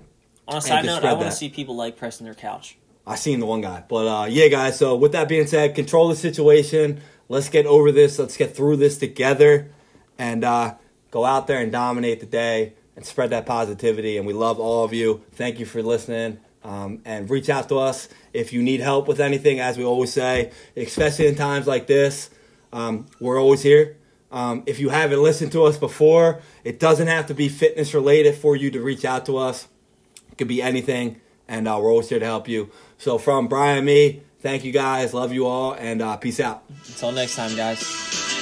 On 0.48 0.56
a 0.56 0.60
side 0.60 0.84
note, 0.84 1.04
I 1.04 1.12
want 1.12 1.26
to 1.26 1.36
see 1.36 1.48
people 1.48 1.76
like 1.76 1.96
pressing 1.96 2.24
their 2.24 2.34
couch. 2.34 2.76
I 3.06 3.14
seen 3.14 3.38
the 3.38 3.46
one 3.46 3.60
guy, 3.60 3.84
but 3.88 4.06
uh, 4.06 4.26
yeah, 4.26 4.48
guys. 4.48 4.76
So 4.76 4.96
with 4.96 5.12
that 5.12 5.28
being 5.28 5.46
said, 5.46 5.76
control 5.76 6.08
the 6.08 6.16
situation. 6.16 7.00
Let's 7.28 7.48
get 7.48 7.66
over 7.66 7.92
this. 7.92 8.18
Let's 8.18 8.36
get 8.36 8.56
through 8.56 8.78
this 8.78 8.98
together, 8.98 9.70
and 10.18 10.42
uh, 10.42 10.74
go 11.12 11.24
out 11.24 11.46
there 11.46 11.60
and 11.60 11.70
dominate 11.70 12.18
the 12.18 12.26
day 12.26 12.74
and 12.96 13.06
spread 13.06 13.30
that 13.30 13.46
positivity. 13.46 14.16
And 14.16 14.26
we 14.26 14.32
love 14.32 14.58
all 14.58 14.84
of 14.84 14.92
you. 14.92 15.22
Thank 15.32 15.60
you 15.60 15.66
for 15.66 15.82
listening. 15.84 16.38
Um, 16.64 17.00
and 17.04 17.30
reach 17.30 17.48
out 17.48 17.68
to 17.68 17.78
us 17.78 18.08
if 18.32 18.52
you 18.52 18.60
need 18.60 18.80
help 18.80 19.06
with 19.06 19.20
anything, 19.20 19.60
as 19.60 19.78
we 19.78 19.84
always 19.84 20.12
say, 20.12 20.50
especially 20.76 21.28
in 21.28 21.36
times 21.36 21.68
like 21.68 21.86
this. 21.86 22.28
Um, 22.72 23.06
we're 23.20 23.40
always 23.40 23.62
here. 23.62 23.96
Um, 24.36 24.64
if 24.66 24.80
you 24.80 24.90
haven't 24.90 25.22
listened 25.22 25.52
to 25.52 25.64
us 25.64 25.78
before, 25.78 26.42
it 26.62 26.78
doesn't 26.78 27.06
have 27.06 27.28
to 27.28 27.34
be 27.34 27.48
fitness 27.48 27.94
related 27.94 28.34
for 28.34 28.54
you 28.54 28.70
to 28.72 28.82
reach 28.82 29.06
out 29.06 29.24
to 29.26 29.38
us. 29.38 29.66
It 30.30 30.36
could 30.36 30.46
be 30.46 30.60
anything, 30.60 31.22
and 31.48 31.66
uh, 31.66 31.78
we're 31.80 31.88
always 31.88 32.10
here 32.10 32.18
to 32.18 32.26
help 32.26 32.46
you. 32.46 32.70
So, 32.98 33.16
from 33.16 33.48
Brian 33.48 33.78
and 33.78 33.86
me, 33.86 34.20
thank 34.40 34.62
you 34.62 34.72
guys. 34.72 35.14
Love 35.14 35.32
you 35.32 35.46
all, 35.46 35.72
and 35.72 36.02
uh, 36.02 36.18
peace 36.18 36.38
out. 36.38 36.64
Until 36.68 37.12
next 37.12 37.34
time, 37.34 37.56
guys. 37.56 38.35